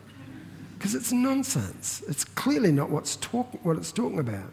Because 0.78 0.94
it's 0.94 1.12
nonsense. 1.12 2.02
It's 2.08 2.24
clearly 2.24 2.72
not 2.72 2.90
what's 2.90 3.16
talk, 3.16 3.48
what 3.64 3.76
it's 3.76 3.92
talking 3.92 4.20
about. 4.20 4.52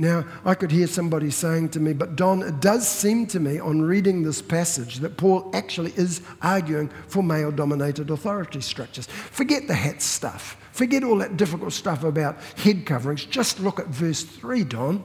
Now, 0.00 0.24
I 0.44 0.54
could 0.54 0.70
hear 0.70 0.86
somebody 0.86 1.28
saying 1.32 1.70
to 1.70 1.80
me, 1.80 1.92
but 1.92 2.14
Don, 2.14 2.42
it 2.42 2.60
does 2.60 2.88
seem 2.88 3.26
to 3.26 3.40
me 3.40 3.58
on 3.58 3.82
reading 3.82 4.22
this 4.22 4.40
passage 4.40 4.98
that 4.98 5.16
Paul 5.16 5.50
actually 5.52 5.92
is 5.96 6.22
arguing 6.40 6.88
for 7.08 7.20
male 7.20 7.50
dominated 7.50 8.08
authority 8.10 8.60
structures. 8.60 9.06
Forget 9.06 9.66
the 9.66 9.74
hat 9.74 10.00
stuff, 10.00 10.56
forget 10.70 11.02
all 11.02 11.18
that 11.18 11.36
difficult 11.36 11.72
stuff 11.72 12.04
about 12.04 12.40
head 12.56 12.86
coverings. 12.86 13.24
Just 13.24 13.58
look 13.58 13.80
at 13.80 13.88
verse 13.88 14.22
3, 14.22 14.62
Don. 14.62 15.02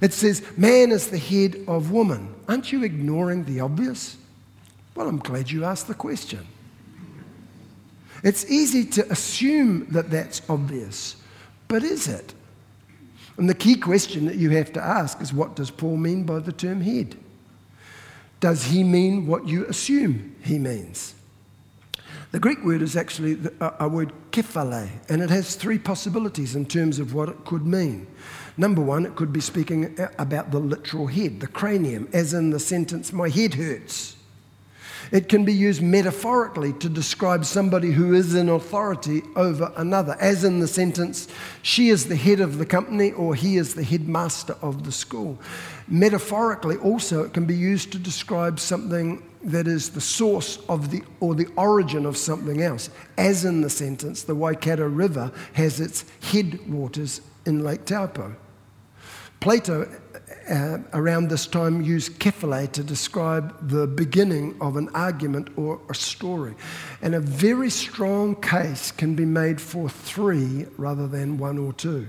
It 0.00 0.12
says, 0.12 0.44
Man 0.56 0.92
is 0.92 1.08
the 1.08 1.18
head 1.18 1.64
of 1.66 1.90
woman. 1.90 2.32
Aren't 2.46 2.70
you 2.70 2.84
ignoring 2.84 3.44
the 3.44 3.58
obvious? 3.58 4.16
Well, 4.94 5.08
I'm 5.08 5.18
glad 5.18 5.50
you 5.50 5.64
asked 5.64 5.88
the 5.88 5.94
question. 5.94 6.46
It's 8.22 8.50
easy 8.50 8.84
to 8.84 9.10
assume 9.10 9.86
that 9.90 10.10
that's 10.10 10.42
obvious, 10.48 11.16
but 11.68 11.82
is 11.82 12.08
it? 12.08 12.34
And 13.36 13.48
the 13.48 13.54
key 13.54 13.76
question 13.76 14.26
that 14.26 14.34
you 14.36 14.50
have 14.50 14.72
to 14.72 14.82
ask 14.82 15.20
is 15.20 15.32
what 15.32 15.54
does 15.54 15.70
Paul 15.70 15.96
mean 15.96 16.24
by 16.24 16.40
the 16.40 16.52
term 16.52 16.80
head? 16.80 17.16
Does 18.40 18.64
he 18.64 18.84
mean 18.84 19.26
what 19.26 19.46
you 19.46 19.64
assume 19.66 20.34
he 20.42 20.58
means? 20.58 21.14
The 22.30 22.38
Greek 22.38 22.62
word 22.62 22.82
is 22.82 22.94
actually 22.94 23.38
a 23.60 23.88
word 23.88 24.12
kephale, 24.32 24.88
and 25.08 25.22
it 25.22 25.30
has 25.30 25.54
three 25.54 25.78
possibilities 25.78 26.54
in 26.54 26.66
terms 26.66 26.98
of 26.98 27.14
what 27.14 27.30
it 27.30 27.44
could 27.46 27.66
mean. 27.66 28.06
Number 28.58 28.82
one, 28.82 29.06
it 29.06 29.16
could 29.16 29.32
be 29.32 29.40
speaking 29.40 29.96
about 30.18 30.50
the 30.50 30.58
literal 30.58 31.06
head, 31.06 31.40
the 31.40 31.46
cranium, 31.46 32.06
as 32.12 32.34
in 32.34 32.50
the 32.50 32.60
sentence, 32.60 33.12
My 33.12 33.30
head 33.30 33.54
hurts. 33.54 34.17
It 35.10 35.28
can 35.28 35.44
be 35.44 35.52
used 35.52 35.82
metaphorically 35.82 36.72
to 36.74 36.88
describe 36.88 37.44
somebody 37.44 37.92
who 37.92 38.14
is 38.14 38.34
in 38.34 38.48
authority 38.48 39.22
over 39.36 39.72
another, 39.76 40.16
as 40.20 40.44
in 40.44 40.60
the 40.60 40.68
sentence, 40.68 41.28
she 41.62 41.88
is 41.88 42.06
the 42.06 42.16
head 42.16 42.40
of 42.40 42.58
the 42.58 42.66
company 42.66 43.12
or 43.12 43.34
he 43.34 43.56
is 43.56 43.74
the 43.74 43.82
headmaster 43.82 44.56
of 44.60 44.84
the 44.84 44.92
school. 44.92 45.38
Metaphorically, 45.88 46.76
also, 46.76 47.24
it 47.24 47.32
can 47.32 47.46
be 47.46 47.54
used 47.54 47.92
to 47.92 47.98
describe 47.98 48.60
something 48.60 49.22
that 49.42 49.66
is 49.66 49.90
the 49.90 50.00
source 50.00 50.58
of 50.68 50.90
the 50.90 51.02
or 51.20 51.34
the 51.34 51.46
origin 51.56 52.04
of 52.04 52.16
something 52.16 52.60
else, 52.60 52.90
as 53.16 53.44
in 53.44 53.60
the 53.60 53.70
sentence, 53.70 54.22
the 54.24 54.34
Waikato 54.34 54.86
River 54.86 55.32
has 55.54 55.80
its 55.80 56.04
headwaters 56.20 57.20
in 57.46 57.64
Lake 57.64 57.84
Taupo. 57.84 58.34
Plato 59.40 59.88
uh, 60.50 60.78
around 60.92 61.28
this 61.28 61.46
time 61.46 61.82
used 61.82 62.18
kephale 62.18 62.70
to 62.72 62.82
describe 62.82 63.68
the 63.68 63.86
beginning 63.86 64.56
of 64.60 64.76
an 64.76 64.88
argument 64.94 65.48
or 65.56 65.80
a 65.88 65.94
story. 65.94 66.54
And 67.02 67.14
a 67.14 67.20
very 67.20 67.70
strong 67.70 68.34
case 68.40 68.90
can 68.90 69.14
be 69.14 69.24
made 69.24 69.60
for 69.60 69.88
three 69.88 70.66
rather 70.76 71.06
than 71.06 71.38
one 71.38 71.58
or 71.58 71.72
two. 71.72 72.08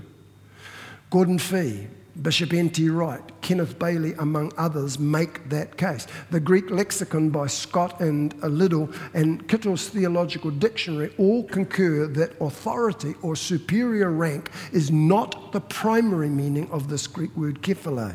Gordon 1.10 1.38
Fee 1.38 1.88
Bishop 2.22 2.52
N.T. 2.52 2.88
Wright, 2.90 3.22
Kenneth 3.40 3.78
Bailey, 3.78 4.12
among 4.14 4.52
others, 4.58 4.98
make 4.98 5.48
that 5.48 5.76
case. 5.76 6.06
The 6.30 6.40
Greek 6.40 6.68
lexicon 6.70 7.30
by 7.30 7.46
Scott 7.46 8.00
and 8.00 8.34
Liddell 8.42 8.90
and 9.14 9.46
Kittel's 9.48 9.88
Theological 9.88 10.50
Dictionary 10.50 11.14
all 11.18 11.44
concur 11.44 12.06
that 12.08 12.38
authority 12.40 13.14
or 13.22 13.36
superior 13.36 14.10
rank 14.10 14.50
is 14.72 14.90
not 14.90 15.52
the 15.52 15.60
primary 15.60 16.28
meaning 16.28 16.68
of 16.70 16.88
this 16.88 17.06
Greek 17.06 17.34
word 17.36 17.62
kephale. 17.62 18.14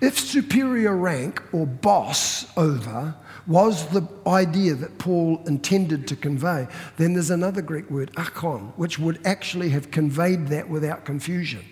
If 0.00 0.18
superior 0.18 0.96
rank 0.96 1.42
or 1.52 1.66
boss 1.66 2.46
over 2.56 3.14
was 3.46 3.86
the 3.88 4.06
idea 4.26 4.74
that 4.74 4.98
Paul 4.98 5.42
intended 5.46 6.06
to 6.08 6.16
convey, 6.16 6.68
then 6.96 7.14
there's 7.14 7.30
another 7.30 7.62
Greek 7.62 7.90
word, 7.90 8.10
archon, 8.16 8.72
which 8.76 8.98
would 8.98 9.20
actually 9.26 9.70
have 9.70 9.90
conveyed 9.90 10.48
that 10.48 10.68
without 10.68 11.04
confusion. 11.04 11.64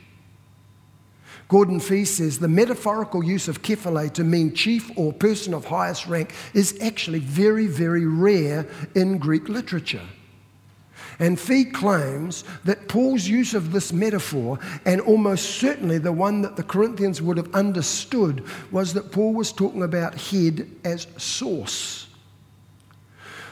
Gordon 1.49 1.81
Fee 1.81 2.05
says 2.05 2.39
the 2.39 2.49
metaphorical 2.49 3.25
use 3.25 3.49
of 3.49 3.63
kephale 3.63 4.13
to 4.13 4.25
mean 4.25 4.55
chief 4.55 4.91
or 4.97 5.13
person 5.13 5.55
of 5.55 5.65
highest 5.65 6.07
rank 6.07 6.35
is 6.53 6.79
actually 6.83 7.21
very, 7.21 7.67
very 7.67 8.05
rare 8.05 8.67
in 8.95 9.17
Greek 9.17 9.49
literature. 9.49 10.07
And 11.21 11.39
Fee 11.39 11.65
claims 11.65 12.45
that 12.65 12.87
Paul's 12.87 13.27
use 13.27 13.55
of 13.55 13.73
this 13.73 13.93
metaphor, 13.93 14.59
and 14.85 15.01
almost 15.01 15.57
certainly 15.57 15.99
the 15.99 16.13
one 16.13 16.43
that 16.43 16.57
the 16.57 16.63
Corinthians 16.63 17.21
would 17.21 17.37
have 17.37 17.53
understood, 17.55 18.45
was 18.71 18.95
that 18.95 19.11
Paul 19.11 19.35
was 19.35 19.53
talking 19.53 19.83
about 19.83 20.15
head 20.15 20.71
as 20.85 21.09
source. 21.17 22.07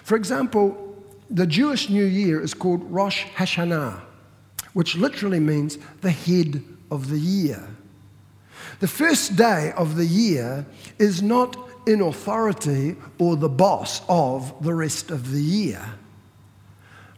For 0.05 0.15
example, 0.17 0.95
the 1.29 1.47
Jewish 1.47 1.91
New 1.91 2.05
Year 2.05 2.41
is 2.41 2.55
called 2.55 2.89
Rosh 2.89 3.25
Hashanah, 3.35 4.01
which 4.73 4.95
literally 4.95 5.41
means 5.41 5.79
the 6.03 6.13
head 6.13 6.63
of 6.93 7.11
the 7.11 7.19
year. 7.19 7.69
The 8.79 8.89
first 8.89 9.35
day 9.35 9.73
of 9.77 9.97
the 9.97 10.07
year 10.07 10.67
is 11.01 11.21
not 11.23 11.57
in 11.89 12.01
authority 12.01 12.95
or 13.19 13.37
the 13.37 13.49
boss 13.49 14.03
of 14.09 14.55
the 14.63 14.75
rest 14.75 15.11
of 15.11 15.33
the 15.33 15.41
year. 15.41 15.95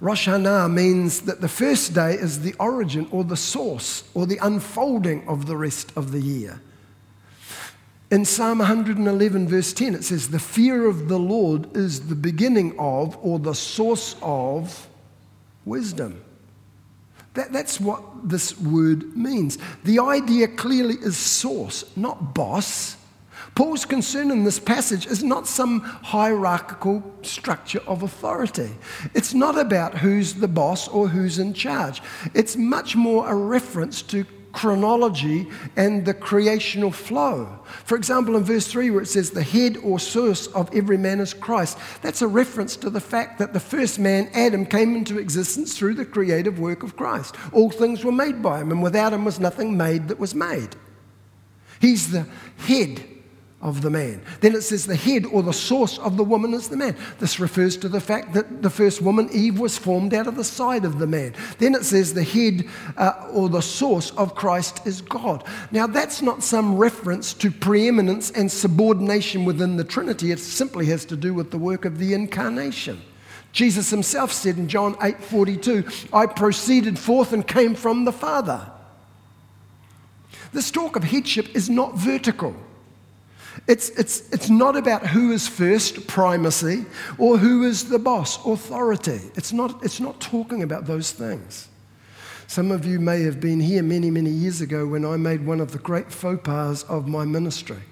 Rosh 0.01 0.29
Hashanah 0.29 0.73
means 0.73 1.23
that 1.23 1.41
the 1.41 1.49
first 1.49 1.93
day 1.93 2.15
is 2.15 2.41
the 2.43 2.55
origin 2.61 3.09
or 3.11 3.25
the 3.25 3.37
source 3.37 4.05
or 4.15 4.27
the 4.27 4.39
unfolding 4.41 5.27
of 5.27 5.47
the 5.47 5.57
rest 5.57 5.93
of 5.97 6.13
the 6.13 6.21
year. 6.21 6.61
In 8.11 8.25
Psalm 8.25 8.59
111, 8.59 9.49
verse 9.49 9.73
10, 9.73 9.95
it 9.95 10.05
says, 10.05 10.31
The 10.31 10.39
fear 10.39 10.87
of 10.87 11.09
the 11.09 11.19
Lord 11.19 11.77
is 11.77 12.09
the 12.09 12.15
beginning 12.15 12.79
of 12.79 13.19
or 13.21 13.39
the 13.39 13.55
source 13.55 14.15
of 14.23 14.89
wisdom. 15.65 16.25
That, 17.35 17.53
that's 17.53 17.81
what 17.81 18.03
this 18.29 18.59
word 18.59 19.17
means. 19.17 19.59
The 19.85 19.99
idea 19.99 20.49
clearly 20.49 20.95
is 20.95 21.17
source, 21.17 21.85
not 21.97 22.35
boss. 22.35 22.97
Paul's 23.59 23.85
concern 23.85 24.31
in 24.31 24.44
this 24.44 24.61
passage 24.61 25.05
is 25.09 25.25
not 25.25 25.49
some 25.49 25.81
hierarchical 25.81 27.03
structure 27.23 27.81
of 27.88 28.05
authority. 28.05 28.71
It's 29.14 29.35
not 29.35 29.59
about 29.59 29.99
who's 29.99 30.35
the 30.35 30.47
boss 30.47 30.87
or 30.87 31.09
who's 31.09 31.40
in 31.40 31.55
charge. 31.55 32.01
It's 32.35 32.57
much 32.57 32.94
more 32.94 33.29
a 33.29 33.35
reference 33.35 34.01
to 34.03 34.25
chronology 34.53 35.49
and 35.75 36.07
the 36.07 36.14
creational 36.14 36.92
flow. 36.92 37.59
For 37.85 37.97
example, 37.97 38.37
in 38.37 38.44
verse 38.44 38.68
3, 38.68 38.90
where 38.90 39.03
it 39.03 39.07
says, 39.07 39.33
The 39.33 39.42
head 39.42 39.77
or 39.79 39.99
source 39.99 40.47
of 40.47 40.73
every 40.73 40.97
man 40.97 41.18
is 41.18 41.35
Christ, 41.35 41.79
that's 42.01 42.23
a 42.23 42.29
reference 42.29 42.77
to 42.77 42.90
the 42.90 43.01
fact 43.01 43.40
that 43.40 43.55
the 43.55 43.59
first 43.59 43.99
man, 43.99 44.31
Adam, 44.35 44.66
came 44.66 44.94
into 44.94 45.18
existence 45.18 45.77
through 45.77 45.94
the 45.94 46.05
creative 46.05 46.61
work 46.61 46.85
of 46.85 46.94
Christ. 46.94 47.35
All 47.53 47.71
things 47.71 48.05
were 48.05 48.12
made 48.12 48.40
by 48.40 48.61
him, 48.61 48.71
and 48.71 48.85
without 48.85 49.12
him 49.12 49.25
was 49.25 49.40
nothing 49.40 49.77
made 49.77 50.07
that 50.07 50.21
was 50.21 50.33
made. 50.33 50.77
He's 51.81 52.12
the 52.12 52.25
head 52.59 53.17
of 53.61 53.83
the 53.83 53.90
man. 53.90 54.23
Then 54.40 54.55
it 54.55 54.62
says 54.62 54.87
the 54.87 54.94
head 54.94 55.27
or 55.27 55.42
the 55.42 55.53
source 55.53 55.99
of 55.99 56.16
the 56.16 56.23
woman 56.23 56.55
is 56.55 56.68
the 56.68 56.77
man. 56.77 56.97
This 57.18 57.40
refers 57.40 57.77
to 57.79 57.88
the 57.88 58.01
fact 58.01 58.33
that 58.35 58.62
the 58.62 58.71
first 58.71 59.03
woman, 59.03 59.29
Eve, 59.33 59.59
was 59.59 59.77
formed 59.77 60.14
out 60.14 60.29
of 60.29 60.37
the 60.37 60.44
side 60.44 60.85
of 60.85 61.01
the 61.01 61.09
man. 61.09 61.35
Then 61.59 61.75
it 61.75 61.85
says 61.85 62.14
the 62.14 62.23
head 62.23 62.68
uh, 62.97 63.29
or 63.33 63.49
the 63.49 63.61
source 63.61 64.12
of 64.12 64.37
Christ 64.37 64.87
is 64.87 65.01
God. 65.01 65.42
Now, 65.73 65.88
that's 65.88 66.23
not 66.23 66.44
some 66.44 66.77
reference 66.77 67.35
to 67.35 67.51
preeminence 67.51 68.31
and 68.31 68.51
subordination 68.51 69.44
within 69.44 69.77
the 69.77 69.85
Trinity. 69.85 70.31
It 70.31 70.38
simply 70.38 70.87
has 70.87 71.05
to 71.07 71.16
do 71.16 71.35
with 71.35 71.51
the 71.51 71.59
work 71.59 71.85
of 71.85 71.99
the 71.99 72.14
incarnation. 72.14 73.01
Jesus 73.51 73.90
himself 73.90 74.33
said 74.33 74.57
in 74.57 74.68
John 74.68 74.97
8 75.03 75.21
42, 75.25 75.85
I 76.12 76.27
proceeded 76.27 76.97
forth 76.97 77.33
and 77.33 77.47
came 77.47 77.75
from 77.75 78.05
the 78.05 78.12
Father. 78.12 78.71
This 80.53 80.71
talk 80.71 80.94
of 80.94 81.03
headship 81.03 81.57
is 81.57 81.68
not 81.68 81.97
vertical. 81.97 82.55
It's, 83.68 83.90
it's, 83.90 84.28
it's 84.33 84.48
not 84.48 84.76
about 84.76 85.07
who 85.07 85.31
is 85.31 85.46
first, 85.46 86.07
primacy, 86.07 86.87
or 87.18 87.37
who 87.37 87.64
is 87.64 87.88
the 87.88 87.98
boss, 87.98 88.44
authority. 88.46 89.20
It's 89.37 89.52
not, 89.52 89.85
it's 89.85 90.00
not 90.00 90.20
talking 90.20 90.62
about 90.62 90.87
those 90.87 91.12
things. 91.12 91.68
Some 92.46 92.70
of 92.70 92.87
you 92.87 92.98
may 92.98 93.22
have 93.24 93.40
been 93.40 93.61
here 93.61 93.83
many, 93.83 94.11
many 94.11 94.31
years 94.31 94.62
ago 94.62 94.87
when 94.87 95.04
I 95.04 95.18
made 95.18 95.44
one 95.44 95.61
of 95.61 95.72
the 95.72 95.78
great 95.78 96.11
faux 96.11 96.40
pas 96.42 96.83
of 96.85 97.07
my 97.07 97.26
ministry 97.26 97.83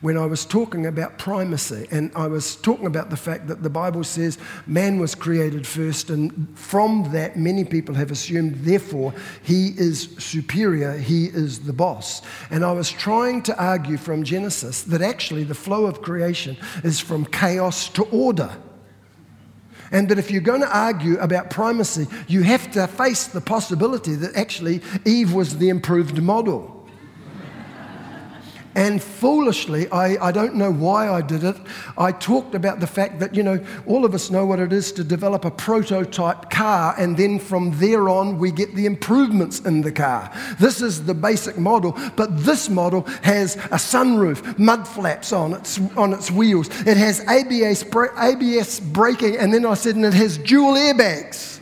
when 0.00 0.16
I 0.16 0.24
was 0.26 0.46
talking 0.46 0.86
about 0.86 1.18
primacy. 1.18 1.86
And 1.90 2.10
I 2.14 2.26
was 2.26 2.56
talking 2.56 2.86
about 2.86 3.10
the 3.10 3.16
fact 3.16 3.48
that 3.48 3.62
the 3.62 3.70
Bible 3.70 4.04
says 4.04 4.38
man 4.66 4.98
was 4.98 5.14
created 5.14 5.66
first, 5.66 6.10
and 6.10 6.48
from 6.58 7.10
that, 7.12 7.36
many 7.36 7.64
people 7.64 7.94
have 7.94 8.10
assumed, 8.10 8.56
therefore, 8.64 9.12
he 9.42 9.68
is 9.76 10.14
superior, 10.18 10.96
he 10.96 11.26
is 11.26 11.60
the 11.60 11.72
boss. 11.72 12.22
And 12.50 12.64
I 12.64 12.72
was 12.72 12.90
trying 12.90 13.42
to 13.42 13.62
argue 13.62 13.96
from 13.96 14.24
Genesis 14.24 14.82
that 14.84 15.02
actually 15.02 15.44
the 15.44 15.54
flow 15.54 15.86
of 15.86 16.02
creation 16.02 16.56
is 16.82 17.00
from 17.00 17.24
chaos 17.26 17.88
to 17.90 18.04
order. 18.04 18.50
And 19.92 20.08
that 20.08 20.18
if 20.20 20.30
you're 20.30 20.40
going 20.40 20.60
to 20.60 20.76
argue 20.76 21.18
about 21.18 21.50
primacy, 21.50 22.06
you 22.28 22.42
have 22.42 22.70
to 22.72 22.86
face 22.86 23.26
the 23.26 23.40
possibility 23.40 24.14
that 24.14 24.36
actually 24.36 24.82
Eve 25.04 25.32
was 25.32 25.58
the 25.58 25.68
improved 25.68 26.22
model. 26.22 26.79
And 28.74 29.02
foolishly, 29.02 29.90
I, 29.90 30.28
I 30.28 30.30
don't 30.30 30.54
know 30.54 30.70
why 30.72 31.10
I 31.10 31.22
did 31.22 31.42
it. 31.42 31.56
I 31.98 32.12
talked 32.12 32.54
about 32.54 32.78
the 32.78 32.86
fact 32.86 33.18
that, 33.18 33.34
you 33.34 33.42
know, 33.42 33.58
all 33.86 34.04
of 34.04 34.14
us 34.14 34.30
know 34.30 34.46
what 34.46 34.60
it 34.60 34.72
is 34.72 34.92
to 34.92 35.02
develop 35.02 35.44
a 35.44 35.50
prototype 35.50 36.50
car, 36.50 36.94
and 36.96 37.16
then 37.16 37.40
from 37.40 37.76
there 37.78 38.08
on, 38.08 38.38
we 38.38 38.52
get 38.52 38.74
the 38.76 38.86
improvements 38.86 39.60
in 39.60 39.80
the 39.80 39.90
car. 39.90 40.32
This 40.60 40.82
is 40.82 41.04
the 41.04 41.14
basic 41.14 41.58
model, 41.58 41.98
but 42.14 42.44
this 42.44 42.68
model 42.68 43.02
has 43.22 43.56
a 43.56 43.78
sunroof, 43.78 44.56
mud 44.58 44.86
flaps 44.86 45.32
on 45.32 45.54
its, 45.54 45.80
on 45.96 46.12
its 46.12 46.30
wheels. 46.30 46.68
It 46.86 46.96
has 46.96 47.26
ABS, 47.28 47.84
ABS 48.18 48.80
braking, 48.80 49.36
and 49.36 49.52
then 49.52 49.66
I 49.66 49.74
said, 49.74 49.96
and 49.96 50.04
it 50.04 50.14
has 50.14 50.38
dual 50.38 50.74
airbags. 50.74 51.59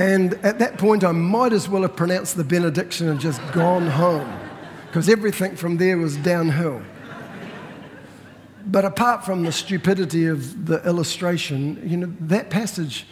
And 0.00 0.32
at 0.42 0.58
that 0.60 0.78
point, 0.78 1.04
I 1.04 1.12
might 1.12 1.52
as 1.52 1.68
well 1.68 1.82
have 1.82 1.94
pronounced 1.94 2.38
the 2.38 2.42
benediction 2.42 3.08
and 3.08 3.20
just 3.20 3.38
gone 3.52 3.86
home, 3.86 4.32
because 4.86 5.10
everything 5.10 5.56
from 5.56 5.76
there 5.76 5.98
was 5.98 6.16
downhill. 6.16 6.80
But 8.64 8.86
apart 8.86 9.26
from 9.26 9.42
the 9.42 9.52
stupidity 9.52 10.24
of 10.24 10.64
the 10.64 10.82
illustration, 10.86 11.82
you 11.86 11.98
know, 11.98 12.14
that 12.20 12.48
passage, 12.48 13.06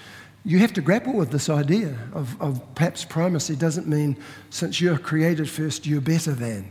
you 0.46 0.60
have 0.60 0.72
to 0.72 0.80
grapple 0.80 1.12
with 1.12 1.30
this 1.30 1.50
idea 1.50 1.94
of, 2.14 2.40
of 2.40 2.62
perhaps 2.74 3.04
primacy 3.04 3.54
doesn't 3.54 3.86
mean 3.86 4.16
since 4.48 4.80
you're 4.80 4.96
created 4.96 5.50
first, 5.50 5.86
you're 5.86 6.00
better 6.00 6.32
than. 6.32 6.70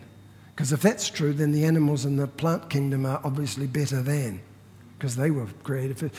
Because 0.56 0.74
if 0.74 0.82
that's 0.82 1.12
true, 1.12 1.32
then 1.32 1.52
the 1.52 1.64
animals 1.64 2.06
in 2.06 2.16
the 2.16 2.26
plant 2.26 2.72
kingdom 2.72 3.06
are 3.06 3.22
obviously 3.24 3.68
better 3.68 4.02
than 4.02 4.42
because 4.98 5.16
they 5.16 5.32
were 5.32 5.48
created. 5.64 6.12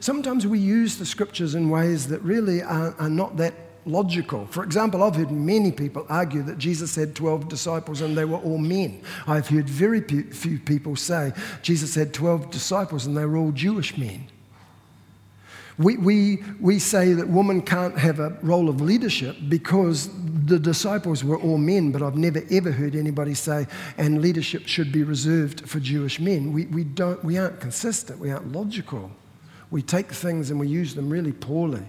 Sometimes 0.00 0.46
we 0.46 0.58
use 0.58 0.96
the 0.96 1.06
scriptures 1.06 1.54
in 1.54 1.70
ways 1.70 2.08
that 2.08 2.20
really 2.22 2.62
are, 2.62 2.94
are 2.98 3.08
not 3.08 3.36
that 3.38 3.54
logical. 3.84 4.46
For 4.46 4.62
example, 4.62 5.02
I've 5.02 5.16
heard 5.16 5.30
many 5.30 5.72
people 5.72 6.06
argue 6.08 6.42
that 6.42 6.58
Jesus 6.58 6.94
had 6.94 7.14
12 7.16 7.48
disciples 7.48 8.00
and 8.00 8.16
they 8.16 8.24
were 8.24 8.38
all 8.38 8.58
men. 8.58 9.02
I've 9.26 9.48
heard 9.48 9.68
very 9.68 10.00
few 10.00 10.58
people 10.58 10.94
say 10.96 11.32
Jesus 11.62 11.94
had 11.94 12.14
12 12.14 12.50
disciples 12.50 13.06
and 13.06 13.16
they 13.16 13.24
were 13.24 13.38
all 13.38 13.52
Jewish 13.52 13.96
men. 13.96 14.28
We, 15.78 15.96
we, 15.96 16.42
we 16.60 16.78
say 16.78 17.14
that 17.14 17.28
women 17.28 17.62
can't 17.62 17.96
have 17.96 18.20
a 18.20 18.36
role 18.42 18.68
of 18.68 18.80
leadership 18.80 19.36
because 19.48 20.10
the 20.44 20.58
disciples 20.58 21.24
were 21.24 21.38
all 21.38 21.58
men, 21.58 21.92
but 21.92 22.02
I've 22.02 22.16
never 22.16 22.42
ever 22.50 22.70
heard 22.70 22.94
anybody 22.94 23.34
say, 23.34 23.66
and 23.96 24.20
leadership 24.20 24.66
should 24.66 24.92
be 24.92 25.02
reserved 25.02 25.68
for 25.68 25.80
Jewish 25.80 26.20
men. 26.20 26.52
We, 26.52 26.66
we, 26.66 26.84
don't, 26.84 27.22
we 27.24 27.38
aren't 27.38 27.60
consistent, 27.60 28.18
we 28.18 28.30
aren't 28.30 28.52
logical. 28.52 29.10
We 29.70 29.80
take 29.80 30.12
things 30.12 30.50
and 30.50 30.60
we 30.60 30.68
use 30.68 30.94
them 30.94 31.08
really 31.08 31.32
poorly. 31.32 31.82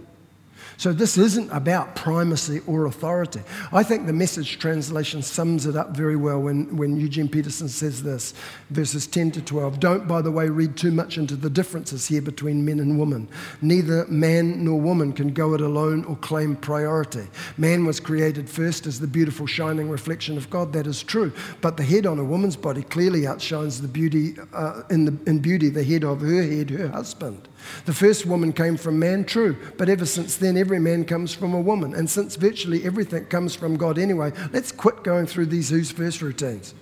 So, 0.77 0.93
this 0.93 1.17
isn't 1.17 1.49
about 1.51 1.95
primacy 1.95 2.61
or 2.67 2.85
authority. 2.85 3.41
I 3.71 3.83
think 3.83 4.05
the 4.05 4.13
message 4.13 4.59
translation 4.59 5.21
sums 5.21 5.65
it 5.65 5.75
up 5.75 5.95
very 5.95 6.15
well 6.15 6.39
when, 6.39 6.75
when 6.75 6.99
Eugene 6.99 7.27
Peterson 7.29 7.69
says 7.69 8.03
this, 8.03 8.33
verses 8.69 9.07
10 9.07 9.31
to 9.31 9.41
12. 9.41 9.79
Don't, 9.79 10.07
by 10.07 10.21
the 10.21 10.31
way, 10.31 10.49
read 10.49 10.75
too 10.75 10.91
much 10.91 11.17
into 11.17 11.35
the 11.35 11.49
differences 11.49 12.07
here 12.07 12.21
between 12.21 12.65
men 12.65 12.79
and 12.79 12.99
women. 12.99 13.27
Neither 13.61 14.05
man 14.07 14.63
nor 14.63 14.79
woman 14.79 15.13
can 15.13 15.33
go 15.33 15.53
it 15.53 15.61
alone 15.61 16.03
or 16.05 16.15
claim 16.17 16.55
priority. 16.55 17.27
Man 17.57 17.85
was 17.85 17.99
created 17.99 18.49
first 18.49 18.87
as 18.87 18.99
the 18.99 19.07
beautiful, 19.07 19.47
shining 19.47 19.89
reflection 19.89 20.37
of 20.37 20.49
God. 20.49 20.73
That 20.73 20.87
is 20.87 21.03
true. 21.03 21.31
But 21.61 21.77
the 21.77 21.83
head 21.83 22.05
on 22.05 22.19
a 22.19 22.23
woman's 22.23 22.55
body 22.55 22.83
clearly 22.83 23.27
outshines 23.27 23.81
the 23.81 23.87
beauty, 23.87 24.35
uh, 24.53 24.83
in, 24.89 25.05
the, 25.05 25.17
in 25.29 25.39
beauty, 25.39 25.69
the 25.69 25.83
head 25.83 26.03
of 26.03 26.21
her 26.21 26.43
head, 26.43 26.69
her 26.71 26.89
husband. 26.89 27.47
The 27.85 27.93
first 27.93 28.25
woman 28.25 28.53
came 28.53 28.77
from 28.77 28.99
man, 28.99 29.25
true, 29.25 29.57
but 29.77 29.89
ever 29.89 30.05
since 30.05 30.37
then, 30.37 30.57
every 30.57 30.79
man 30.79 31.05
comes 31.05 31.33
from 31.33 31.53
a 31.53 31.61
woman. 31.61 31.93
And 31.93 32.09
since 32.09 32.35
virtually 32.35 32.85
everything 32.85 33.25
comes 33.25 33.55
from 33.55 33.77
God 33.77 33.97
anyway, 33.97 34.31
let's 34.51 34.71
quit 34.71 35.03
going 35.03 35.25
through 35.25 35.47
these 35.47 35.69
who's 35.69 35.91
first 35.91 36.21
routines. 36.21 36.73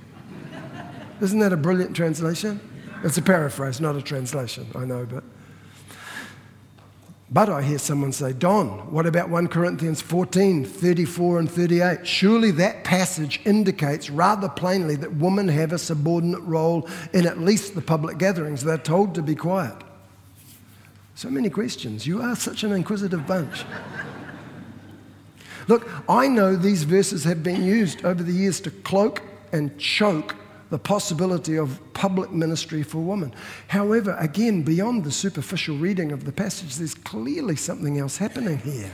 Isn't 1.22 1.39
that 1.39 1.54
a 1.54 1.58
brilliant 1.58 1.96
translation? 1.96 2.60
It's 3.04 3.17
a 3.17 3.22
paraphrase, 3.22 3.82
not 3.82 3.96
a 3.96 4.02
translation, 4.02 4.67
I 4.76 4.86
know, 4.86 5.06
but. 5.06 5.24
But 7.34 7.48
I 7.48 7.62
hear 7.62 7.80
someone 7.80 8.12
say, 8.12 8.34
Don, 8.34 8.91
what 8.91 9.06
about 9.06 9.30
1 9.30 9.48
Corinthians 9.48 10.02
14, 10.02 10.65
34 10.65 11.39
and 11.39 11.50
38? 11.50 12.06
Surely 12.06 12.52
that 12.52 12.84
passage 12.84 13.39
indicates 13.46 14.10
rather 14.10 14.50
plainly 14.50 14.98
that 14.98 15.15
women 15.15 15.48
have 15.48 15.72
a 15.72 15.78
subordinate 15.78 16.41
role 16.41 16.89
in 17.13 17.26
at 17.26 17.39
least 17.39 17.74
the 17.74 17.82
public 17.82 18.17
gatherings. 18.17 18.65
They're 18.65 18.78
told 18.78 19.15
to 19.15 19.22
be 19.22 19.36
quiet. 19.36 19.76
So 21.21 21.29
many 21.29 21.51
questions. 21.51 22.07
You 22.07 22.19
are 22.19 22.36
such 22.36 22.63
an 22.63 22.71
inquisitive 22.71 23.27
bunch. 23.27 23.63
Look, 25.67 25.88
I 26.10 26.27
know 26.27 26.55
these 26.55 26.81
verses 26.81 27.25
have 27.25 27.43
been 27.43 27.63
used 27.63 28.03
over 28.03 28.23
the 28.23 28.31
years 28.31 28.60
to 28.62 28.71
cloak 28.71 29.21
and 29.51 29.77
choke 29.77 30.36
the 30.71 30.79
possibility 30.79 31.60
of 31.60 31.79
public 31.93 32.31
ministry 32.31 32.81
for 32.81 32.97
women. 32.97 33.36
However, 33.67 34.17
again, 34.19 34.63
beyond 34.63 35.03
the 35.03 35.12
superficial 35.12 35.77
reading 35.77 36.12
of 36.12 36.25
the 36.25 36.31
passage, 36.31 36.77
there's 36.77 36.95
clearly 36.95 37.55
something 37.55 37.99
else 37.99 38.17
happening 38.17 38.57
here. 38.57 38.91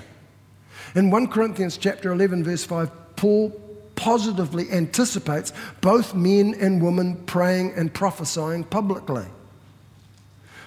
In 0.96 1.10
1 1.10 1.28
Corinthians 1.28 1.78
chapter 1.78 2.12
11 2.12 2.44
verse 2.44 2.66
5, 2.66 3.16
Paul 3.16 3.52
positively 3.96 4.70
anticipates 4.70 5.54
both 5.80 6.14
men 6.14 6.56
and 6.60 6.84
women 6.84 7.24
praying 7.26 7.72
and 7.78 7.94
prophesying 7.94 8.66
publicly. 8.66 9.28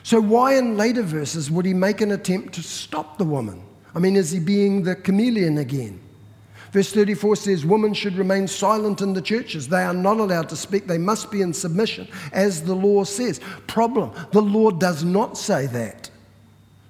So, 0.03 0.21
why 0.21 0.55
in 0.55 0.77
later 0.77 1.03
verses 1.03 1.51
would 1.51 1.67
he 1.67 1.75
make 1.75 2.01
an 2.01 2.13
attempt 2.13 2.55
to 2.55 2.63
stop 2.63 3.19
the 3.19 3.25
woman? 3.25 3.63
I 3.95 3.99
mean, 3.99 4.17
is 4.17 4.31
he 4.31 4.39
being 4.39 4.83
the 4.83 4.95
chameleon 4.95 5.59
again? 5.59 6.01
Verse 6.73 6.93
34 6.93 7.37
says, 7.37 7.67
Women 7.67 7.95
should 7.95 8.17
remain 8.17 8.47
silent 8.47 9.01
in 9.01 9.13
the 9.13 9.23
churches. 9.23 9.69
They 9.69 9.83
are 9.83 9.95
not 9.95 10.19
allowed 10.19 10.49
to 10.51 10.57
speak. 10.57 10.87
They 10.87 10.99
must 10.99 11.31
be 11.31 11.43
in 11.43 11.53
submission, 11.53 12.09
as 12.33 12.63
the 12.63 12.75
law 12.75 13.05
says. 13.05 13.41
Problem 13.67 14.13
the 14.33 14.43
law 14.43 14.71
does 14.71 15.03
not 15.03 15.37
say 15.37 15.67
that. 15.67 16.11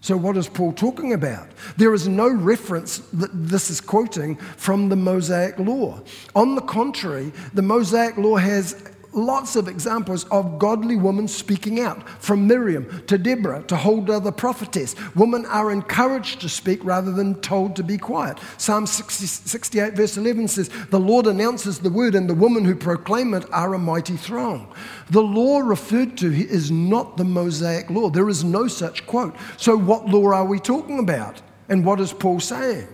So, 0.03 0.17
what 0.17 0.37
is 0.37 0.49
Paul 0.49 0.73
talking 0.73 1.13
about? 1.13 1.49
There 1.77 1.93
is 1.93 2.09
no 2.09 2.29
reference 2.29 2.99
that 3.13 3.31
this 3.33 3.69
is 3.69 3.81
quoting 3.81 4.37
from 4.37 4.89
the 4.89 4.97
Mosaic 4.97 5.59
law. 5.59 6.01
On 6.35 6.55
the 6.55 6.63
contrary, 6.63 7.33
the 7.53 7.63
Mosaic 7.63 8.17
law 8.17 8.37
has 8.37 8.90
lots 9.13 9.57
of 9.57 9.69
examples 9.69 10.25
of 10.25 10.59
godly 10.59 10.97
women 10.97 11.29
speaking 11.29 11.81
out, 11.81 12.09
from 12.23 12.47
Miriam 12.47 13.03
to 13.07 13.19
Deborah 13.19 13.63
to 13.65 13.77
Huldah 13.77 14.21
the 14.21 14.33
prophetess. 14.33 14.95
Women 15.15 15.47
are 15.47 15.71
encouraged 15.71 16.41
to 16.41 16.49
speak 16.49 16.85
rather 16.85 17.13
than 17.13 17.41
told 17.41 17.77
to 17.77 17.83
be 17.83 17.99
quiet. 17.99 18.39
Psalm 18.59 18.87
60, 18.87 19.27
68, 19.27 19.95
verse 19.95 20.17
11 20.17 20.49
says, 20.49 20.71
The 20.91 21.01
Lord 21.01 21.27
announces 21.27 21.79
the 21.79 21.91
word, 21.91 22.15
and 22.15 22.29
the 22.29 22.35
women 22.35 22.65
who 22.65 22.75
proclaim 22.75 23.35
it 23.35 23.45
are 23.53 23.75
a 23.75 23.79
mighty 23.79 24.17
throng. 24.17 24.73
The 25.11 25.23
law 25.23 25.61
referred 25.61 26.17
to 26.19 26.33
is 26.33 26.71
not 26.71 27.17
the 27.17 27.25
Mosaic 27.25 27.91
law. 27.91 28.11
There 28.11 28.29
is 28.29 28.45
no 28.45 28.69
such 28.69 29.07
quote. 29.07 29.35
So, 29.57 29.77
what 29.77 30.07
law 30.07 30.33
are 30.33 30.45
we 30.45 30.59
talking 30.59 30.99
about? 30.99 31.41
And 31.69 31.85
what 31.85 32.01
is 32.01 32.13
Paul 32.13 32.41
saying? 32.41 32.89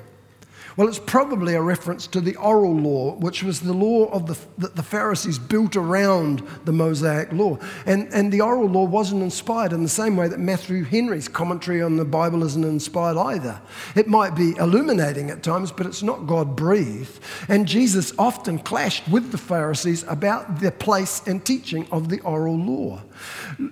Well, 0.77 0.89
it's 0.89 0.99
probably 0.99 1.55
a 1.55 1.63
reference 1.63 2.07
to 2.09 2.21
the 2.21 2.37
oral 2.37 2.77
law, 2.77 3.15
which 3.15 3.43
was 3.43 3.61
the 3.61 3.73
law 3.73 4.11
of 4.11 4.27
the, 4.27 4.37
that 4.59 4.77
the 4.77 4.83
Pharisees 4.83 5.39
built 5.39 5.75
around 5.75 6.47
the 6.67 6.73
Mosaic 6.73 7.33
law. 7.33 7.59
And, 7.87 8.13
and 8.13 8.31
the 8.31 8.43
oral 8.43 8.69
law 8.69 8.85
wasn't 8.85 9.23
inspired 9.23 9.73
in 9.73 9.83
the 9.83 9.89
same 9.89 10.17
way 10.17 10.29
that 10.29 10.39
Matthew 10.39 10.85
Henry's 10.85 11.29
commentary 11.29 11.81
on 11.81 11.97
the 11.97 12.05
Bible 12.05 12.45
isn't 12.45 12.63
inspired 12.63 13.17
either. 13.17 13.59
It 13.95 14.07
might 14.07 14.35
be 14.35 14.55
illuminating 14.57 15.31
at 15.31 15.43
times, 15.43 15.73
but 15.73 15.87
it's 15.87 16.03
not 16.03 16.27
God 16.27 16.55
breathed. 16.55 17.21
And 17.49 17.67
Jesus 17.67 18.13
often 18.19 18.59
clashed 18.59 19.09
with 19.09 19.33
the 19.33 19.39
Pharisees 19.39 20.05
about 20.09 20.61
the 20.61 20.73
place 20.73 21.27
and 21.27 21.43
teaching 21.43 21.87
of 21.91 22.11
the 22.11 22.21
oral 22.21 22.59
law. 22.59 23.01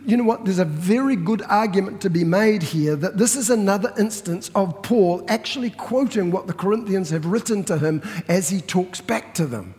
You 0.07 0.17
know 0.17 0.25
what? 0.25 0.47
There's 0.47 0.59
a 0.59 0.65
very 0.65 1.17
good 1.17 1.43
argument 1.43 2.01
to 2.01 2.09
be 2.09 2.25
made 2.25 2.63
here 2.63 2.97
that 2.97 3.19
this 3.19 3.37
is 3.37 3.51
another 3.51 3.93
instance 3.99 4.51
of 4.55 4.83
Paul 4.83 5.23
actually 5.29 5.69
quoting 5.69 6.31
what 6.31 6.47
the 6.47 6.55
Corinthians 6.55 6.94
Corinthians 6.95 7.11
have 7.11 7.27
written 7.27 7.65
to 7.65 7.79
him 7.79 8.03
as 8.29 8.51
he 8.51 8.61
talks 8.61 9.01
back 9.01 9.35
to 9.35 9.47
them. 9.47 9.75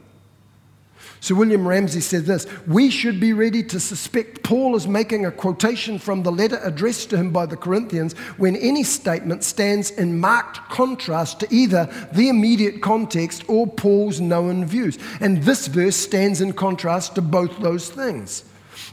So, 1.22 1.34
William 1.34 1.66
Ramsay 1.66 2.02
said 2.02 2.26
this 2.26 2.46
We 2.68 2.90
should 2.90 3.22
be 3.22 3.32
ready 3.32 3.64
to 3.64 3.80
suspect 3.80 4.44
Paul 4.44 4.76
is 4.76 4.86
making 4.86 5.26
a 5.26 5.32
quotation 5.32 5.98
from 5.98 6.24
the 6.24 6.32
letter 6.32 6.60
addressed 6.62 7.10
to 7.12 7.18
him 7.18 7.32
by 7.32 7.46
the 7.46 7.56
Corinthians 7.56 8.14
when 8.38 8.58
any 8.58 8.84
statement 8.84 9.46
stands 9.46 9.92
in 9.92 10.20
marked 10.20 10.58
contrast 10.70 11.40
to 11.40 11.48
either 11.50 11.90
the 12.12 12.28
immediate 12.28 12.82
context 12.82 13.46
or 13.48 13.66
Paul's 13.66 14.20
known 14.20 14.66
views. 14.66 15.00
And 15.22 15.42
this 15.44 15.68
verse 15.68 15.96
stands 15.96 16.42
in 16.42 16.52
contrast 16.52 17.16
to 17.16 17.22
both 17.22 17.58
those 17.60 17.90
things. 17.90 18.44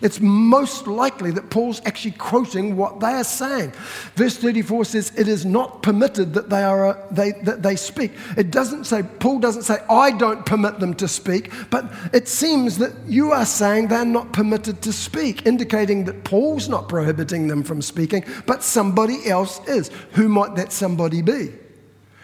It's 0.03 0.21
most 0.21 0.89
likely 0.89 1.31
that 1.31 1.49
Paul's 1.49 1.81
actually 1.85 2.13
quoting 2.13 2.77
what 2.77 2.99
they 2.99 3.13
are 3.13 3.25
saying. 3.25 3.73
Verse 4.17 4.37
34 4.37 4.85
says, 4.85 5.13
It 5.17 5.29
is 5.29 5.47
not 5.47 5.81
permitted 5.81 6.35
that 6.35 6.51
they, 6.51 6.65
are, 6.65 6.99
they, 7.13 7.31
that 7.45 7.63
they 7.63 7.77
speak. 7.77 8.13
It 8.37 8.51
doesn't 8.51 8.85
say, 8.85 9.05
Paul 9.05 9.39
doesn't 9.39 9.63
say, 9.63 9.79
I 9.89 10.11
don't 10.11 10.45
permit 10.45 10.81
them 10.81 10.95
to 10.95 11.07
speak, 11.07 11.53
but 11.71 11.93
it 12.13 12.27
seems 12.27 12.79
that 12.79 12.93
you 13.07 13.31
are 13.31 13.47
saying 13.47 13.89
they're 13.89 14.05
not 14.05 14.33
permitted 14.33 14.83
to 14.83 14.93
speak, 14.93 15.47
indicating 15.47 16.05
that 16.07 16.25
Paul's 16.25 16.69
not 16.69 16.89
prohibiting 16.89 17.47
them 17.47 17.63
from 17.63 17.81
speaking, 17.81 18.25
but 18.45 18.65
somebody 18.65 19.29
else 19.29 19.61
is. 19.69 19.89
Who 20.13 20.29
might 20.29 20.57
that 20.57 20.73
somebody 20.73 21.23
be? 21.23 21.53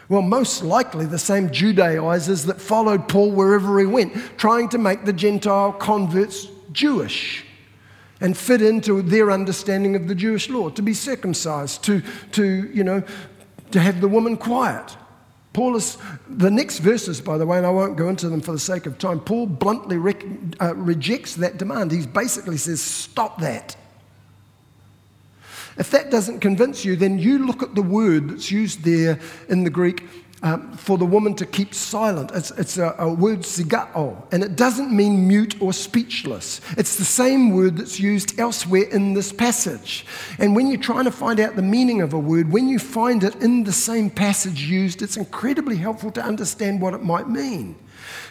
Well, 0.09 0.22
most 0.22 0.64
likely 0.64 1.07
the 1.07 1.18
same 1.18 1.51
Judaizers 1.53 2.47
that 2.47 2.61
followed 2.61 3.09
Paul 3.09 3.31
wherever 3.31 3.79
he 3.79 3.87
went, 3.87 4.14
trying 4.37 4.68
to 4.70 4.79
make 4.79 5.05
the 5.05 5.12
Gentile 5.12 5.72
converts 5.72 6.49
Jewish 6.72 7.45
and 8.21 8.37
fit 8.37 8.62
into 8.62 9.03
their 9.03 9.31
understanding 9.31 9.95
of 9.97 10.09
the 10.09 10.14
Jewish 10.14 10.51
law, 10.51 10.71
to 10.71 10.83
be 10.83 10.95
circumcised, 10.95 11.85
to, 11.85 12.03
to 12.33 12.71
you 12.73 12.85
know, 12.85 13.03
to 13.71 13.81
have 13.81 14.01
the 14.01 14.09
woman 14.09 14.37
quiet. 14.37 14.97
Paul 15.53 15.77
is, 15.77 15.99
the 16.29 16.51
next 16.51 16.79
verses, 16.79 17.21
by 17.21 17.39
the 17.39 17.47
way, 17.47 17.59
and 17.59 17.66
I 17.66 17.71
won't 17.71 17.97
go 17.97 18.09
into 18.09 18.29
them 18.29 18.41
for 18.41 18.53
the 18.53 18.59
sake 18.59 18.87
of 18.87 18.99
time, 18.99 19.21
Paul 19.21 19.47
bluntly 19.47 19.97
rec, 19.97 20.25
uh, 20.61 20.75
rejects 20.75 21.37
that 21.37 21.59
demand. 21.59 21.91
He 21.91 22.07
basically 22.07 22.59
says, 22.59 22.81
stop 22.81 23.41
that. 23.41 23.77
If 25.77 25.91
that 25.93 26.11
doesn't 26.11 26.41
convince 26.41 26.85
you, 26.85 26.97
then 26.97 27.19
you 27.19 27.47
look 27.47 27.62
at 27.62 27.75
the 27.75 27.83
word 27.83 28.31
that's 28.31 28.51
used 28.51 28.83
there 28.85 29.21
in 29.49 29.64
the 29.64 29.71
Greek 29.71 30.05
um, 30.43 30.72
for 30.72 30.97
the 30.99 31.05
woman 31.05 31.34
to 31.34 31.47
keep 31.47 31.74
silent. 31.74 32.30
It's, 32.32 32.51
it's 32.53 32.78
a, 32.78 32.95
a, 32.99 33.12
word 33.12 33.41
sigao, 33.41 34.22
and 34.32 34.45
it 34.45 34.57
doesn't 34.57 34.95
mean 34.95 35.26
mute 35.26 35.61
or 35.61 35.72
speechless. 35.72 36.61
It's 36.76 36.97
the 36.97 37.05
same 37.05 37.51
word 37.51 37.76
that's 37.76 37.99
used 37.99 38.39
elsewhere 38.39 38.84
in 38.84 39.14
this 39.14 39.32
passage. 39.32 40.07
And 40.39 40.55
when 40.55 40.68
you're 40.68 40.80
trying 40.80 41.05
to 41.05 41.11
find 41.11 41.41
out 41.41 41.57
the 41.57 41.62
meaning 41.62 42.03
of 42.03 42.12
a 42.12 42.18
word, 42.18 42.53
when 42.53 42.68
you 42.68 42.78
find 42.78 43.24
it 43.24 43.34
in 43.36 43.64
the 43.64 43.72
same 43.72 44.11
passage 44.11 44.62
used, 44.62 45.03
it's 45.03 45.16
incredibly 45.16 45.76
helpful 45.76 46.12
to 46.12 46.22
understand 46.22 46.80
what 46.80 46.95
it 46.95 47.03
might 47.03 47.28
mean. 47.28 47.76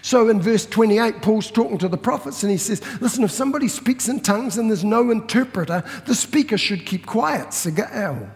So 0.01 0.29
in 0.29 0.41
verse 0.41 0.65
28, 0.65 1.21
Paul's 1.21 1.51
talking 1.51 1.77
to 1.79 1.89
the 1.89 1.97
prophets 1.97 2.41
and 2.43 2.51
he 2.51 2.57
says, 2.57 2.81
Listen, 3.01 3.23
if 3.25 3.31
somebody 3.31 3.67
speaks 3.67 4.07
in 4.07 4.21
tongues 4.21 4.57
and 4.57 4.69
there's 4.69 4.85
no 4.85 5.11
interpreter, 5.11 5.83
the 6.05 6.15
speaker 6.15 6.57
should 6.57 6.85
keep 6.85 7.05
quiet. 7.05 7.49
Sigao. 7.49 8.29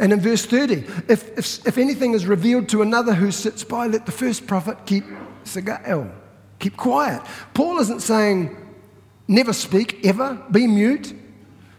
And 0.00 0.14
in 0.14 0.20
verse 0.20 0.46
30, 0.46 0.86
if, 1.08 1.38
if, 1.38 1.66
if 1.66 1.76
anything 1.76 2.14
is 2.14 2.24
revealed 2.24 2.70
to 2.70 2.80
another 2.80 3.12
who 3.12 3.30
sits 3.30 3.62
by, 3.62 3.86
let 3.86 4.06
the 4.06 4.12
first 4.12 4.46
prophet 4.46 4.86
keep 4.86 5.04
siga'el, 5.44 6.10
keep 6.58 6.78
quiet. 6.78 7.20
Paul 7.52 7.78
isn't 7.80 8.00
saying 8.00 8.56
never 9.28 9.52
speak, 9.52 10.04
ever, 10.06 10.42
be 10.50 10.66
mute. 10.66 11.14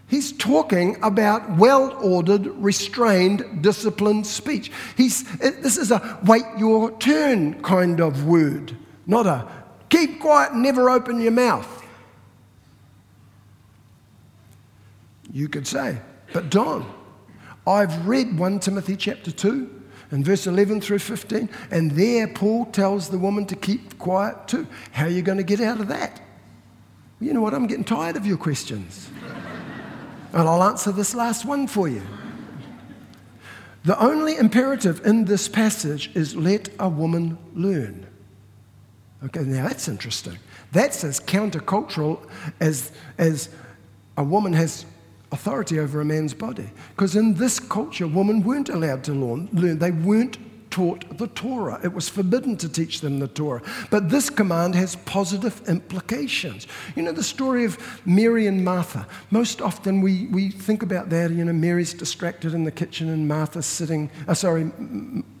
He's 0.06 0.30
talking 0.30 1.02
about 1.02 1.56
well 1.56 1.98
ordered, 2.00 2.46
restrained, 2.46 3.60
disciplined 3.60 4.24
speech. 4.24 4.70
He's, 4.96 5.24
this 5.38 5.76
is 5.76 5.90
a 5.90 6.20
wait 6.24 6.44
your 6.56 6.96
turn 6.98 7.60
kind 7.62 8.00
of 8.00 8.24
word, 8.24 8.76
not 9.04 9.26
a 9.26 9.50
keep 9.90 10.20
quiet, 10.20 10.54
never 10.54 10.88
open 10.88 11.20
your 11.20 11.32
mouth. 11.32 11.82
You 15.32 15.48
could 15.48 15.66
say, 15.66 15.98
but 16.32 16.50
Don, 16.50 16.86
I've 17.66 18.06
read 18.06 18.38
1 18.38 18.60
Timothy 18.60 18.96
chapter 18.96 19.30
2 19.30 19.82
and 20.10 20.24
verse 20.24 20.46
11 20.46 20.80
through 20.80 20.98
15, 20.98 21.48
and 21.70 21.92
there 21.92 22.28
Paul 22.28 22.66
tells 22.66 23.08
the 23.08 23.18
woman 23.18 23.46
to 23.46 23.56
keep 23.56 23.98
quiet 23.98 24.48
too. 24.48 24.66
How 24.90 25.04
are 25.04 25.10
you 25.10 25.22
going 25.22 25.38
to 25.38 25.44
get 25.44 25.60
out 25.60 25.80
of 25.80 25.88
that? 25.88 26.20
You 27.20 27.32
know 27.32 27.40
what? 27.40 27.54
I'm 27.54 27.66
getting 27.66 27.84
tired 27.84 28.16
of 28.16 28.26
your 28.26 28.36
questions. 28.36 29.08
and 30.32 30.48
I'll 30.48 30.62
answer 30.62 30.90
this 30.92 31.14
last 31.14 31.44
one 31.44 31.66
for 31.66 31.88
you. 31.88 32.02
The 33.84 33.98
only 34.02 34.36
imperative 34.36 35.04
in 35.06 35.24
this 35.24 35.48
passage 35.48 36.10
is 36.14 36.36
let 36.36 36.68
a 36.78 36.88
woman 36.88 37.38
learn. 37.54 38.06
Okay, 39.24 39.40
now 39.40 39.68
that's 39.68 39.88
interesting. 39.88 40.38
That's 40.72 41.04
as 41.04 41.20
countercultural 41.20 42.28
as, 42.60 42.90
as 43.18 43.48
a 44.16 44.24
woman 44.24 44.52
has 44.52 44.84
authority 45.32 45.78
over 45.78 46.00
a 46.00 46.04
man's 46.04 46.34
body. 46.34 46.70
Because 46.90 47.16
in 47.16 47.34
this 47.34 47.58
culture, 47.58 48.06
women 48.06 48.42
weren't 48.42 48.68
allowed 48.68 49.02
to 49.04 49.12
learn, 49.12 49.48
they 49.78 49.90
weren't 49.90 50.38
taught 50.72 51.18
the 51.18 51.28
Torah. 51.28 51.78
It 51.84 51.92
was 51.92 52.08
forbidden 52.08 52.56
to 52.56 52.68
teach 52.68 53.02
them 53.02 53.18
the 53.18 53.28
Torah. 53.28 53.62
But 53.90 54.08
this 54.08 54.30
command 54.30 54.74
has 54.74 54.96
positive 54.96 55.60
implications. 55.68 56.66
You 56.96 57.02
know, 57.02 57.12
the 57.12 57.22
story 57.22 57.66
of 57.66 57.78
Mary 58.06 58.46
and 58.46 58.64
Martha. 58.64 59.06
Most 59.30 59.60
often 59.60 60.00
we, 60.00 60.26
we 60.28 60.50
think 60.50 60.82
about 60.82 61.10
that, 61.10 61.30
you 61.30 61.44
know, 61.44 61.52
Mary's 61.52 61.92
distracted 61.92 62.54
in 62.54 62.64
the 62.64 62.70
kitchen 62.70 63.10
and 63.10 63.28
Martha's 63.28 63.66
sitting, 63.66 64.10
uh, 64.26 64.34
sorry, 64.34 64.72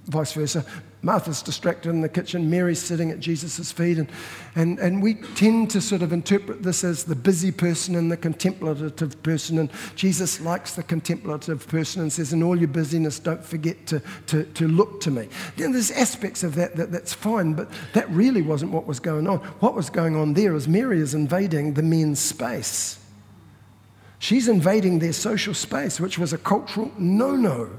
vice 0.04 0.34
versa. 0.34 0.66
Martha's 1.04 1.42
distracted 1.42 1.90
in 1.90 2.00
the 2.00 2.08
kitchen, 2.08 2.48
Mary's 2.48 2.80
sitting 2.80 3.10
at 3.10 3.18
Jesus' 3.18 3.72
feet. 3.72 3.98
And, 3.98 4.08
and, 4.54 4.78
and 4.78 5.02
we 5.02 5.14
tend 5.14 5.70
to 5.70 5.80
sort 5.80 6.00
of 6.00 6.12
interpret 6.12 6.62
this 6.62 6.84
as 6.84 7.02
the 7.04 7.16
busy 7.16 7.50
person 7.50 7.96
and 7.96 8.10
the 8.10 8.16
contemplative 8.16 9.20
person. 9.24 9.58
And 9.58 9.68
Jesus 9.96 10.40
likes 10.40 10.74
the 10.74 10.84
contemplative 10.84 11.66
person 11.66 12.02
and 12.02 12.12
says, 12.12 12.32
In 12.32 12.42
all 12.42 12.56
your 12.56 12.68
busyness, 12.68 13.18
don't 13.18 13.44
forget 13.44 13.84
to, 13.88 14.00
to, 14.28 14.44
to 14.44 14.68
look 14.68 15.00
to 15.00 15.10
me. 15.10 15.28
Now, 15.58 15.72
there's 15.72 15.90
aspects 15.90 16.44
of 16.44 16.54
that, 16.54 16.76
that 16.76 16.92
that's 16.92 17.12
fine, 17.12 17.54
but 17.54 17.68
that 17.94 18.08
really 18.10 18.42
wasn't 18.42 18.70
what 18.70 18.86
was 18.86 19.00
going 19.00 19.26
on. 19.26 19.38
What 19.58 19.74
was 19.74 19.90
going 19.90 20.14
on 20.14 20.34
there 20.34 20.54
is 20.54 20.68
Mary 20.68 21.00
is 21.00 21.14
invading 21.14 21.74
the 21.74 21.82
men's 21.82 22.20
space. 22.20 23.00
She's 24.20 24.46
invading 24.46 25.00
their 25.00 25.12
social 25.12 25.52
space, 25.52 25.98
which 25.98 26.16
was 26.16 26.32
a 26.32 26.38
cultural 26.38 26.92
no 26.96 27.34
no. 27.34 27.70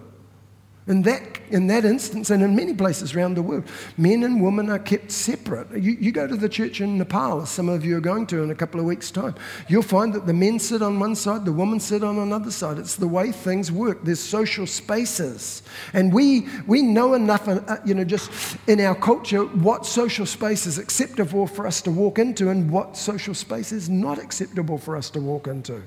In 0.86 1.02
that, 1.04 1.40
in 1.50 1.68
that 1.68 1.86
instance, 1.86 2.30
and 2.30 2.44
in 2.44 2.58
many 2.58 2.74
places 2.74 3.16
around 3.16 3.36
the 3.36 3.42
world, 3.42 3.64
men 3.98 4.24
and 4.24 4.44
women 4.44 4.70
are 4.70 4.80
kept 4.80 5.12
separate. 5.12 5.72
You, 5.72 5.94
you 5.94 6.12
go 6.12 6.28
to 6.28 6.36
the 6.36 6.50
church 6.50 6.82
in 6.82 6.98
Nepal, 6.98 7.42
as 7.42 7.50
some 7.50 7.70
of 7.70 7.86
you 7.86 7.96
are 7.96 8.02
going 8.02 8.28
to 8.28 8.44
in 8.44 8.52
a 8.52 8.56
couple 8.56 8.82
of 8.82 8.86
weeks' 8.86 9.10
time, 9.10 9.34
you'll 9.70 9.82
find 9.82 10.14
that 10.14 10.26
the 10.26 10.34
men 10.34 10.60
sit 10.60 10.82
on 10.82 11.00
one 11.00 11.16
side, 11.16 11.46
the 11.46 11.54
women 11.54 11.80
sit 11.80 12.04
on 12.04 12.18
another 12.18 12.52
side. 12.52 12.78
It's 12.80 12.98
the 12.98 13.08
way 13.08 13.32
things 13.32 13.72
work. 13.72 14.04
There's 14.04 14.20
social 14.20 14.68
spaces. 14.68 15.64
And 15.94 16.12
we, 16.12 16.50
we 16.68 16.82
know 16.82 17.14
enough, 17.14 17.48
uh, 17.48 17.78
you 17.86 17.94
know, 17.94 18.04
just 18.04 18.58
in 18.68 18.82
our 18.82 18.96
culture, 18.96 19.46
what 19.46 19.86
social 19.86 20.26
space 20.26 20.66
is 20.66 20.78
acceptable 20.78 21.48
for 21.48 21.66
us 21.66 21.82
to 21.84 21.92
walk 21.92 22.20
into 22.20 22.50
and 22.50 22.70
what 22.70 22.98
social 22.98 23.34
space 23.34 23.72
is 23.72 23.90
not 23.90 24.20
acceptable 24.20 24.78
for 24.78 24.98
us 24.98 25.10
to 25.12 25.22
walk 25.22 25.48
into. 25.48 25.82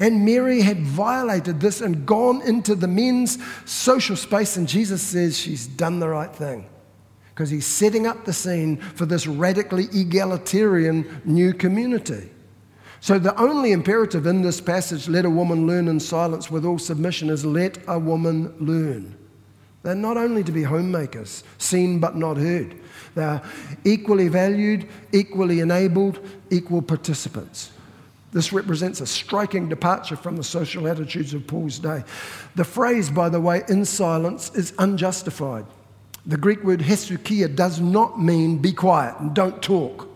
And 0.00 0.24
Mary 0.24 0.60
had 0.60 0.80
violated 0.80 1.60
this 1.60 1.80
and 1.80 2.06
gone 2.06 2.42
into 2.42 2.74
the 2.74 2.88
men's 2.88 3.38
social 3.64 4.16
space, 4.16 4.56
and 4.56 4.68
Jesus 4.68 5.02
says 5.02 5.38
she's 5.38 5.66
done 5.66 6.00
the 6.00 6.08
right 6.08 6.34
thing 6.34 6.66
because 7.34 7.50
he's 7.50 7.66
setting 7.66 8.06
up 8.06 8.24
the 8.24 8.32
scene 8.32 8.76
for 8.76 9.06
this 9.06 9.26
radically 9.26 9.84
egalitarian 9.92 11.22
new 11.24 11.52
community. 11.52 12.30
So, 13.00 13.18
the 13.18 13.38
only 13.40 13.72
imperative 13.72 14.26
in 14.26 14.42
this 14.42 14.60
passage, 14.60 15.08
let 15.08 15.24
a 15.24 15.30
woman 15.30 15.66
learn 15.66 15.88
in 15.88 15.98
silence 15.98 16.50
with 16.50 16.64
all 16.64 16.78
submission, 16.78 17.30
is 17.30 17.44
let 17.44 17.78
a 17.88 17.98
woman 17.98 18.54
learn. 18.60 19.16
They're 19.82 19.96
not 19.96 20.16
only 20.16 20.44
to 20.44 20.52
be 20.52 20.62
homemakers, 20.62 21.42
seen 21.58 21.98
but 21.98 22.16
not 22.16 22.36
heard. 22.36 22.76
They're 23.16 23.42
equally 23.84 24.28
valued, 24.28 24.88
equally 25.10 25.58
enabled, 25.58 26.20
equal 26.50 26.80
participants. 26.80 27.71
This 28.32 28.52
represents 28.52 29.00
a 29.00 29.06
striking 29.06 29.68
departure 29.68 30.16
from 30.16 30.36
the 30.36 30.44
social 30.44 30.88
attitudes 30.88 31.34
of 31.34 31.46
Paul's 31.46 31.78
day. 31.78 32.02
The 32.56 32.64
phrase, 32.64 33.10
by 33.10 33.28
the 33.28 33.40
way, 33.40 33.62
in 33.68 33.84
silence 33.84 34.50
is 34.54 34.72
unjustified. 34.78 35.66
The 36.24 36.38
Greek 36.38 36.64
word 36.64 36.80
hesukia 36.80 37.54
does 37.54 37.80
not 37.80 38.20
mean 38.20 38.58
be 38.58 38.72
quiet 38.72 39.18
and 39.20 39.34
don't 39.34 39.62
talk. 39.62 40.08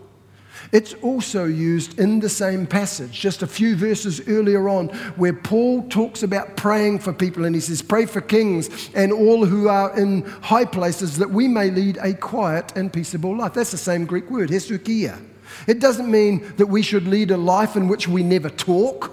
It's 0.71 0.95
also 0.95 1.45
used 1.45 1.99
in 1.99 2.19
the 2.19 2.29
same 2.29 2.65
passage, 2.65 3.11
just 3.11 3.43
a 3.43 3.47
few 3.47 3.75
verses 3.75 4.27
earlier 4.27 4.67
on, 4.67 4.87
where 5.15 5.33
Paul 5.33 5.87
talks 5.87 6.23
about 6.23 6.57
praying 6.57 6.99
for 6.99 7.13
people 7.13 7.45
and 7.45 7.55
he 7.55 7.61
says, 7.61 7.81
Pray 7.81 8.05
for 8.05 8.21
kings 8.21 8.89
and 8.95 9.13
all 9.13 9.45
who 9.45 9.69
are 9.69 9.97
in 9.97 10.23
high 10.41 10.65
places 10.65 11.17
that 11.19 11.29
we 11.29 11.47
may 11.47 11.69
lead 11.69 11.97
a 12.01 12.13
quiet 12.15 12.75
and 12.75 12.91
peaceable 12.91 13.37
life. 13.37 13.53
That's 13.53 13.71
the 13.71 13.77
same 13.77 14.05
Greek 14.05 14.29
word, 14.29 14.49
hesukia. 14.49 15.21
It 15.65 15.79
doesn't 15.79 16.09
mean 16.09 16.53
that 16.57 16.67
we 16.67 16.81
should 16.81 17.07
lead 17.07 17.31
a 17.31 17.37
life 17.37 17.75
in 17.75 17.87
which 17.87 18.07
we 18.07 18.23
never 18.23 18.49
talk, 18.49 19.11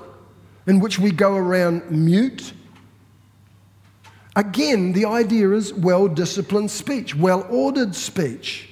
in 0.67 0.81
which 0.81 0.99
we 0.99 1.11
go 1.11 1.35
around 1.35 1.91
mute. 1.91 2.53
Again, 4.37 4.93
the 4.93 5.07
idea 5.07 5.53
is 5.53 5.73
well 5.73 6.09
disciplined 6.09 6.71
speech, 6.71 7.15
well 7.15 7.47
ordered 7.49 7.95
speech. 7.95 8.69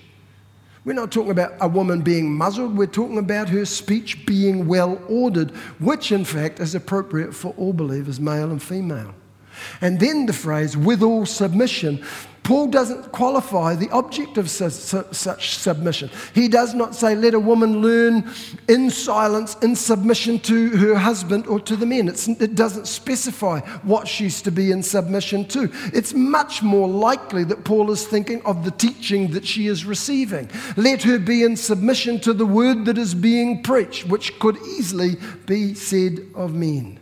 We're 0.84 0.94
not 0.94 1.12
talking 1.12 1.30
about 1.30 1.52
a 1.60 1.68
woman 1.68 2.02
being 2.02 2.36
muzzled, 2.36 2.76
we're 2.76 2.86
talking 2.86 3.18
about 3.18 3.48
her 3.50 3.64
speech 3.64 4.26
being 4.26 4.66
well 4.66 5.00
ordered, 5.08 5.52
which 5.78 6.10
in 6.10 6.24
fact 6.24 6.58
is 6.58 6.74
appropriate 6.74 7.32
for 7.32 7.54
all 7.56 7.72
believers, 7.72 8.18
male 8.18 8.50
and 8.50 8.60
female. 8.60 9.14
And 9.80 10.00
then 10.00 10.26
the 10.26 10.32
phrase, 10.32 10.76
with 10.76 11.02
all 11.02 11.24
submission, 11.24 12.04
Paul 12.52 12.66
doesn't 12.66 13.12
qualify 13.12 13.76
the 13.76 13.88
object 13.92 14.36
of 14.36 14.50
su- 14.50 14.68
su- 14.68 15.06
such 15.10 15.56
submission. 15.56 16.10
He 16.34 16.48
does 16.48 16.74
not 16.74 16.94
say, 16.94 17.14
let 17.14 17.32
a 17.32 17.40
woman 17.40 17.80
learn 17.80 18.30
in 18.68 18.90
silence, 18.90 19.56
in 19.62 19.74
submission 19.74 20.38
to 20.40 20.68
her 20.68 20.96
husband 20.96 21.46
or 21.46 21.58
to 21.60 21.76
the 21.76 21.86
men. 21.86 22.08
It's, 22.08 22.28
it 22.28 22.54
doesn't 22.54 22.88
specify 22.88 23.60
what 23.84 24.06
she's 24.06 24.42
to 24.42 24.50
be 24.50 24.70
in 24.70 24.82
submission 24.82 25.46
to. 25.46 25.70
It's 25.94 26.12
much 26.12 26.62
more 26.62 26.86
likely 26.86 27.44
that 27.44 27.64
Paul 27.64 27.90
is 27.90 28.06
thinking 28.06 28.42
of 28.42 28.66
the 28.66 28.70
teaching 28.72 29.30
that 29.30 29.46
she 29.46 29.66
is 29.66 29.86
receiving. 29.86 30.50
Let 30.76 31.04
her 31.04 31.18
be 31.18 31.44
in 31.44 31.56
submission 31.56 32.20
to 32.20 32.34
the 32.34 32.44
word 32.44 32.84
that 32.84 32.98
is 32.98 33.14
being 33.14 33.62
preached, 33.62 34.06
which 34.06 34.38
could 34.40 34.58
easily 34.58 35.16
be 35.46 35.72
said 35.72 36.18
of 36.34 36.52
men. 36.52 36.98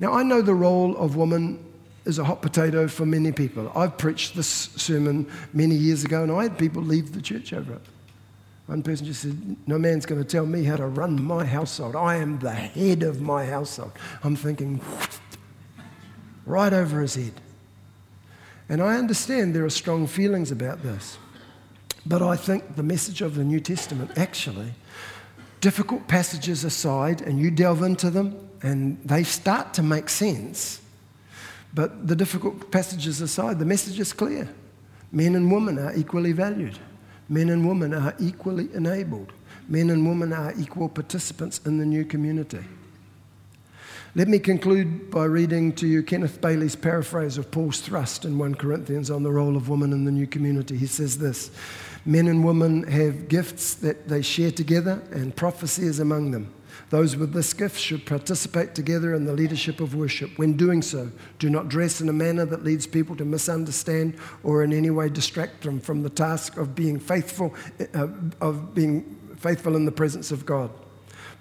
Now, 0.00 0.12
I 0.12 0.22
know 0.22 0.42
the 0.42 0.54
role 0.54 0.94
of 0.98 1.16
woman 1.16 1.71
is 2.04 2.18
a 2.18 2.24
hot 2.24 2.42
potato 2.42 2.88
for 2.88 3.06
many 3.06 3.32
people. 3.32 3.70
I've 3.74 3.96
preached 3.96 4.34
this 4.34 4.48
sermon 4.48 5.30
many 5.52 5.74
years 5.74 6.04
ago, 6.04 6.22
and 6.22 6.32
I 6.32 6.44
had 6.44 6.58
people 6.58 6.82
leave 6.82 7.12
the 7.12 7.22
church 7.22 7.52
over 7.52 7.74
it. 7.74 7.82
One 8.66 8.82
person 8.82 9.06
just 9.06 9.22
said, 9.22 9.56
No 9.66 9.78
man's 9.78 10.06
going 10.06 10.22
to 10.22 10.28
tell 10.28 10.46
me 10.46 10.64
how 10.64 10.76
to 10.76 10.86
run 10.86 11.22
my 11.22 11.44
household. 11.44 11.96
I 11.96 12.16
am 12.16 12.38
the 12.38 12.52
head 12.52 13.02
of 13.02 13.20
my 13.20 13.44
household. 13.44 13.92
I'm 14.22 14.36
thinking, 14.36 14.80
right 16.46 16.72
over 16.72 17.00
his 17.00 17.14
head. 17.14 17.34
And 18.68 18.82
I 18.82 18.96
understand 18.96 19.54
there 19.54 19.64
are 19.64 19.70
strong 19.70 20.06
feelings 20.06 20.50
about 20.50 20.82
this. 20.82 21.18
But 22.04 22.22
I 22.22 22.36
think 22.36 22.76
the 22.76 22.82
message 22.82 23.20
of 23.20 23.34
the 23.34 23.44
New 23.44 23.60
Testament 23.60 24.12
actually, 24.16 24.72
difficult 25.60 26.08
passages 26.08 26.64
aside, 26.64 27.20
and 27.22 27.38
you 27.38 27.50
delve 27.50 27.82
into 27.82 28.10
them, 28.10 28.48
and 28.62 29.00
they 29.04 29.22
start 29.22 29.74
to 29.74 29.82
make 29.82 30.08
sense. 30.08 30.81
But 31.74 32.06
the 32.06 32.16
difficult 32.16 32.70
passages 32.70 33.20
aside, 33.20 33.58
the 33.58 33.64
message 33.64 33.98
is 33.98 34.12
clear. 34.12 34.48
Men 35.10 35.34
and 35.34 35.50
women 35.50 35.78
are 35.78 35.94
equally 35.94 36.32
valued. 36.32 36.78
Men 37.28 37.48
and 37.48 37.66
women 37.66 37.94
are 37.94 38.14
equally 38.20 38.68
enabled. 38.74 39.32
Men 39.68 39.90
and 39.90 40.06
women 40.06 40.32
are 40.32 40.52
equal 40.58 40.88
participants 40.88 41.60
in 41.64 41.78
the 41.78 41.86
new 41.86 42.04
community. 42.04 42.64
Let 44.14 44.28
me 44.28 44.38
conclude 44.38 45.10
by 45.10 45.24
reading 45.24 45.72
to 45.76 45.86
you 45.86 46.02
Kenneth 46.02 46.42
Bailey's 46.42 46.76
paraphrase 46.76 47.38
of 47.38 47.50
Paul's 47.50 47.80
thrust 47.80 48.26
in 48.26 48.36
1 48.36 48.56
Corinthians 48.56 49.10
on 49.10 49.22
the 49.22 49.30
role 49.30 49.56
of 49.56 49.70
women 49.70 49.92
in 49.92 50.04
the 50.04 50.10
new 50.10 50.26
community. 50.26 50.76
He 50.76 50.86
says 50.86 51.16
this 51.16 51.50
Men 52.04 52.26
and 52.26 52.44
women 52.44 52.82
have 52.84 53.28
gifts 53.28 53.74
that 53.76 54.08
they 54.08 54.20
share 54.20 54.50
together, 54.50 55.00
and 55.12 55.34
prophecy 55.34 55.86
is 55.86 56.00
among 56.00 56.32
them. 56.32 56.52
Those 56.90 57.16
with 57.16 57.32
this 57.32 57.52
gift 57.52 57.78
should 57.78 58.06
participate 58.06 58.74
together 58.74 59.14
in 59.14 59.24
the 59.24 59.32
leadership 59.32 59.80
of 59.80 59.94
worship. 59.94 60.38
When 60.38 60.56
doing 60.56 60.82
so, 60.82 61.10
do 61.38 61.48
not 61.48 61.68
dress 61.68 62.00
in 62.00 62.08
a 62.08 62.12
manner 62.12 62.44
that 62.46 62.64
leads 62.64 62.86
people 62.86 63.16
to 63.16 63.24
misunderstand 63.24 64.16
or 64.42 64.62
in 64.62 64.72
any 64.72 64.90
way 64.90 65.08
distract 65.08 65.62
them 65.62 65.80
from 65.80 66.02
the 66.02 66.10
task 66.10 66.56
of 66.56 66.74
being 66.74 66.98
faithful, 66.98 67.54
uh, 67.94 68.08
of 68.40 68.74
being 68.74 69.18
faithful 69.38 69.76
in 69.76 69.84
the 69.84 69.92
presence 69.92 70.30
of 70.30 70.46
God. 70.46 70.70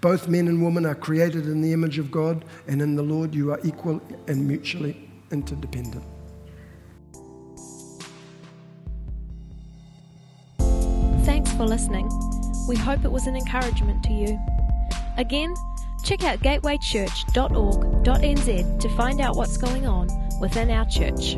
Both 0.01 0.27
men 0.27 0.47
and 0.47 0.63
women 0.63 0.86
are 0.86 0.95
created 0.95 1.45
in 1.45 1.61
the 1.61 1.73
image 1.73 1.99
of 1.99 2.09
God, 2.09 2.43
and 2.67 2.82
in 2.82 2.95
the 2.95 3.03
Lord 3.03 3.36
you 3.36 3.51
are 3.51 3.59
equal 3.63 4.01
and 4.27 4.47
mutually 4.47 5.09
interdependent. 5.32 6.03
Thanks 11.23 11.53
for 11.53 11.65
listening. 11.65 12.09
We 12.67 12.75
hope 12.75 13.05
it 13.05 13.11
was 13.11 13.27
an 13.27 13.36
encouragement 13.36 14.03
to 14.03 14.13
you. 14.13 14.39
Again, 15.18 15.53
check 16.03 16.24
out 16.24 16.39
gatewaychurch.org.nz 16.39 18.80
to 18.80 18.89
find 18.89 19.22
out 19.22 19.36
what's 19.36 19.57
going 19.57 19.88
on 19.88 20.07
within 20.39 20.72
our 20.72 20.86
church. 20.86 21.36